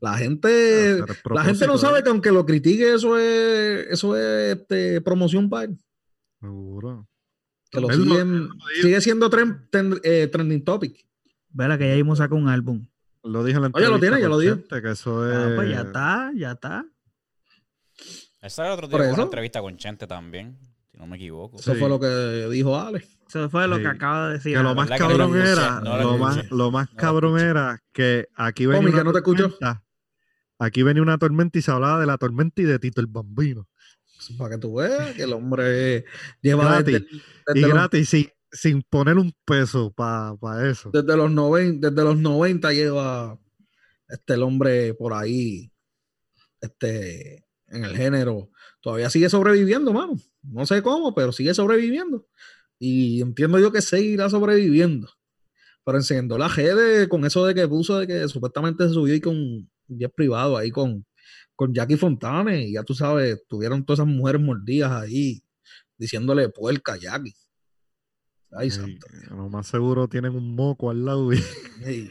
La 0.00 0.18
gente, 0.18 0.90
el 0.98 1.04
la 1.30 1.44
gente 1.44 1.66
no 1.66 1.78
sabe 1.78 2.02
que 2.02 2.10
aunque 2.10 2.30
lo 2.30 2.44
critique, 2.44 2.92
eso 2.94 3.16
es, 3.18 3.86
eso 3.90 4.16
es 4.16 4.56
este, 4.58 5.00
promoción 5.00 5.48
para 5.48 5.64
él. 5.64 5.78
Seguro. 6.40 7.08
Que 7.70 7.80
lo 7.80 7.88
siguen, 7.90 8.42
dijo. 8.42 8.54
sigue 8.82 9.00
siendo 9.00 9.30
tren- 9.30 9.68
ten- 9.70 9.98
eh, 10.04 10.28
trending 10.30 10.62
topic. 10.64 11.06
Vela 11.48 11.78
que 11.78 11.88
ya 11.88 11.94
mismo 11.94 12.14
saca 12.14 12.34
un 12.34 12.48
álbum. 12.48 12.86
Lo 13.24 13.42
dije 13.42 13.56
en 13.56 13.62
la 13.62 13.70
Oye, 13.72 13.88
lo 13.88 13.98
tiene, 13.98 14.16
entrevista 14.16 14.20
ya 14.20 14.28
lo 14.28 14.38
dijo. 14.38 14.54
Chente, 14.56 14.82
que 14.82 14.90
eso 14.92 15.28
es... 15.30 15.36
Ah, 15.36 15.52
pues 15.56 15.70
ya 15.70 15.80
está, 15.80 16.32
ya 16.36 16.52
está. 16.52 16.86
Esa 18.42 18.64
era 18.66 18.74
otro 18.74 18.88
con 18.88 19.00
una 19.00 19.22
entrevista 19.22 19.60
con 19.60 19.76
Chente 19.76 20.06
también, 20.06 20.58
si 20.92 20.98
no 20.98 21.06
me 21.06 21.16
equivoco. 21.16 21.56
Eso 21.58 21.72
Sí. 21.72 21.80
fue 21.80 21.88
lo 21.88 21.98
que 21.98 22.48
dijo 22.50 22.78
Ale. 22.78 23.04
Eso 23.28 23.50
fue 23.50 23.66
lo 23.68 23.76
Sí. 23.76 23.82
que 23.82 23.88
acaba 23.88 24.28
de 24.28 24.32
decir. 24.34 24.56
Que 24.56 24.62
lo 24.62 24.74
más 24.74 24.88
que 24.90 24.96
cabrón 24.98 25.36
era, 25.36 25.80
no 25.80 25.96
lo, 25.98 26.18
más, 26.18 26.50
lo 26.50 26.70
más 26.70 26.90
No 26.92 26.96
cabrón 26.96 27.38
era 27.40 27.82
que 27.92 28.28
aquí 28.34 28.66
venía 28.66 28.88
una 28.88 29.04
no 29.04 29.12
te 29.12 29.20
tormenta, 29.22 29.82
aquí 30.58 30.82
venía 30.82 31.02
una 31.02 31.18
tormenta 31.18 31.58
y 31.58 31.62
se 31.62 31.70
hablaba 31.70 32.00
de 32.00 32.06
la 32.06 32.18
tormenta 32.18 32.62
y 32.62 32.64
de 32.64 32.78
Tito 32.78 33.00
el 33.00 33.08
Bambino. 33.08 33.68
Para 34.38 34.54
que 34.54 34.58
tú 34.60 34.74
veas 34.76 35.14
que 35.14 35.22
el 35.24 35.32
hombre 35.32 36.04
lleva 36.40 36.64
Gratis. 36.64 36.94
desde, 36.94 37.06
desde 37.46 37.58
Y 37.58 37.62
los, 37.62 37.70
gratis, 37.72 38.08
sin, 38.08 38.30
sin 38.50 38.82
poner 38.82 39.18
un 39.18 39.32
peso 39.44 39.92
para 39.92 40.68
eso. 40.70 40.90
desde 40.92 41.16
los 41.16 41.30
90, 41.30 41.90
desde 41.90 42.04
los 42.04 42.16
90 42.18 42.72
lleva 42.72 43.38
este 44.08 44.34
el 44.34 44.42
hombre 44.44 44.94
por 44.94 45.12
ahí 45.14 45.70
este 46.60 47.44
en 47.68 47.84
el 47.84 47.96
género. 47.96 48.50
Todavía 48.80 49.10
sigue 49.10 49.28
sobreviviendo, 49.28 49.92
mano. 49.92 50.14
No 50.42 50.64
sé 50.66 50.80
cómo, 50.82 51.14
pero 51.14 51.32
sigue 51.32 51.52
sobreviviendo. 51.54 52.26
Y 52.78 53.20
entiendo 53.22 53.58
yo 53.58 53.72
que 53.72 53.80
seguirá 53.82 54.28
sobreviviendo. 54.28 55.08
Pero 55.84 55.98
enseñando 55.98 56.36
la 56.36 56.48
redes 56.48 57.08
con 57.08 57.24
eso 57.24 57.46
de 57.46 57.54
que 57.54 57.66
puso 57.68 57.98
de 57.98 58.06
que 58.06 58.28
supuestamente 58.28 58.86
se 58.88 58.94
subió 58.94 59.14
y 59.14 59.20
con 59.20 59.36
un 59.36 59.70
jet 59.88 60.12
privado 60.14 60.56
ahí 60.56 60.70
con, 60.70 61.06
con 61.54 61.72
Jackie 61.72 61.96
Fontane. 61.96 62.66
Y 62.68 62.72
ya 62.72 62.82
tú 62.82 62.94
sabes, 62.94 63.42
tuvieron 63.48 63.84
todas 63.84 64.00
esas 64.00 64.12
mujeres 64.12 64.40
mordidas 64.42 64.90
ahí 64.90 65.42
diciéndole 65.96 66.48
puerca 66.48 66.94
a 66.94 66.96
Jackie. 66.98 67.34
Ay, 68.52 68.66
Ey, 68.66 68.70
santo. 68.70 69.06
lo 69.30 69.48
más 69.48 69.66
seguro 69.68 70.08
tienen 70.08 70.34
un 70.34 70.54
moco 70.54 70.90
al 70.90 71.04
lado. 71.04 71.32
y- 71.32 72.10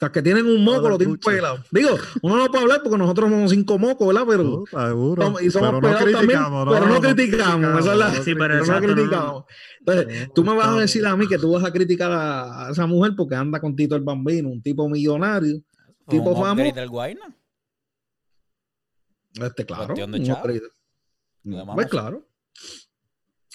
sea, 0.00 0.12
que 0.12 0.22
tienen 0.22 0.46
un 0.46 0.62
moco, 0.62 0.88
lo 0.88 0.96
tienen 0.98 1.16
pelado. 1.18 1.62
Digo, 1.72 1.90
uno 2.22 2.36
no 2.36 2.46
puede 2.46 2.62
hablar 2.62 2.80
porque 2.84 2.98
nosotros 2.98 3.30
somos 3.30 3.50
cinco 3.50 3.78
mocos, 3.78 4.06
¿verdad? 4.06 4.24
Pero, 4.28 4.44
No, 4.72 4.86
seguro. 4.88 5.22
somos- 5.22 5.42
y 5.42 5.50
somos 5.50 5.68
pero 5.70 5.80
no 5.80 5.88
pelados 5.88 6.12
también, 6.12 6.40
pero 6.44 6.86
no, 6.86 6.86
no 6.86 7.00
criticamos. 7.00 7.80
Esa 7.80 7.92
es 7.92 7.98
la, 7.98 8.10
Sí, 8.14 8.20
pero 8.34 8.36
pero 8.38 8.54
no 8.54 8.60
exacto, 8.60 8.86
no- 8.88 8.94
criticamos. 8.94 9.44
Entonces, 9.80 10.28
no 10.28 10.32
tú 10.34 10.44
me 10.44 10.54
vas 10.54 10.68
a 10.68 10.80
decir 10.80 11.06
a 11.06 11.16
mí 11.16 11.26
que 11.26 11.38
tú 11.38 11.52
vas 11.52 11.64
a 11.64 11.72
criticar 11.72 12.12
a, 12.12 12.66
a 12.68 12.70
esa 12.70 12.86
mujer 12.86 13.12
porque 13.16 13.34
anda 13.34 13.60
con 13.60 13.74
Tito 13.74 13.96
el 13.96 14.02
Bambino, 14.02 14.48
un 14.48 14.62
tipo 14.62 14.88
millonario. 14.88 15.60
Tipo 16.08 16.34
famoso. 16.40 16.74
del 16.74 16.88
Guayna. 16.88 17.34
Este, 19.40 19.66
claro. 19.66 19.94
Pues 21.74 21.86
claro. 21.88 22.24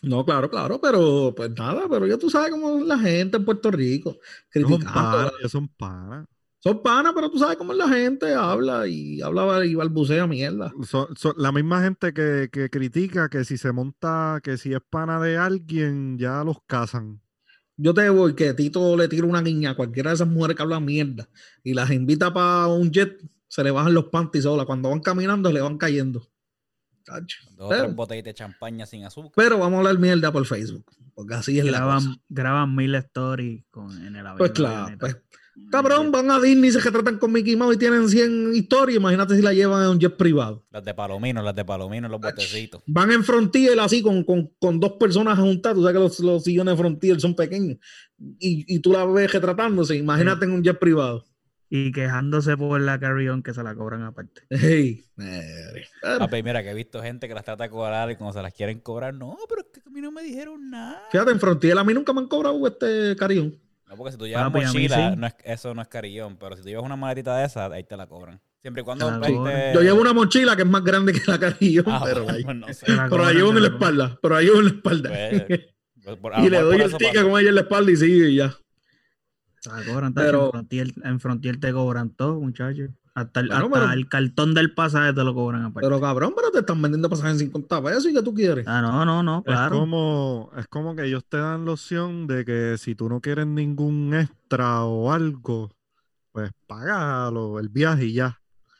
No, 0.01 0.25
claro, 0.25 0.49
claro, 0.49 0.81
pero 0.81 1.33
pues 1.35 1.49
nada, 1.51 1.83
pero 1.89 2.05
ya 2.05 2.17
tú 2.17 2.29
sabes 2.29 2.51
cómo 2.51 2.77
es 2.79 2.85
la 2.85 2.97
gente 2.99 3.37
en 3.37 3.45
Puerto 3.45 3.71
Rico, 3.71 4.11
Son 4.11 4.19
criticando. 4.49 4.93
panas, 4.93 5.31
ellos 5.39 5.51
son 5.51 5.67
panas. 5.69 6.27
Son 6.64 6.82
panas, 6.82 7.11
pero 7.14 7.30
tú 7.30 7.38
sabes 7.38 7.57
cómo 7.57 7.74
es 7.74 7.78
la 7.78 7.89
gente, 7.89 8.34
habla 8.34 8.88
y 8.88 9.22
habla 9.22 9.66
y 9.66 9.76
balbucea 9.76 10.26
mierda. 10.28 10.74
Son, 10.88 11.14
son 11.18 11.34
la 11.36 11.51
misma 11.51 11.84
gente 11.84 12.14
que, 12.14 12.47
que 12.49 12.70
critica 12.70 13.28
que 13.28 13.43
si 13.43 13.57
se 13.57 13.74
monta, 13.74 14.39
que 14.41 14.57
si 14.57 14.72
es 14.72 14.80
pana 14.89 15.20
de 15.20 15.36
alguien, 15.36 16.18
ya 16.18 16.41
los 16.45 16.59
casan. 16.66 17.22
Yo 17.76 17.93
te 17.93 18.07
voy 18.07 18.34
que 18.34 18.53
Tito 18.53 18.95
le 18.95 19.09
tira 19.09 19.28
una 19.28 19.41
guiña 19.41 19.72
a 19.72 19.76
cualquiera 19.76 20.11
de 20.11 20.16
esas 20.16 20.28
mujeres 20.30 20.55
que 20.55 20.64
hablan 20.64 20.86
mierda 20.86 21.28
y 21.64 21.74
las 21.74 21.91
invita 21.91 22.34
para 22.34 22.68
un 22.68 22.91
jet, 22.91 23.20
se 23.49 23.61
le 23.61 23.72
bajan 23.72 23.93
los 23.93 24.05
panties 24.05 24.45
sola. 24.45 24.64
Cuando 24.64 24.89
van 24.89 25.01
caminando, 25.01 25.51
le 25.51 25.59
van 25.59 25.78
cayendo. 25.78 26.32
Dos 27.57 27.70
tres 27.70 27.93
botellas 27.93 28.24
de 28.24 28.34
champaña 28.34 28.86
sin 28.86 29.03
azúcar. 29.03 29.34
pero 29.36 29.57
vamos 29.57 29.76
a 29.76 29.78
hablar 29.80 29.99
mierda 29.99 30.32
por 30.32 30.45
Facebook, 30.45 30.86
porque 31.14 31.34
así 31.34 31.59
es 31.59 31.66
la 31.66 31.82
cosa. 31.82 31.99
Graban, 31.99 32.22
graban 32.30 32.76
mil 32.76 32.95
stories 32.95 33.66
con, 33.70 33.91
en 34.05 34.16
el 34.16 34.26
avión. 34.26 34.38
Pues 34.38 34.51
claro, 34.51 34.95
pues, 34.97 35.18
cabrón, 35.72 36.12
van 36.12 36.32
a 36.32 36.39
Disney 36.39 36.70
y 36.70 36.74
se 36.74 36.80
retratan 36.80 37.18
con 37.18 37.32
Mickey 37.32 37.56
Mouse 37.56 37.76
y 37.76 37.80
tienen 37.80 38.08
100 38.10 38.56
historias. 38.56 38.97
Imagínate 38.97 39.36
si 39.36 39.41
la 39.41 39.54
llevan 39.54 39.84
en 39.84 39.89
un 39.89 39.99
jet 39.99 40.16
privado. 40.16 40.66
Las 40.72 40.84
de 40.84 40.93
Palomino, 40.93 41.41
las 41.41 41.56
de 41.56 41.66
Palomino, 41.66 42.08
los 42.08 42.22
botecitos. 42.22 42.82
Van 42.88 43.12
en 43.12 43.24
Frontier 43.24 43.80
así 43.80 44.01
con, 44.01 44.24
con, 44.24 44.47
con 44.60 44.80
dos 44.80 44.93
personas 44.93 45.38
juntadas. 45.39 45.76
Tú 45.76 45.84
sabes 45.84 45.95
que 45.95 46.04
los, 46.04 46.20
los 46.20 46.43
sillones 46.43 46.74
de 46.74 46.78
Frontier 46.78 47.20
son 47.20 47.36
pequeños. 47.36 47.78
Y, 48.39 48.66
y 48.68 48.80
tú 48.80 48.91
la 48.91 49.06
ves 49.06 49.32
retratándose. 49.32 49.95
Imagínate 49.95 50.45
en 50.45 50.51
un 50.51 50.64
jet 50.64 50.80
privado. 50.80 51.26
Y 51.76 51.91
quejándose 51.91 52.56
por 52.56 52.80
la 52.80 52.99
carry-on 52.99 53.41
que 53.41 53.51
se 53.51 53.64
la 53.64 53.74
cobran 53.74 54.04
aparte. 54.04 54.43
Hey, 54.51 55.06
madre. 55.16 55.88
Pero, 56.04 56.20
Papi, 56.20 56.43
mira 56.43 56.62
que 56.62 56.70
he 56.70 56.74
visto 56.76 57.01
gente 57.01 57.28
que 57.28 57.34
las 57.34 57.43
trata 57.43 57.64
de 57.64 57.72
cobrar 57.72 58.12
y 58.12 58.16
cuando 58.16 58.32
se 58.34 58.43
las 58.43 58.54
quieren 58.54 58.80
cobrar, 58.80 59.16
no, 59.16 59.36
pero 59.49 59.62
es 59.62 59.68
que 59.74 59.82
a 59.84 59.89
mí 59.89 59.99
no 59.99 60.12
me 60.12 60.22
dijeron 60.22 60.70
nada. 60.70 61.01
Fíjate, 61.12 61.32
en 61.32 61.39
Frontier 61.39 61.76
a 61.80 61.84
mí 61.84 61.95
nunca 61.95 62.14
me 62.14 62.20
han 62.20 62.28
cobrado 62.28 62.68
este 62.68 63.16
carión. 63.16 63.58
No, 63.93 63.97
porque 63.97 64.11
si 64.13 64.17
tú 64.17 64.25
llevas 64.27 64.45
Papi, 64.45 64.57
a 64.57 64.61
mí 64.61 64.65
mochila, 64.67 65.11
sí. 65.11 65.15
no 65.17 65.27
es, 65.27 65.35
eso 65.43 65.73
no 65.75 65.81
es 65.83 65.87
carillón, 65.87 66.37
pero 66.37 66.55
si 66.55 66.63
tú 66.63 66.69
llevas 66.69 66.83
una 66.85 66.95
maletita 66.95 67.37
de 67.37 67.45
esa, 67.45 67.65
ahí 67.67 67.83
te 67.83 67.95
la 67.95 68.07
cobran. 68.07 68.41
Siempre 68.61 68.81
y 68.81 68.85
cuando... 68.85 69.19
Te. 69.21 69.71
Yo 69.73 69.81
llevo 69.81 70.01
una 70.01 70.13
mochila 70.13 70.55
que 70.55 70.63
es 70.63 70.67
más 70.67 70.83
grande 70.83 71.13
que 71.13 71.21
la 71.29 71.37
carillón, 71.37 71.85
Ah, 71.87 72.01
pero, 72.03 72.23
bueno, 72.23 72.33
ahí- 72.37 72.43
pues 72.43 72.55
no 72.57 72.67
sé. 72.73 72.85
Te 72.87 72.91
la 72.93 73.03
pero 73.09 73.17
la 73.17 73.23
cobran, 73.23 73.35
llevo 73.35 73.49
en 73.51 73.61
la 73.61 73.67
espalda. 73.69 74.19
Pero 74.21 74.35
la 74.35 74.41
llevo 74.41 74.57
en 74.59 74.65
la 74.65 74.71
espalda. 74.71 75.09
Pues, 75.09 75.45
pues, 76.03 76.17
por- 76.17 76.33
y 76.39 76.43
lo 76.43 76.49
le 76.49 76.61
doy 76.61 76.81
el 76.81 76.91
pasa. 76.91 77.23
con 77.23 77.39
ella 77.39 77.49
en 77.49 77.55
la 77.55 77.61
espalda 77.61 77.91
y 77.91 77.95
sigue 77.97 78.29
y 78.29 78.35
ya. 78.37 78.55
Te 79.61 79.69
la 79.69 79.83
cobran, 79.85 80.13
tacho, 80.13 80.25
Pero- 80.25 80.45
en, 80.45 80.51
Frontier, 80.51 80.87
en 81.03 81.19
Frontier 81.19 81.59
te 81.59 81.71
cobran 81.71 82.09
todo, 82.15 82.39
muchachos. 82.39 82.89
Hasta, 83.16 83.41
el, 83.41 83.47
Bueno, 83.49 83.66
hasta 83.66 83.80
pero- 83.80 83.91
el 83.93 84.09
cartón 84.09 84.53
del 84.55 84.74
pasaje 84.74 85.14
te 85.14 85.24
lo 85.24 85.34
cobran 85.36 85.64
aparte. 85.66 85.88
Pero 85.88 86.01
cabrón, 86.01 86.34
pero 86.36 86.49
te 86.51 86.59
están 86.59 86.82
vendiendo 86.82 87.09
pasajes 87.09 87.34
en 87.34 87.39
50 87.39 87.84
pesos 87.84 88.07
y 88.07 88.14
que 88.14 88.24
tú 88.24 88.34
quieres. 88.34 88.68
ah, 88.68 88.82
no, 88.82 89.05
no, 89.05 89.22
no, 89.22 89.38
Es 89.39 89.43
claro. 89.53 89.78
como, 89.80 90.51
es 90.57 90.68
como 90.68 90.95
que 90.95 91.05
ellos 91.05 91.24
te 91.30 91.38
dan 91.38 91.64
la 91.66 91.74
opción 91.74 92.26
de 92.26 92.43
que 92.43 92.76
si 92.80 92.95
tú 92.95 93.09
no 93.09 93.22
quieres 93.22 93.45
ningún 93.45 94.14
extra 94.16 94.84
o 94.86 95.11
algo, 95.11 95.70
pues 96.32 96.49
págalo 96.66 97.59
el 97.59 97.70
viaje 97.70 98.05
y 98.05 98.14
ya. 98.14 98.39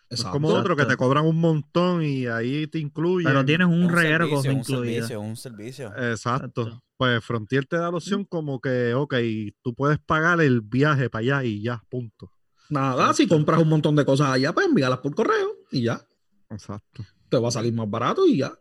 Es 0.10 0.24
como 0.24 0.50
otro 0.50 0.76
que 0.76 0.86
te 0.86 0.96
cobran 0.96 1.26
un 1.26 1.40
montón 1.40 2.04
y 2.04 2.28
ahí 2.28 2.68
te 2.68 2.78
incluyen. 2.80 3.28
Pero 3.32 3.44
tienes 3.46 3.68
un, 3.68 3.86
Un 3.86 3.90
reguero 3.90 4.30
cosas 4.30 4.54
un 4.54 4.64
servicio, 4.64 5.22
un 5.22 5.36
servicio. 5.36 5.88
Exacto. 5.96 6.62
Exacto. 6.64 6.84
Pues 6.98 7.24
Frontier 7.26 7.66
te 7.66 7.78
da 7.78 7.90
la 7.90 7.98
opción 7.98 8.24
como 8.24 8.60
que, 8.62 8.94
ok, 8.94 9.16
tú 9.64 9.74
puedes 9.74 9.98
pagar 10.00 10.40
el 10.42 10.62
viaje 10.62 11.10
para 11.10 11.22
allá 11.22 11.44
y 11.44 11.62
ya, 11.64 11.82
punto. 11.90 12.32
Nada, 12.70 13.14
si 13.14 13.28
compras 13.28 13.62
un 13.62 13.70
montón 13.70 13.96
de 13.96 14.06
cosas 14.06 14.30
allá, 14.30 14.54
pues 14.54 14.68
envíalas 14.68 15.00
por 15.00 15.14
correo 15.16 15.58
y 15.72 15.84
ya. 15.84 16.02
Exacto. 16.50 17.04
Te 17.30 17.38
va 17.38 17.48
a 17.50 17.52
salir 17.52 17.74
más 17.74 17.90
barato 17.90 18.26
y 18.26 18.38
ya. 18.38 18.54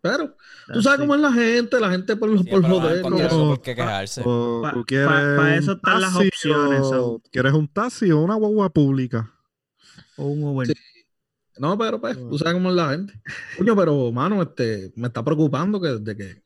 Pero 0.00 0.36
tú 0.72 0.82
sabes 0.82 0.98
cómo 0.98 1.14
es 1.14 1.20
la 1.20 1.32
gente, 1.32 1.78
la 1.78 1.90
gente 1.90 2.16
por, 2.16 2.28
Siempre 2.30 2.52
por 2.54 2.62
van 2.62 2.72
a 2.72 2.74
joder. 2.74 3.04
algo 3.30 3.48
por 3.50 3.62
qué 3.62 3.74
quejarse. 3.76 4.22
O 4.24 4.60
Pa- 4.62 4.72
tú 4.72 4.80
pa- 4.80 4.84
quieres 4.86 5.06
pa 5.08 5.54
eso 5.56 5.72
están 5.72 6.00
las 6.00 6.16
opciones, 6.16 6.80
o. 6.92 7.22
¿Quieres 7.30 7.52
un 7.52 7.68
taxi 7.68 8.10
o 8.10 8.20
una 8.20 8.34
guagua 8.34 8.68
pública? 8.70 9.32
O 10.16 10.24
un 10.26 10.42
Uber. 10.42 10.66
Sí. 10.66 10.74
No, 11.58 11.78
pero 11.78 12.00
pues, 12.00 12.16
tú 12.16 12.36
sabes 12.36 12.54
cómo 12.54 12.70
es 12.70 12.74
la 12.74 12.90
gente. 12.90 13.14
Coño, 13.58 13.76
pero, 13.76 14.10
mano, 14.10 14.42
este, 14.42 14.92
me 14.96 15.06
está 15.06 15.22
preocupando 15.22 15.80
que 15.80 15.88
desde 15.88 16.16
que, 16.16 16.42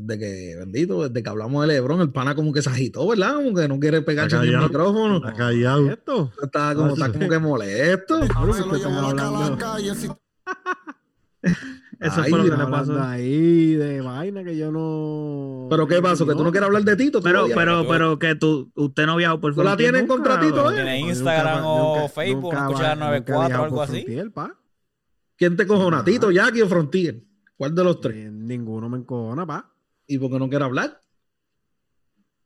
desde 0.00 0.18
que, 0.18 0.56
bendito, 0.58 1.08
desde 1.08 1.22
que 1.22 1.28
hablamos 1.28 1.62
de 1.66 1.74
Lebron, 1.74 2.00
el 2.00 2.10
pana 2.10 2.34
como 2.34 2.52
que 2.52 2.62
se 2.62 2.70
agitó, 2.70 3.06
¿verdad? 3.08 3.34
Como 3.36 3.54
que 3.54 3.66
no 3.68 3.80
quiere 3.80 4.02
pegarse 4.02 4.36
en 4.36 4.42
el 4.42 4.58
micrófono. 4.58 5.16
Está 5.16 5.32
callado. 5.32 5.90
¿Esto? 5.90 6.32
Está 6.42 6.74
como, 6.74 6.92
está 6.94 7.12
como 7.12 7.28
que 7.28 7.38
molesto. 7.38 8.22
Se 8.22 8.28
lo 8.34 8.52
están 8.52 8.78
llevó 8.78 8.90
la 8.90 9.08
hablando? 9.08 9.58
calaca 9.58 9.80
y 9.80 9.88
el 9.88 9.96
Eso 11.98 12.20
Ay, 12.20 12.30
fue 12.30 12.38
lo 12.40 12.44
que 12.44 12.62
le 12.62 12.66
pasó. 12.66 13.00
ahí 13.02 13.74
de 13.74 14.00
vaina 14.02 14.44
que 14.44 14.54
yo 14.56 14.70
no. 14.70 15.66
¿Pero 15.70 15.86
qué 15.86 16.02
pasó? 16.02 16.26
¿Que 16.26 16.34
tú 16.34 16.44
no 16.44 16.50
quieres 16.50 16.66
hablar 16.66 16.82
de 16.84 16.94
Tito? 16.94 17.20
¿Tú 17.20 17.24
Pero, 17.24 17.46
pero, 17.54 17.86
pero 17.88 18.18
que 18.18 18.34
tú, 18.34 18.70
usted 18.74 19.06
no 19.06 19.16
viajado 19.16 19.40
por 19.40 19.54
¿Tú 19.54 19.62
la 19.62 19.76
tienes 19.78 20.02
en 20.02 20.06
nunca, 20.06 20.22
contratito, 20.22 20.70
eh? 20.70 20.74
Tiene 20.74 21.00
Instagram 21.00 21.62
nunca- 21.62 21.68
o 21.68 21.96
nunca- 21.96 22.08
Facebook, 22.10 22.54
nunca 22.54 22.92
he 22.92 22.96
94 22.96 23.60
o 23.60 23.64
algo 23.64 23.82
así. 23.82 23.92
Frontier, 24.02 24.30
pa. 24.30 24.54
¿Quién 25.36 25.56
te 25.56 25.66
cojona? 25.66 26.04
¿Tito, 26.04 26.30
Jackie 26.30 26.60
o 26.62 26.68
Frontier? 26.68 27.22
¿Cuál 27.56 27.74
de 27.74 27.84
los 27.84 27.98
tres? 28.00 28.16
Eh, 28.26 28.30
ninguno 28.30 28.90
me 28.90 28.98
encojona, 28.98 29.46
pa. 29.46 29.72
¿Y 30.06 30.18
por 30.18 30.30
qué 30.30 30.38
no 30.38 30.48
quiere 30.48 30.64
hablar? 30.64 31.00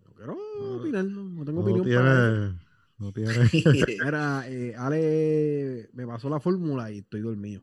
No 0.04 0.12
quiero 0.14 0.36
opinar, 0.76 1.04
no, 1.04 1.24
no 1.24 1.44
tengo 1.44 1.60
No 1.62 1.66
opinión 1.82 2.02
para 2.04 2.12
eso. 2.14 2.32
tiene. 2.32 2.70
No 2.98 3.12
tiene. 3.12 3.50
Mira, 4.04 4.44
eh, 4.48 4.74
Ale 4.76 5.88
me 5.92 6.06
pasó 6.06 6.28
la 6.28 6.40
fórmula 6.40 6.90
y 6.90 6.98
estoy 6.98 7.20
dormido. 7.20 7.62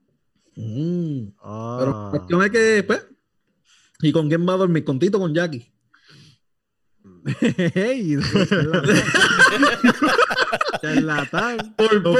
Mm, 0.56 1.28
Pero 1.40 1.92
la 1.92 2.08
Ah. 2.08 2.08
cuestión 2.12 2.42
es 2.44 2.50
que, 2.52 2.84
pues, 2.86 3.06
¿y 4.02 4.12
con 4.12 4.28
quién 4.28 4.48
va 4.48 4.54
a 4.54 4.58
dormir? 4.58 4.84
¿Con 4.84 4.98
Tito 5.00 5.18
o 5.18 5.22
con 5.22 5.34
Jackie? 5.34 5.72
Ey, 7.76 8.18
charlatán. 8.48 8.96
Charlatán. 10.82 11.76
Por 11.76 12.04
poco. 12.04 12.20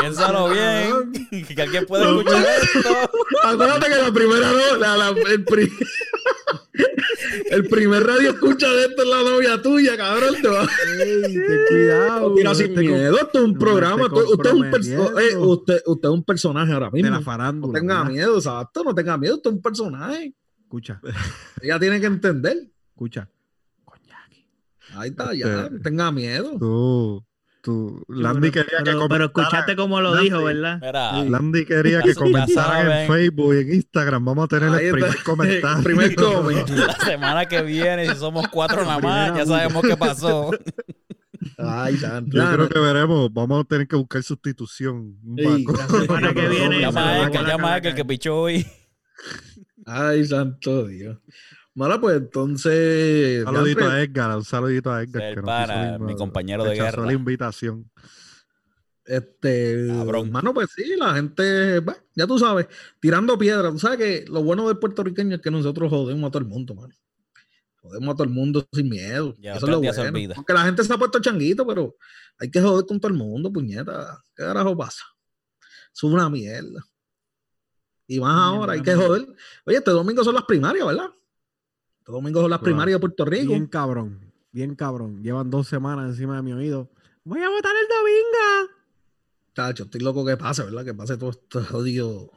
Piénsalo 0.00 0.48
bien. 0.50 1.12
Que 1.54 1.62
alguien 1.62 1.86
puede 1.86 2.04
escuchar 2.04 2.44
esto. 2.62 3.10
Acuérdate 3.44 3.86
que 3.90 3.96
la 3.98 4.12
primera 4.12 4.52
no, 4.52 4.76
la- 4.76 4.96
la- 4.96 5.08
el, 5.08 5.44
pri- 5.44 5.72
el 7.50 7.68
primer 7.68 8.06
radio 8.06 8.30
escucha 8.30 8.68
de 8.70 8.84
esto 8.86 9.02
es 9.02 9.08
la 9.08 9.22
novia 9.22 9.60
tuya, 9.62 9.96
cabrón. 9.96 10.34
Te 10.40 10.48
va 10.48 10.62
Ey, 10.62 11.34
ten 11.34 11.60
cuidado. 11.68 12.30
Mira, 12.30 12.50
no 12.50 12.54
sin 12.54 12.68
te 12.68 12.74
con- 12.74 12.84
miedo, 12.84 13.16
esto 13.18 13.38
es 13.38 13.44
un 13.44 13.52
no 13.52 13.58
programa. 13.58 14.02
esté 14.06 14.20
Usted, 14.22 14.46
es 14.50 14.52
un 14.54 14.70
perso- 14.70 15.20
eh, 15.20 15.36
usted, 15.36 15.82
usted 15.86 16.08
es 16.08 16.14
un 16.14 16.24
personaje 16.24 16.72
ahora 16.72 16.86
De 16.86 16.92
mismo. 16.92 17.10
la 17.10 17.16
No 17.18 17.22
farándula. 17.22 17.78
tenga 17.80 17.94
¿verdad? 17.98 18.10
miedo, 18.12 18.36
exacto, 18.36 18.84
no 18.84 18.94
tenga 18.94 19.18
miedo, 19.18 19.36
usted 19.36 19.50
es 19.50 19.56
un 19.56 19.62
personaje. 19.62 20.34
Escucha, 20.60 21.00
Ella 21.62 21.78
tiene 21.78 22.00
que 22.00 22.06
entender. 22.06 22.56
escucha. 22.90 23.28
Con 23.84 23.98
Jackie. 24.06 24.46
Ahí 24.96 25.10
está, 25.10 25.34
ya, 25.34 25.46
Este- 25.64 25.70
no 25.76 25.80
tenga 25.82 26.12
miedo. 26.12 26.56
Tú. 26.58 27.24
Tú. 27.62 28.04
Landy 28.08 28.50
pero, 28.50 28.66
quería 28.66 28.82
que 28.82 29.06
pero, 29.08 29.24
escuchaste 29.26 29.76
cómo 29.76 30.00
lo 30.00 30.10
Landy, 30.14 30.24
dijo, 30.30 30.42
¿verdad? 30.42 30.80
Mira, 30.80 31.24
Landy 31.24 31.64
quería 31.64 32.02
que 32.02 32.12
comentaran 32.16 32.90
en. 32.90 33.06
Facebook 33.06 33.54
y 33.54 33.58
en 33.60 33.74
Instagram. 33.74 34.24
Vamos 34.24 34.44
a 34.46 34.48
tener 34.48 34.68
Ahí 34.70 34.86
el 34.86 34.98
está. 34.98 35.06
primer 35.22 35.22
comentario. 35.22 35.76
El 35.78 35.84
primer 35.84 36.70
la 36.88 36.96
semana 36.96 37.46
que 37.46 37.62
viene, 37.62 38.08
si 38.08 38.16
somos 38.16 38.48
cuatro 38.48 38.82
nada 38.84 38.98
más, 38.98 39.36
ya 39.36 39.46
sabemos 39.46 39.82
qué 39.82 39.96
pasó. 39.96 40.50
Ay, 41.56 41.96
santo. 41.98 42.36
Yo 42.36 42.52
creo 42.52 42.68
que 42.68 42.78
veremos. 42.80 43.32
Vamos 43.32 43.60
a 43.60 43.64
tener 43.64 43.86
que 43.86 43.94
buscar 43.94 44.22
sustitución. 44.24 45.16
Sí. 45.36 45.64
La 45.66 45.86
semana 46.00 46.34
que 46.34 46.48
viene. 46.48 46.80
Llama 46.80 47.00
a 47.14 47.18
la 47.18 47.30
llama 47.30 47.74
a 47.74 47.80
calaca. 47.80 47.94
que 47.94 48.04
pichó 48.04 48.40
hoy. 48.40 48.66
Ay, 49.86 50.24
santo 50.26 50.86
Dios. 50.88 51.16
Bueno, 51.74 52.00
pues 52.00 52.16
entonces. 52.18 53.44
Un 53.46 53.54
saludito 53.54 53.84
a 53.88 54.02
Edgar, 54.02 54.36
un 54.36 54.44
saludito 54.44 54.92
a 54.92 55.02
Edgar. 55.02 55.30
Que 55.30 55.36
nos 55.36 55.44
pana, 55.44 55.64
hizo 55.92 55.98
la- 55.98 55.98
mi 55.98 56.16
compañero 56.16 56.64
de 56.64 56.74
guerra. 56.74 57.06
la 57.06 57.12
invitación. 57.12 57.90
Este, 59.04 59.86
Cabrón. 59.88 60.26
hermano, 60.26 60.54
pues 60.54 60.70
sí, 60.76 60.94
la 60.96 61.14
gente, 61.14 61.80
bah, 61.80 61.96
ya 62.14 62.26
tú 62.26 62.38
sabes, 62.38 62.68
tirando 63.00 63.36
piedras. 63.36 63.72
Tú 63.72 63.78
sabes 63.78 63.98
que 63.98 64.24
lo 64.30 64.42
bueno 64.44 64.68
del 64.68 64.78
puertorriqueño 64.78 65.36
es 65.36 65.42
que 65.42 65.50
nosotros 65.50 65.90
jodemos 65.90 66.28
a 66.28 66.30
todo 66.30 66.42
el 66.42 66.48
mundo, 66.48 66.74
mano. 66.74 66.94
Jodemos 67.80 68.12
a 68.12 68.16
todo 68.16 68.24
el 68.24 68.30
mundo 68.30 68.64
sin 68.72 68.88
miedo. 68.88 69.34
Ya, 69.40 69.54
Eso 69.54 69.66
es 69.66 69.72
lo 69.72 69.80
bueno. 69.80 70.32
Aunque 70.36 70.52
la 70.52 70.64
gente 70.64 70.84
se 70.84 70.92
ha 70.92 70.98
puesto 70.98 71.18
changuito, 71.20 71.66
pero 71.66 71.96
hay 72.38 72.48
que 72.48 72.60
joder 72.60 72.86
con 72.86 73.00
todo 73.00 73.10
el 73.10 73.18
mundo, 73.18 73.52
puñeta. 73.52 74.22
¿Qué 74.36 74.44
carajo 74.44 74.76
pasa? 74.76 75.02
Es 75.92 76.02
una 76.04 76.30
mierda. 76.30 76.84
Y 78.06 78.20
más 78.20 78.34
ahora, 78.36 78.74
hay 78.74 78.82
que 78.82 78.94
joder. 78.94 79.26
Oye, 79.64 79.78
este 79.78 79.90
domingo 79.90 80.22
son 80.22 80.34
las 80.36 80.44
primarias, 80.44 80.86
¿verdad? 80.86 81.10
Este 82.02 82.10
domingo 82.12 82.40
son 82.40 82.50
las 82.50 82.58
Claro. 82.58 82.64
primarias 82.64 82.96
de 82.96 83.00
Puerto 83.00 83.24
Rico. 83.24 83.52
Bien 83.52 83.66
cabrón. 83.66 84.32
Bien 84.50 84.74
cabrón. 84.74 85.22
Llevan 85.22 85.50
dos 85.50 85.68
semanas 85.68 86.10
encima 86.10 86.34
de 86.36 86.42
mi 86.42 86.52
oído. 86.52 86.90
Voy 87.24 87.40
a 87.40 87.48
votar 87.48 87.70
el 87.80 87.88
domingo. 87.88 88.72
Chacho, 89.54 89.84
estoy 89.84 90.00
loco 90.00 90.24
que 90.24 90.36
pase, 90.36 90.64
¿verdad? 90.64 90.84
Que 90.84 90.94
pase 90.94 91.16
todo 91.16 91.30
esto 91.30 91.62
jodido. 91.64 92.30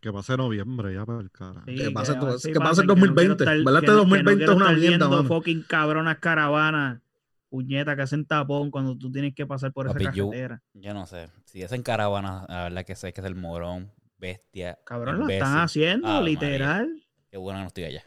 Que 0.00 0.12
pase 0.12 0.36
noviembre 0.36 0.92
ya 0.94 1.06
para 1.06 1.20
el 1.20 1.30
cara. 1.30 1.62
Sí, 1.66 1.76
Que 1.76 1.90
pase 1.92 2.14
todo- 2.14 2.36
que 2.38 2.54
pase 2.60 2.80
el 2.82 2.86
no 2.88 2.94
quiero 2.94 3.06
2020, 3.14 3.44
estar- 3.44 3.64
¿verdad? 3.64 3.80
que 3.80 3.86
Este 3.86 3.86
no- 3.86 3.92
que 3.92 3.92
no 3.92 3.96
2020 4.00 4.36
quiero 4.44 4.52
es 4.52 4.56
una 4.58 4.72
mierda, 4.72 5.08
mano. 5.08 5.24
fucking 5.28 5.62
cabronas 5.68 6.18
caravanas, 6.18 7.00
puñeta, 7.48 7.94
que 7.96 8.02
hacen 8.02 8.26
tapón 8.26 8.70
cuando 8.72 8.96
tú 8.98 9.10
tienes 9.12 9.32
que 9.34 9.46
pasar 9.46 9.72
por 9.72 9.86
esa 9.86 9.92
Papi, 9.94 10.04
carretera. 10.06 10.62
Yo 10.74 10.92
no 10.92 11.06
sé. 11.06 11.28
Si 11.44 11.62
es 11.62 11.70
en 11.72 11.82
caravana, 11.82 12.44
la 12.48 12.64
verdad 12.64 12.84
que 12.84 12.96
sé 12.96 13.12
que 13.12 13.20
es 13.20 13.26
el 13.26 13.36
morón, 13.36 13.92
bestia. 14.18 14.76
Cabrón, 14.84 15.20
lo 15.20 15.28
están 15.28 15.58
haciendo, 15.58 16.08
Ave 16.08 16.26
literal. 16.30 17.02
Qué 17.30 17.36
bueno 17.38 17.58
que 17.58 17.62
no 17.62 17.68
estoy 17.68 17.84
allá. 17.84 18.04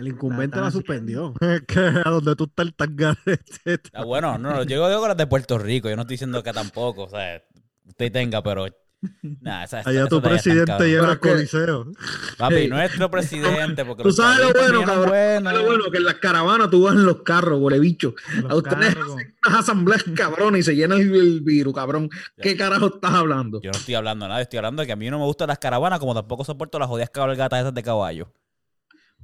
El 0.00 0.08
incumbente 0.08 0.56
La 0.56 0.62
la, 0.64 0.70
suspendió. 0.70 1.34
que 1.68 1.78
a 1.78 2.08
donde 2.10 2.34
tú 2.36 2.44
estás 2.44 2.66
el 2.66 2.74
tangarete. 2.74 3.40
Ah, 3.92 4.04
bueno, 4.04 4.38
no, 4.38 4.50
no, 4.54 4.62
yo 4.64 4.88
digo 4.88 5.06
las 5.08 5.16
de 5.16 5.26
Puerto 5.26 5.58
Rico. 5.58 5.88
Yo 5.88 5.96
no 5.96 6.02
estoy 6.02 6.14
diciendo 6.14 6.42
que 6.42 6.52
tampoco. 6.52 7.04
O 7.04 7.08
sea, 7.10 7.42
usted 7.86 8.10
tenga, 8.12 8.42
pero. 8.42 8.66
Nada, 9.22 9.64
esa, 9.64 9.78
Allá 9.78 10.00
esa 10.00 10.08
tu 10.08 10.20
presidente 10.20 10.86
llena 10.86 11.12
el 11.12 11.20
que- 11.20 11.30
coliseo. 11.30 11.86
Papi, 12.36 12.54
Hey. 12.54 12.68
nuestro 12.70 13.10
presidente. 13.10 13.82
Porque 13.84 14.02
Tú 14.02 14.12
sabes 14.12 14.38
lo 14.46 14.52
bueno, 14.52 14.84
cabrón. 14.84 15.08
buenos. 15.08 15.52
Lo 15.54 15.64
bueno 15.64 15.84
que 15.90 15.96
en 15.98 16.04
las 16.04 16.14
caravanas 16.16 16.68
tú 16.70 16.82
vas 16.82 16.94
en 16.94 17.06
los 17.06 17.22
carros, 17.22 17.58
huele 17.62 17.78
bicho. 17.78 18.14
Los 18.42 18.50
A 18.50 18.56
ustedes 18.56 18.94
carros. 18.94 19.12
hacen 19.16 19.34
unas 19.46 19.60
asambleas 19.60 20.04
cabrones 20.14 20.60
y 20.60 20.62
se 20.64 20.76
llena 20.76 20.96
el, 20.96 21.14
el 21.14 21.40
virus, 21.40 21.74
cabrón. 21.74 22.10
¿Qué 22.42 22.56
carajo 22.58 22.86
estás 22.94 23.12
hablando? 23.12 23.60
Yo 23.62 23.70
no 23.70 23.78
estoy 23.78 23.94
hablando 23.94 24.26
de 24.26 24.28
nada. 24.28 24.40
Estoy 24.42 24.58
hablando 24.58 24.82
de 24.82 24.86
que 24.86 24.92
a 24.92 24.96
mí 24.96 25.08
no 25.08 25.18
me 25.18 25.24
gustan 25.24 25.48
las 25.48 25.58
caravanas, 25.58 25.98
como 25.98 26.14
tampoco 26.14 26.44
soporto 26.44 26.78
las 26.78 26.88
jodidas 26.88 27.08
cabalgatas 27.10 27.60
esas 27.60 27.74
de 27.74 27.82
caballo. 27.82 28.30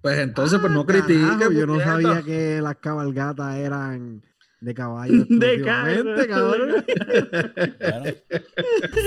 Pues 0.07 0.19
entonces, 0.21 0.61
pues 0.61 0.73
no 0.73 0.83
Ah, 0.83 0.87
critiques. 0.87 1.21
carajo, 1.21 1.51
Yo 1.51 1.67
no 1.67 1.81
sabía 1.81 2.23
que 2.23 2.61
las 2.63 2.77
cabalgatas 2.77 3.57
eran 3.57 4.23
de 4.61 4.73
caballo. 4.73 5.25
De. 5.29 5.63
Bueno, 5.63 6.15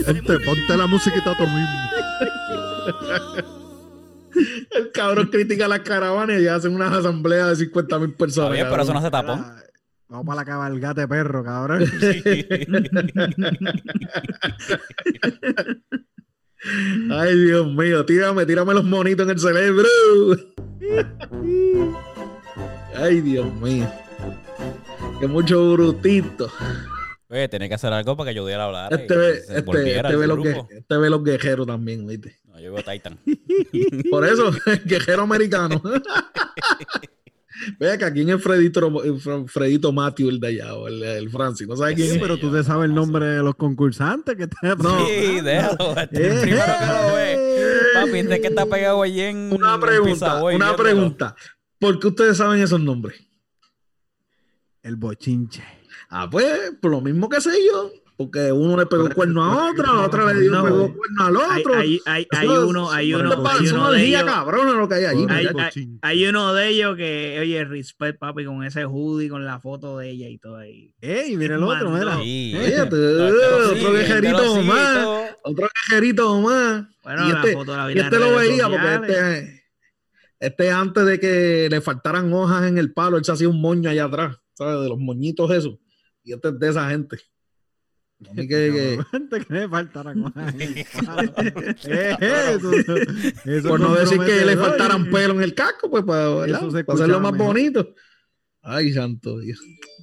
Gente, 0.05 0.39
ponte 0.39 0.77
la 0.77 0.87
musiquita 0.87 1.37
tú 1.37 1.43
mismo. 1.43 1.79
El 4.71 4.91
cabrón 4.91 5.27
critica 5.27 5.69
las 5.69 5.79
caravanas 5.79 6.41
y 6.41 6.47
hacen 6.47 6.75
unas 6.75 6.91
asambleas 6.91 7.47
de 7.49 7.55
50 7.65 7.99
mil 7.99 8.13
personas. 8.15 8.59
pero 8.69 8.83
eso 8.83 8.93
no 8.93 9.01
se 9.01 9.09
tapón. 9.09 9.39
Mira, 9.39 9.63
Vamos 10.09 10.25
para 10.25 10.35
la 10.41 10.45
cabalgata 10.45 10.99
de 11.01 11.07
perro, 11.07 11.43
cabrón. 11.45 11.85
Ay, 17.11 17.37
Dios 17.37 17.67
mío, 17.73 18.05
tírame, 18.05 18.45
tírame 18.45 18.73
los 18.73 18.83
monitos 18.83 19.25
en 19.25 19.31
el 19.31 19.39
cerebro. 19.39 19.87
Ay, 22.95 23.21
Dios 23.21 23.53
mío. 23.55 23.89
Que 25.19 25.27
mucho 25.27 25.73
brutito. 25.73 26.51
Oye, 27.29 27.47
tenía 27.47 27.69
que 27.69 27.75
hacer 27.75 27.93
algo 27.93 28.17
para 28.17 28.31
que 28.31 28.35
yo 28.35 28.45
diera 28.45 28.65
hablar. 28.65 28.91
Este 28.91 29.15
ve, 29.15 29.29
este, 29.37 29.57
este 29.57 30.15
ve 30.15 30.27
los, 30.27 30.39
este 30.69 30.97
ve 30.97 31.09
los 31.09 31.23
guerreros 31.23 31.67
también, 31.67 32.07
¿viste? 32.07 32.39
No, 32.45 32.59
yo 32.59 32.73
veo 32.73 32.83
Titan. 32.83 33.19
Por 34.09 34.25
eso, 34.25 34.51
guerrero 34.85 35.21
americano. 35.23 35.81
Vea 37.79 37.97
que 37.97 38.05
aquí 38.05 38.21
en 38.21 38.29
el 38.29 38.39
Fredito, 38.39 38.91
Fredito 39.47 39.91
Matthew, 39.91 40.29
el 40.29 40.39
de 40.39 40.47
allá, 40.47 40.75
o 40.75 40.87
el, 40.87 41.03
el 41.03 41.29
Francis, 41.29 41.67
¿no 41.67 41.75
sabes 41.75 41.95
quién 41.95 42.09
Sí, 42.09 42.15
es? 42.15 42.21
pero 42.21 42.37
tú 42.37 42.51
te 42.51 42.63
sabes 42.63 42.85
el 42.89 42.95
nombre 42.95 43.25
de 43.25 43.43
los 43.43 43.55
concursantes 43.55 44.35
que 44.35 44.47
te 44.47 44.55
No. 44.77 44.99
Sí, 45.07 45.41
déjalo. 45.41 45.97
Este 45.99 46.27
es 46.27 46.31
el 46.33 46.37
Eh, 46.37 46.41
primero 46.41 46.65
que 46.79 46.85
lo 46.85 47.15
ve. 47.15 47.33
eh. 47.35 47.75
Papi, 47.95 48.17
este 48.19 48.41
que 48.41 48.47
está 48.47 48.65
pegado 48.65 49.01
allí 49.01 49.21
en. 49.21 49.51
Una 49.51 49.75
en 49.75 49.79
pregunta, 49.81 50.13
Pisaboy 50.13 50.55
una 50.55 50.75
pregunta. 50.75 51.35
¿Por 51.79 51.99
qué 51.99 52.07
ustedes 52.07 52.37
saben 52.37 52.61
esos 52.61 52.79
nombres? 52.79 53.19
El 54.81 54.95
bochinche. 54.95 55.63
Ah, 56.09 56.27
pues, 56.29 56.71
por 56.81 56.91
lo 56.91 57.01
mismo 57.01 57.27
que 57.29 57.41
sé 57.41 57.51
yo. 57.71 57.91
Porque 58.19 58.51
uno 58.51 58.75
le 58.75 58.85
pegó 58.85 59.09
cuerno 59.11 59.41
a 59.45 59.69
otra, 59.71 59.93
la 59.93 60.01
otra 60.01 60.33
le 60.33 60.41
dio 60.41 60.51
No. 60.51 60.65
pegó 60.65 60.93
cuerno 60.93 61.23
al 61.23 61.37
otro. 61.37 61.73
hay, 61.75 62.01
uno, 62.49 62.91
hay 62.91 63.13
uno, 63.13 63.31
es 63.31 63.49
hay 63.61 63.69
uno 63.69 63.91
de 63.93 64.05
ellos. 64.05 64.23
cabrona 64.23 64.73
lo 64.73 64.89
que 64.89 64.95
hay 64.95 65.05
allí. 65.05 65.25
Hay- 66.01 66.27
uno 66.27 66.53
de 66.53 66.67
ellos 66.67 66.97
que, 66.97 67.37
oye, 67.39 67.63
respect, 67.63 68.19
papi, 68.19 68.43
con 68.43 68.61
ese 68.65 68.83
hoodie, 68.83 69.29
con 69.29 69.45
la 69.45 69.61
foto 69.61 69.97
de 69.99 70.09
ella 70.09 70.27
y 70.27 70.37
todo 70.37 70.57
ahí. 70.57 70.93
¡Ey, 70.99 71.37
mira 71.37 71.55
el 71.55 71.63
otro, 71.63 71.91
mira! 71.91 72.17
Sí. 72.17 72.57
Fíjate, 72.61 72.93
Lo- 72.97 73.27
eh, 73.29 73.31
otro 73.71 74.55
lo 74.55 74.63
más. 74.63 75.07
Otro 75.41 75.69
cajerito 75.73 76.41
más. 76.41 76.87
Bueno, 77.01 77.25
y 77.25 77.31
la 77.31 77.39
este, 77.39 77.53
foto 77.53 77.77
la 77.77 77.87
vi 77.87 77.93
y 77.93 77.99
en 77.99 78.03
este 78.03 78.19
lo 78.19 78.35
veía 78.35 78.67
porque 78.67 79.13
este, 79.13 79.63
este 80.41 80.71
antes 80.71 81.05
de 81.05 81.19
que 81.21 81.67
le 81.71 81.79
faltaran 81.79 82.33
hojas 82.33 82.67
en 82.67 82.77
el 82.77 82.91
palo, 82.91 83.15
él 83.15 83.23
se 83.23 83.31
hacía 83.31 83.47
un 83.47 83.61
moño 83.61 83.89
allá 83.89 84.03
atrás, 84.03 84.35
¿sabes? 84.55 84.81
De 84.83 84.89
los 84.89 84.99
moñitos 84.99 85.49
esos. 85.51 85.77
Y 86.21 86.33
este 86.33 86.49
es 86.49 86.59
de 86.59 86.69
esa 86.69 86.89
gente. 86.89 87.17
A 88.27 88.33
mí 88.33 88.47
que- 88.47 88.97
que- 89.09 89.45
que 89.45 89.53
me 89.53 89.69
faltaran 89.69 90.21
cosas 90.23 90.53
en 90.55 90.61
el 90.61 90.85
palo. 91.05 91.33
Eso- 91.37 92.71
eso 93.45 93.67
por 93.69 93.79
no 93.79 93.95
decir 93.95 94.19
que 94.19 94.45
le 94.45 94.57
faltaran 94.57 95.09
pelo 95.09 95.35
en 95.35 95.41
el 95.41 95.53
casco, 95.55 95.89
pues 95.89 96.03
para, 96.03 96.45
se 96.71 96.83
para 96.83 96.95
hacerlo 96.95 97.19
más 97.21 97.31
mejor. 97.31 97.47
bonito. 97.47 97.93
Ay, 98.61 98.91
santo 98.91 99.39
Dios. 99.39 99.59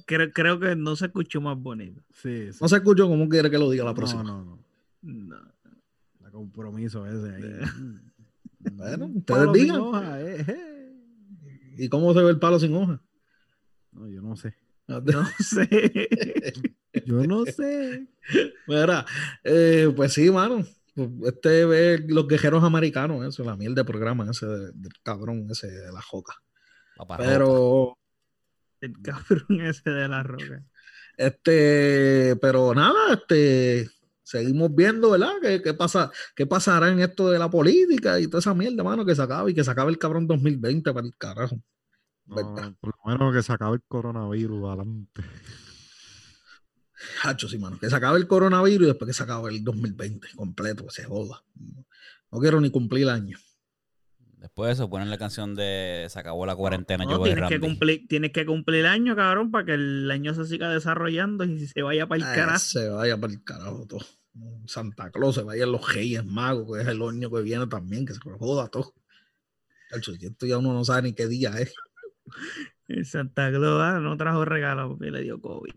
Creo, 0.07 0.31
creo 0.31 0.59
que 0.59 0.75
no 0.75 0.95
se 0.95 1.05
escuchó 1.05 1.41
más 1.41 1.57
bonito. 1.57 2.01
Sí, 2.11 2.51
sí. 2.51 2.57
No 2.59 2.67
se 2.67 2.77
escuchó 2.77 3.07
como 3.07 3.29
quiere 3.29 3.51
que 3.51 3.57
lo 3.59 3.69
diga 3.69 3.83
la 3.83 3.91
No, 3.91 3.95
próxima. 3.95 4.23
no, 4.23 4.43
no. 4.43 4.59
No. 5.03 5.35
La 6.21 6.31
compromiso 6.31 7.05
ese 7.05 7.35
ahí. 7.35 7.43
Bueno, 8.59 9.05
Un 9.05 9.17
ustedes 9.17 9.53
digan. 9.53 9.79
hoja, 9.79 10.19
eh, 10.21 10.43
eh. 10.45 10.93
¿Y 11.77 11.87
cómo 11.87 12.13
se 12.13 12.21
ve 12.21 12.31
el 12.31 12.39
palo 12.39 12.59
sin 12.59 12.73
hoja? 12.75 12.99
No, 13.93 14.09
yo 14.09 14.21
no 14.21 14.35
sé. 14.35 14.55
No 14.87 15.25
sé. 15.39 15.67
Yo 17.05 17.15
no 17.27 17.45
sé. 17.45 18.07
Mira, 18.67 19.05
eh, 19.43 19.91
pues 19.95 20.13
sí, 20.13 20.31
mano. 20.31 20.65
Este 21.25 21.65
ve 21.65 22.03
los 22.07 22.27
guerreros 22.27 22.63
americanos, 22.63 23.25
eso, 23.27 23.43
la 23.43 23.55
miel 23.55 23.75
de 23.75 23.83
programa 23.85 24.25
ese 24.31 24.45
de- 24.47 24.71
del 24.73 24.93
cabrón 25.03 25.45
ese 25.51 25.67
de 25.69 25.91
la 25.91 26.01
joca. 26.01 26.33
Papá 26.95 27.17
Pero, 27.17 27.97
El 28.81 28.93
cabrón 29.03 29.61
ese 29.61 29.89
de 29.91 30.07
la 30.07 30.23
roca. 30.23 30.63
este, 31.17 32.35
pero 32.41 32.73
nada, 32.73 33.13
este, 33.13 33.89
seguimos 34.23 34.73
viendo, 34.73 35.11
¿verdad? 35.11 35.33
¿Qué, 35.41 35.61
qué 35.61 35.73
pasa, 35.75 36.11
qué 36.35 36.47
pasará 36.47 36.89
en 36.89 36.99
esto 36.99 37.29
de 37.29 37.37
la 37.37 37.49
política 37.49 38.19
y 38.19 38.27
toda 38.27 38.39
esa 38.39 38.55
mierda, 38.55 38.83
mano, 38.83 39.05
que 39.05 39.13
se 39.15 39.21
acabe 39.21 39.51
y 39.51 39.53
que 39.53 39.63
se 39.63 39.69
acabe 39.71 39.91
el 39.91 39.99
cabrón 39.99 40.25
2020 40.27 40.91
para 40.93 41.05
el 41.05 41.13
carajo. 41.15 41.61
Por 42.27 42.95
lo 42.95 43.11
menos 43.11 43.33
que 43.33 43.43
se 43.43 43.53
acabe 43.53 43.75
el 43.75 43.83
coronavirus 43.87 44.67
adelante. 44.67 45.23
Hacho, 47.23 47.47
sí, 47.47 47.57
mano, 47.57 47.77
que 47.79 47.89
se 47.89 47.95
acabe 47.95 48.17
el 48.17 48.27
coronavirus 48.27 48.85
y 48.85 48.87
después 48.87 49.07
que 49.07 49.13
se 49.13 49.23
acabe 49.23 49.51
el 49.51 49.63
2020 49.63 50.27
completo, 50.35 50.85
que 50.85 50.91
se 50.91 51.03
joda. 51.03 51.43
No 52.31 52.39
quiero 52.39 52.59
ni 52.59 52.69
cumplir 52.71 53.03
el 53.03 53.09
año. 53.09 53.37
Después 54.37 54.67
de 54.67 54.73
eso, 54.73 54.89
ponen 54.89 55.09
la 55.09 55.17
canción 55.17 55.55
de 55.55 56.05
Se 56.09 56.19
acabó 56.19 56.45
la 56.45 56.55
cuarentena. 56.55 57.05
No, 57.05 57.11
yo 57.11 57.17
voy 57.19 57.31
tienes, 57.31 57.49
que 57.49 57.59
cumplir, 57.59 58.07
tienes 58.07 58.31
que 58.31 58.45
cumplir 58.45 58.81
el 58.81 58.85
año, 58.85 59.15
cabrón, 59.15 59.51
para 59.51 59.65
que 59.65 59.73
el 59.73 60.09
año 60.11 60.33
se 60.33 60.45
siga 60.45 60.69
desarrollando 60.69 61.43
y 61.43 61.67
se 61.67 61.81
vaya 61.81 62.07
para 62.07 62.17
el 62.17 62.23
Ah, 62.23 62.33
carajo. 62.35 62.59
Se 62.59 62.89
vaya 62.89 63.17
para 63.19 63.33
el 63.33 63.43
carajo 63.43 63.85
todo. 63.87 64.05
Santa 64.65 65.09
Claus, 65.11 65.35
se 65.35 65.43
vayan 65.43 65.71
los 65.71 65.93
Reyes 65.93 66.23
Magos, 66.23 66.75
que 66.75 66.83
es 66.83 66.87
el 66.87 67.01
año 67.01 67.31
que 67.31 67.41
viene 67.41 67.65
también, 67.67 68.05
que 68.05 68.13
se 68.13 68.19
joda 68.19 68.67
todo. 68.67 68.93
Hacho, 69.91 70.13
y 70.19 70.25
esto 70.25 70.45
ya 70.45 70.57
uno 70.57 70.73
no 70.73 70.85
sabe 70.85 71.03
ni 71.03 71.13
qué 71.13 71.27
día 71.27 71.51
es. 71.59 71.73
El 72.87 73.05
Santa 73.05 73.49
Claus 73.49 73.81
ah, 73.81 73.99
no 73.99 74.15
trajo 74.17 74.45
regalo 74.45 74.89
porque 74.89 75.11
le 75.11 75.23
dio 75.23 75.39
COVID. 75.41 75.73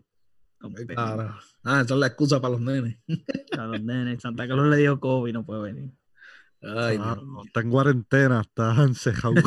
Cara. 0.95 1.39
Ah, 1.63 1.81
esa 1.81 1.93
es 1.95 1.99
la 1.99 2.07
excusa 2.07 2.39
para 2.39 2.51
los 2.53 2.61
nenes. 2.61 2.97
Los 3.57 3.81
nenes, 3.81 4.21
Santa 4.21 4.45
Claus 4.45 4.67
le 4.67 4.77
dio 4.77 4.99
COVID, 4.99 5.33
no 5.33 5.45
puede 5.45 5.73
venir. 5.73 5.91
Ay, 6.61 6.97
Ah, 7.01 7.17
no, 7.19 7.43
está 7.43 7.61
en 7.61 7.71
cuarentena, 7.71 8.41
está 8.41 8.75
encejado. 8.83 9.33
No 9.33 9.41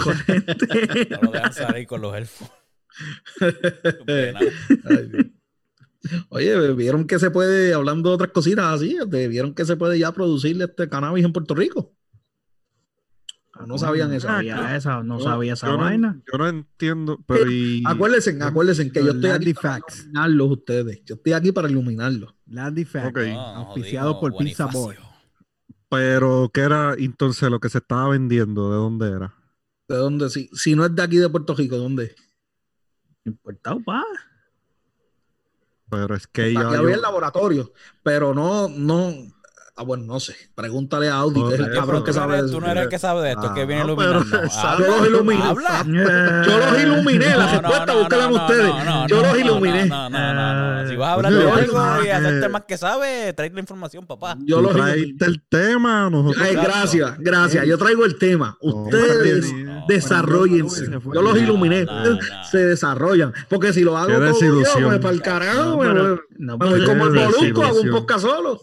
lo 1.23 1.31
dejan 1.31 1.53
salir 1.53 1.87
con 1.87 2.01
los 2.01 2.17
elfos. 2.17 2.51
Ay. 4.09 5.33
Oye, 6.29 6.73
vieron 6.75 7.07
que 7.07 7.19
se 7.19 7.31
puede, 7.31 7.73
hablando 7.73 8.11
de 8.11 8.15
otras 8.17 8.31
cositas 8.31 8.67
así, 8.67 8.97
este, 9.01 9.29
vieron 9.29 9.55
que 9.55 9.65
se 9.65 9.77
puede 9.77 9.99
ya 9.99 10.13
producir 10.13 10.61
este 10.61 10.89
cannabis 10.89 11.25
en 11.25 11.33
Puerto 11.33 11.55
Rico. 11.55 11.94
No 13.67 13.79
sabían 13.79 14.13
eso. 14.13 14.27
No 14.29 14.35
sabía 14.35 14.77
esa, 14.77 15.03
no 15.03 15.19
Yo- 15.19 15.25
sabía 15.25 15.53
esa 15.55 15.67
yo 15.69 15.73
no- 15.75 15.79
vaina. 15.85 16.21
yo 16.31 16.39
no 16.39 16.49
entiendo, 16.49 17.19
pero 17.27 17.51
y, 17.51 17.83
Acuérdense, 17.87 18.37
acuérdense 18.43 18.91
que 18.93 19.05
yo 19.05 19.13
estoy 19.13 19.31
aquí 19.31 19.47
Landy 19.47 19.55
para 19.55 19.75
Facts. 19.75 19.99
iluminarlos 20.01 20.51
ustedes. 20.51 21.03
Yo 21.05 21.15
estoy 21.17 21.33
aquí 21.33 21.53
para 21.53 21.69
iluminarlos. 21.71 22.35
Landy 22.47 22.87
auspiciado 23.35 24.21
por 24.21 24.37
Pizza 24.37 24.67
Boy. 24.67 24.97
Pero 25.89 26.51
¿qué 26.53 26.61
era 26.63 26.95
entonces 26.99 27.49
lo 27.51 27.61
que 27.61 27.69
se 27.69 27.79
estaba 27.79 28.09
vendiendo? 28.09 28.71
¿De 28.71 28.77
dónde 28.77 29.09
era? 29.11 29.35
¿De 29.89 29.97
dónde? 29.97 30.29
Si, 30.31 30.49
si 30.53 30.75
no 30.75 30.85
es 30.87 30.95
de 30.95 31.03
aquí 31.03 31.19
de 31.19 31.29
Puerto 31.29 31.55
Rico, 31.55 31.77
¿de 31.77 31.83
dónde? 31.83 32.15
Importado, 33.25 33.81
pa. 33.85 34.03
Pero 35.91 36.15
es 36.15 36.27
que 36.27 36.53
ya 36.53 36.61
Aquí 36.61 36.73
yo- 36.73 36.79
había 36.81 36.95
el 36.97 37.03
laboratorio, 37.03 37.73
pero 38.03 38.35
no, 38.35 38.69
no. 38.69 39.13
Ah, 39.77 39.83
bueno, 39.83 40.05
no 40.05 40.21
sé. 40.21 40.37
Pregúntale 40.55 41.09
a 41.09 41.15
Audi, 41.17 41.43
que 41.49 41.55
es 41.55 41.61
el 41.61 41.73
cabrón 41.75 42.03
Tú 42.03 42.05
que 42.05 42.11
no 42.13 42.15
sabe 42.15 42.35
eres- 42.35 42.45
de 42.47 42.51
Tú 42.53 42.59
eso. 42.59 42.65
no 42.67 42.71
eres 42.71 42.83
el 42.85 42.89
que 42.89 42.99
sabe 43.01 43.23
de 43.23 43.31
esto, 43.33 43.55
que 43.55 43.67
viene 43.67 43.83
Ah, 43.83 43.85
iluminando. 43.87 44.25
pero- 44.31 44.49
Habla, 44.53 44.87
Yo 44.87 44.97
los 45.01 45.09
iluminé. 45.09 45.43
habla. 45.43 45.85
Yo 46.47 46.59
los 46.59 46.79
iluminé, 46.81 47.27
la 47.27 47.35
No, 47.35 47.39
no, 47.39 47.51
respuesta 47.61 47.87
no, 47.87 47.99
búsquenla 47.99 48.29
no, 48.29 48.35
ustedes. 48.37 48.69
no, 48.69 48.85
no, 48.85 49.07
Yo 49.09 49.17
no, 49.17 49.23
los 49.23 49.33
no, 49.33 49.39
iluminé. 49.41 49.87
No, 49.87 50.11
no, 50.11 50.35
no, 50.35 50.83
no. 50.85 50.89
Si 50.89 50.95
vas 50.97 51.09
a 51.09 51.13
hablar 51.15 51.33
de 51.33 51.51
algo 51.51 52.05
y 52.05 52.09
hacer 52.09 52.35
que- 52.35 52.41
temas 52.41 52.63
que 52.69 52.79
sabe, 52.79 53.33
trae 53.33 53.51
la 53.51 53.59
información, 53.61 54.07
papá. 54.07 54.37
Yo 54.45 54.57
Tú 54.59 54.63
los 54.63 54.73
traíste 54.75 55.01
iluminé. 55.09 55.27
el 55.27 55.43
tema, 55.49 56.09
nosotros 56.09 56.37
Ay, 56.41 56.51
Exacto. 56.55 56.71
gracias, 56.73 57.19
gracias. 57.19 57.67
Yo 57.67 57.77
traigo 57.79 58.05
el 58.05 58.17
tema. 58.17 58.57
Ustedes 58.61 59.53
no, 59.53 59.85
desarrollense. 59.89 60.89
no, 60.89 61.01
no, 61.01 61.15
Yo 61.15 61.21
los 61.21 61.35
no, 61.35 61.41
iluminé. 61.41 61.85
no, 61.85 62.11
no. 62.11 62.19
Se 62.49 62.59
desarrollan. 62.59 63.33
Porque 63.49 63.73
si 63.73 63.83
lo 63.83 63.99
hago 63.99 64.13
todo 64.13 64.39
pues 64.39 64.99
para 65.01 65.11
el 65.15 65.21
carajo, 65.21 65.65
No, 65.65 65.79
me 65.79 65.95
no, 66.39 66.59
me 66.59 66.85
como 66.85 67.07
el 67.07 67.13
molusco, 67.13 67.65
hago 67.65 67.81
un 67.81 67.91
podcast 67.91 68.21
solo. 68.21 68.61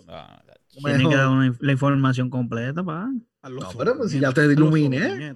Tiene 0.74 0.98
que 1.00 1.04
Mejor. 1.10 1.16
dar 1.18 1.28
una- 1.30 1.56
la 1.60 1.72
información 1.72 2.30
completa, 2.30 2.84
pa. 2.84 3.10
No, 3.50 3.70
pero 3.78 3.98
pues 3.98 4.12
si 4.12 4.20
ya 4.20 4.32
te 4.32 4.46
iluminé. 4.46 5.36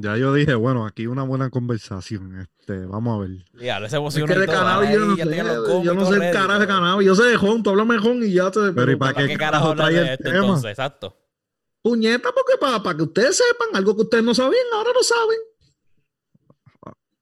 ya 0.00 0.16
yo 0.16 0.34
dije, 0.34 0.54
bueno, 0.54 0.84
aquí 0.84 1.06
una 1.06 1.22
buena 1.22 1.48
conversación. 1.48 2.40
Este, 2.40 2.84
vamos 2.86 3.16
a 3.16 3.20
ver. 3.22 3.44
Diablo, 3.52 3.86
ese 3.86 3.96
Es 4.04 4.14
que 4.24 4.34
de 4.38 4.46
cannabis 4.46 4.90
yo 4.90 4.98
no 4.98 5.16
ya 5.16 5.24
sé. 5.24 5.82
Yo 5.84 5.94
no 5.94 6.04
sé 6.06 6.14
el 6.26 6.32
carajo 6.32 6.60
de 6.60 6.66
cannabis. 6.66 7.06
Yo 7.06 7.14
sé 7.14 7.22
de 7.24 7.36
Jón, 7.36 7.62
tú 7.62 7.70
háblame 7.70 7.94
de 7.94 8.00
Jón 8.00 8.22
y 8.24 8.32
ya 8.32 8.50
te. 8.50 8.72
Pero 8.72 8.90
¿y 8.92 8.96
para 8.96 9.14
¿Para 9.14 9.26
qué 9.26 9.32
qué 9.32 9.38
carajo 9.38 9.68
hablas 9.68 9.86
trae 9.86 9.94
de 10.00 10.06
el 10.06 10.12
esto 10.14 10.24
tema? 10.24 10.38
entonces? 10.38 10.70
Exacto. 10.70 11.16
Puñeta, 11.82 12.30
porque 12.32 12.58
para, 12.60 12.82
para 12.82 12.96
que 12.96 13.02
ustedes 13.04 13.36
sepan 13.36 13.68
algo 13.74 13.94
que 13.94 14.02
ustedes 14.02 14.24
no 14.24 14.34
sabían, 14.34 14.64
ahora 14.74 14.90
lo 14.92 15.02
saben. 15.04 15.38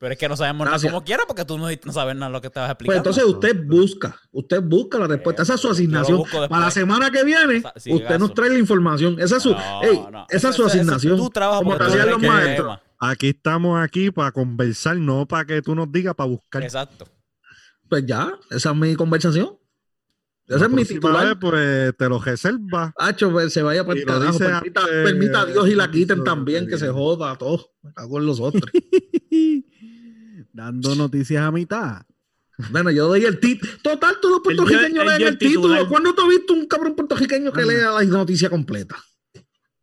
Pero 0.04 0.12
es 0.12 0.18
que 0.18 0.28
no 0.28 0.36
sabemos 0.36 0.66
nada 0.66 0.72
Gracias. 0.72 0.92
como 0.92 1.02
quiera 1.02 1.22
porque 1.26 1.46
tú 1.46 1.56
no, 1.56 1.66
no 1.70 1.92
sabes 1.94 2.14
nada 2.14 2.30
lo 2.30 2.38
que 2.42 2.48
estabas 2.48 2.68
Pues 2.68 2.74
explicando. 2.90 3.08
entonces 3.10 3.24
usted 3.24 3.66
busca, 3.66 4.20
usted 4.32 4.60
busca 4.62 4.98
la 4.98 5.06
respuesta. 5.06 5.44
Esa 5.44 5.54
es 5.54 5.60
su 5.62 5.70
asignación. 5.70 6.22
Para 6.50 6.66
la 6.66 6.70
semana 6.70 7.10
que 7.10 7.24
viene, 7.24 7.62
usted 7.74 8.02
gaso. 8.04 8.18
nos 8.18 8.34
trae 8.34 8.50
la 8.50 8.58
información. 8.58 9.18
Esa 9.18 9.38
es 9.38 9.42
su, 9.42 9.52
No, 9.52 9.82
ey, 9.82 9.98
no. 10.12 10.26
esa 10.28 10.50
es 10.50 10.56
su 10.56 10.62
Ese- 10.66 10.72
ese- 10.72 10.80
asignación. 10.82 11.16
Tu 11.16 11.30
trabajo 11.30 11.62
como 11.62 11.78
tú 11.78 11.84
los 11.84 12.20
maestros. 12.22 12.78
Aquí 13.00 13.30
estamos 13.30 13.82
aquí 13.82 14.10
para 14.10 14.30
conversar, 14.30 14.96
no 14.98 15.26
para 15.26 15.46
que 15.46 15.62
tú 15.62 15.74
nos 15.74 15.90
digas, 15.90 16.14
para 16.14 16.28
buscar. 16.28 16.62
Exacto. 16.62 17.06
Pues 17.88 18.04
ya, 18.04 18.30
esa 18.50 18.70
es 18.72 18.76
mi 18.76 18.94
conversación. 18.96 19.56
Ese 20.46 20.58
La 20.58 20.66
es 20.66 20.70
mi 20.72 20.84
titular. 20.84 21.26
vez, 21.26 21.36
pues 21.40 21.96
te 21.96 22.06
lo 22.06 22.18
reservas. 22.18 22.92
Hacho, 22.98 23.32
pues, 23.32 23.50
se 23.50 23.62
vaya 23.62 23.82
para 23.86 23.98
Y 23.98 24.02
el 24.02 24.06
lo 24.06 24.12
carajo. 24.12 24.32
dice 24.32 24.44
Permita, 24.44 24.80
antes 24.80 25.04
permita 25.04 25.40
a 25.40 25.46
Dios 25.46 25.68
y 25.70 25.74
la 25.74 25.90
quiten 25.90 26.22
también, 26.22 26.66
que 26.68 26.76
se 26.76 26.88
joda 26.90 27.30
a 27.30 27.36
todos. 27.38 27.70
Me 27.82 27.94
cago 27.94 28.18
en 28.18 28.26
los 28.26 28.40
otros. 28.40 28.70
Dando 30.54 30.94
noticias 30.94 31.42
a 31.42 31.50
mitad. 31.50 32.02
Bueno, 32.70 32.92
yo 32.92 33.08
doy 33.08 33.24
el 33.24 33.40
título. 33.40 33.72
Total, 33.82 34.14
todos 34.22 34.34
los 34.34 34.42
puertorriqueños 34.42 35.04
leen 35.04 35.22
el 35.22 35.36
título. 35.36 35.88
¿Cuándo 35.88 36.14
tú 36.14 36.22
has 36.22 36.28
visto 36.28 36.54
un 36.54 36.66
cabrón 36.66 36.94
puertorriqueño 36.94 37.52
que 37.52 37.62
Anda. 37.62 37.72
lea 37.72 37.90
la 37.90 38.04
noticia 38.04 38.48
completa? 38.48 38.96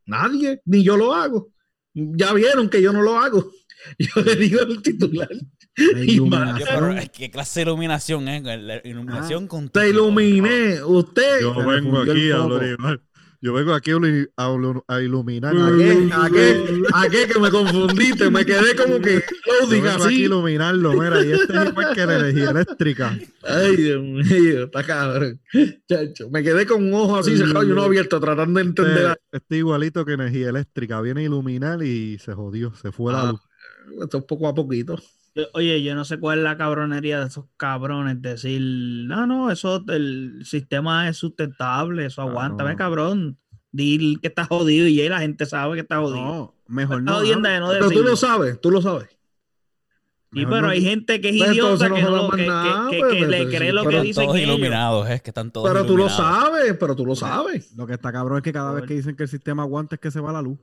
Nadie, 0.06 0.62
ni 0.64 0.82
yo 0.82 0.96
lo 0.96 1.14
hago. 1.14 1.50
Ya 1.94 2.32
vieron 2.32 2.70
que 2.70 2.82
yo 2.82 2.94
no 2.94 3.02
lo 3.02 3.20
hago. 3.20 3.52
Yo 3.98 4.22
le 4.22 4.36
digo 4.36 4.62
el 4.62 4.80
titular. 4.84 5.28
La 5.76 6.04
iluminación. 6.04 7.00
que 7.12 7.32
clase 7.32 7.62
de 7.62 7.64
iluminación 7.64 8.28
es 8.28 8.44
la 8.44 8.80
iluminación 8.84 9.48
con 9.48 9.70
Te 9.70 9.90
iluminé. 9.90 10.84
Usted. 10.84 11.42
Yo 11.42 11.66
vengo 11.66 11.98
aquí 12.02 12.30
a 12.30 12.38
hablar. 12.38 13.02
Yo 13.44 13.54
vengo 13.54 13.74
aquí 13.74 13.90
a 13.90 13.96
ilu- 13.96 14.30
a 14.38 14.50
ilu- 14.50 14.84
a 14.88 15.02
iluminar. 15.02 15.56
¿A 15.58 15.76
qué? 15.76 16.10
¿A 16.14 16.30
qué? 16.30 16.82
¿A 16.94 17.10
qué? 17.10 17.28
Que 17.28 17.40
me 17.40 17.50
confundiste. 17.50 18.30
Me 18.30 18.46
quedé 18.46 18.76
como 18.76 19.00
que 19.02 19.16
Yo 19.62 19.68
vengo 19.68 19.88
aquí 19.90 20.02
a 20.04 20.06
así. 20.06 20.24
iluminarlo, 20.26 20.94
mira, 20.94 21.26
y 21.26 21.32
este 21.32 21.52
es 21.58 21.70
igual 21.70 21.96
que 21.96 22.06
la 22.06 22.20
energía 22.20 22.52
eléctrica. 22.52 23.18
Ay, 23.44 23.76
Dios 23.78 24.04
mío, 24.04 24.64
está 24.66 24.84
cabrón. 24.84 25.42
Chacho, 25.90 26.30
me 26.30 26.44
quedé 26.44 26.68
con 26.68 26.84
un 26.84 26.94
ojo 26.94 27.18
así 27.18 27.36
cerrado 27.36 27.64
y 27.68 27.72
uno 27.72 27.82
abierto 27.82 28.20
tratando 28.20 28.60
de 28.60 28.66
entender. 28.68 28.98
Este, 29.12 29.38
este 29.38 29.58
igualito 29.58 30.06
que 30.06 30.14
energía 30.14 30.50
eléctrica. 30.50 31.02
Viene 31.02 31.22
a 31.22 31.24
iluminar 31.24 31.82
y 31.82 32.20
se 32.20 32.34
jodió, 32.34 32.76
se 32.76 32.92
fue 32.92 33.12
la 33.12 33.22
Ah, 33.24 33.32
luz. 33.32 33.42
Esto 34.04 34.24
poco 34.26 34.48
a 34.48 34.54
poquito. 34.54 35.00
Yo- 35.36 35.46
Oye, 35.54 35.82
yo 35.82 35.96
no 35.96 36.04
sé 36.06 36.20
cuál 36.20 36.40
es 36.40 36.44
la 36.44 36.58
cabronería 36.58 37.20
de 37.22 37.28
esos 37.28 37.46
cabrones. 37.58 38.22
Decir, 38.22 38.62
no, 39.08 39.26
no, 39.28 39.50
eso, 39.52 39.84
el 39.88 40.42
sistema 40.46 41.08
es 41.08 41.18
sustentable, 41.18 42.06
eso 42.06 42.22
aguanta, 42.22 42.64
ve 42.64 42.76
cabrón. 42.76 43.38
Dil 43.74 44.20
que 44.20 44.28
está 44.28 44.44
jodido 44.46 44.86
y 44.88 44.96
ya 44.96 45.10
la 45.10 45.20
gente 45.22 45.46
sabe 45.46 45.76
que 45.76 45.82
está 45.82 46.00
jodido. 46.00 46.18
No, 46.26 46.56
mejor 46.68 47.02
no. 47.04 47.14
jodiendo 47.14 47.48
hable. 47.48 47.54
de 47.54 47.60
no 47.62 47.70
Pero 47.70 47.90
tú 47.92 48.04
lo 48.04 48.16
sabes, 48.18 48.60
tú 48.60 48.70
lo 48.72 48.82
sabes. 48.82 49.08
Sí, 50.34 50.46
pero 50.46 50.62
no- 50.62 50.70
hay 50.70 50.82
gente 50.82 51.20
que 51.22 51.30
es 51.30 51.38
Pues 51.38 51.52
idiota 51.52 51.86
entonces 51.86 51.90
no 51.90 51.96
que, 51.96 52.02
no, 52.02 52.08
jodas 52.10 52.36
que, 52.36 52.38
más 52.38 52.48
nada, 52.48 52.90
que- 52.90 53.00
pues, 53.00 53.14
que 53.14 53.28
le 53.28 53.46
cree 53.48 53.70
sí, 53.70 53.76
lo 53.76 53.84
que 53.86 54.02
dicen 54.02 54.26
todos 54.26 54.38
ellos. 54.38 54.48
iluminados, 54.50 55.10
es 55.10 55.22
que 55.22 55.30
están 55.30 55.52
todos 55.52 55.70
Pero 55.70 55.86
tú 55.86 55.98
lo 55.98 56.10
sabes, 56.10 56.76
pero 56.80 56.96
tú 56.96 57.06
lo 57.06 57.16
sabes. 57.16 57.74
Lo 57.78 57.86
que 57.88 57.94
está 57.94 58.12
cabrón 58.12 58.38
es 58.38 58.44
que 58.44 58.52
cada 58.54 58.72
vez 58.74 58.84
que 58.86 58.94
dicen 58.96 59.16
que 59.16 59.24
el 59.24 59.30
sistema 59.30 59.64
aguanta 59.64 59.96
es 59.96 60.02
que 60.02 60.12
se 60.12 60.20
va 60.22 60.32
la 60.34 60.42
luz. 60.42 60.58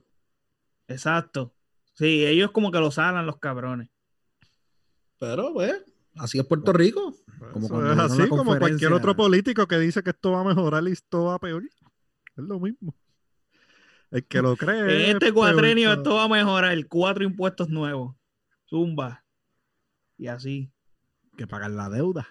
Exacto. 0.87 1.53
Sí, 1.93 2.25
ellos 2.25 2.51
como 2.51 2.71
que 2.71 2.79
lo 2.79 2.91
salan 2.91 3.25
los 3.25 3.37
cabrones. 3.37 3.89
Pero, 5.19 5.53
pues, 5.53 5.73
así 6.15 6.39
es 6.39 6.45
Puerto 6.45 6.73
Rico. 6.73 7.13
Como 7.53 7.65
Eso 7.65 7.73
cuando 7.73 7.91
es 7.93 7.99
así, 7.99 8.27
como 8.27 8.57
cualquier 8.57 8.93
otro 8.93 9.15
político 9.15 9.67
que 9.67 9.77
dice 9.79 10.01
que 10.03 10.09
esto 10.09 10.31
va 10.31 10.41
a 10.41 10.43
mejorar 10.43 10.83
y 10.87 10.91
esto 10.91 11.25
va 11.25 11.35
a 11.35 11.39
peor. 11.39 11.63
Es 11.63 12.43
lo 12.43 12.59
mismo. 12.59 12.95
El 14.11 14.25
que 14.25 14.41
lo 14.41 14.57
cree. 14.57 14.79
En 14.79 14.89
es 14.89 15.13
este 15.15 15.31
cuatrenio 15.31 15.93
esto 15.93 16.15
va 16.15 16.23
a 16.23 16.27
mejorar. 16.29 16.75
Cuatro 16.87 17.23
impuestos 17.23 17.69
nuevos. 17.69 18.15
Zumba. 18.67 19.23
Y 20.17 20.27
así. 20.27 20.71
Que 21.37 21.45
pagar 21.47 21.71
la 21.71 21.89
deuda. 21.89 22.27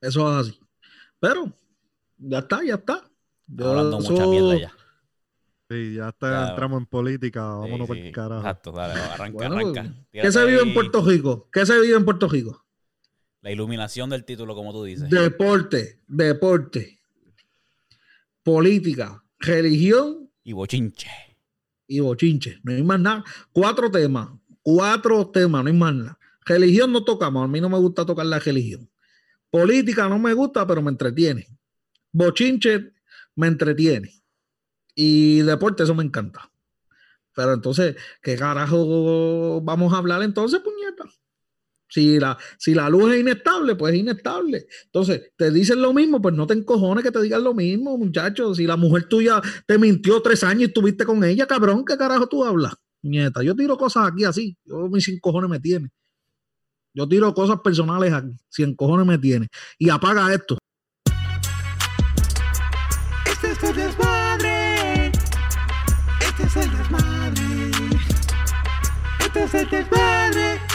Eso 0.00 0.40
es 0.40 0.48
así. 0.48 0.60
Pero, 1.20 1.52
ya 2.18 2.38
está, 2.38 2.64
ya 2.64 2.74
está. 2.74 3.08
Yo- 3.46 3.68
Hablando 3.70 3.98
eso- 3.98 4.12
mucha 4.12 4.26
mierda 4.26 4.58
ya. 4.58 4.72
Sí, 5.70 5.94
ya 5.94 6.08
está, 6.08 6.50
entramos 6.50 6.80
en 6.80 6.86
política, 6.86 7.40
Sí, 7.40 7.60
vámonos 7.60 7.86
por 7.86 7.96
sí. 7.96 8.02
el 8.02 8.12
carajo. 8.12 8.40
Exacto, 8.40 8.72
dale, 8.72 8.94
arranca, 9.00 9.32
Bueno, 9.32 9.54
arranca. 9.54 9.82
¿Qué 9.84 10.20
Tírate 10.20 10.32
se 10.32 10.44
vive 10.46 10.62
en 10.62 10.74
Puerto 10.74 11.04
Rico? 11.04 11.48
¿Qué 11.52 11.64
se 11.64 11.78
vive 11.80 11.96
en 11.96 12.04
Puerto 12.04 12.28
Rico? 12.28 12.66
La 13.42 13.52
iluminación 13.52 14.10
del 14.10 14.24
título, 14.24 14.54
como 14.56 14.72
tú 14.72 14.82
dices. 14.84 15.08
Deporte, 15.08 16.00
deporte, 16.08 17.00
política, 18.42 19.22
religión 19.38 20.30
Y 20.42 20.52
bochinche. 20.52 21.08
y 21.86 22.00
bochinche. 22.00 22.58
No 22.64 22.72
hay 22.72 22.82
más 22.82 23.00
nada. 23.00 23.24
Cuatro 23.52 23.90
temas. 23.90 24.28
Cuatro 24.62 25.28
temas, 25.30 25.62
no 25.64 25.70
hay 25.70 25.76
más 25.76 25.94
nada. 25.94 26.18
Religión 26.44 26.92
no 26.92 27.04
tocamos. 27.04 27.44
A 27.44 27.48
mí 27.48 27.60
no 27.60 27.68
me 27.68 27.78
gusta 27.78 28.04
tocar 28.04 28.26
la 28.26 28.38
religión. 28.40 28.90
Política 29.50 30.08
no 30.08 30.18
me 30.18 30.32
gusta, 30.34 30.66
pero 30.66 30.82
me 30.82 30.90
entretiene. 30.90 31.46
Bochinche 32.12 32.92
me 33.36 33.46
entretiene. 33.46 34.19
Y 34.94 35.40
deporte, 35.40 35.82
eso 35.82 35.94
me 35.94 36.04
encanta. 36.04 36.50
Pero 37.34 37.54
entonces, 37.54 37.96
¿qué 38.22 38.36
carajo 38.36 39.60
vamos 39.62 39.92
a 39.92 39.98
hablar 39.98 40.22
entonces, 40.22 40.60
puñeta? 40.60 41.04
Si 41.88 42.20
la, 42.20 42.38
si 42.56 42.72
la 42.72 42.88
luz 42.88 43.12
es 43.12 43.20
inestable, 43.20 43.74
pues 43.74 43.94
es 43.94 44.00
inestable. 44.00 44.66
Entonces, 44.84 45.32
te 45.36 45.50
dicen 45.50 45.82
lo 45.82 45.92
mismo, 45.92 46.22
pues 46.22 46.34
no 46.34 46.46
te 46.46 46.54
encojones 46.54 47.02
que 47.02 47.10
te 47.10 47.20
digan 47.20 47.42
lo 47.42 47.52
mismo, 47.52 47.98
muchachos. 47.98 48.58
Si 48.58 48.66
la 48.66 48.76
mujer 48.76 49.08
tuya 49.08 49.40
te 49.66 49.76
mintió 49.76 50.22
tres 50.22 50.44
años 50.44 50.62
y 50.62 50.64
estuviste 50.66 51.04
con 51.04 51.24
ella, 51.24 51.46
cabrón, 51.46 51.84
¿qué 51.84 51.96
carajo 51.96 52.28
tú 52.28 52.44
hablas? 52.44 52.74
Nieta, 53.02 53.42
yo 53.42 53.56
tiro 53.56 53.76
cosas 53.76 54.08
aquí 54.12 54.24
así. 54.24 54.56
Yo 54.64 54.88
mis 54.88 55.04
sin 55.04 55.18
cojones 55.18 55.50
me 55.50 55.58
tiene. 55.58 55.90
Yo 56.94 57.08
tiro 57.08 57.34
cosas 57.34 57.58
personales 57.62 58.12
aquí. 58.12 58.36
Sin 58.48 58.76
cojones 58.76 59.06
me 59.06 59.18
tiene. 59.18 59.48
Y 59.78 59.90
apaga 59.90 60.32
esto. 60.32 60.58
Este 69.52 69.80
es 69.80 69.86
el 69.90 70.69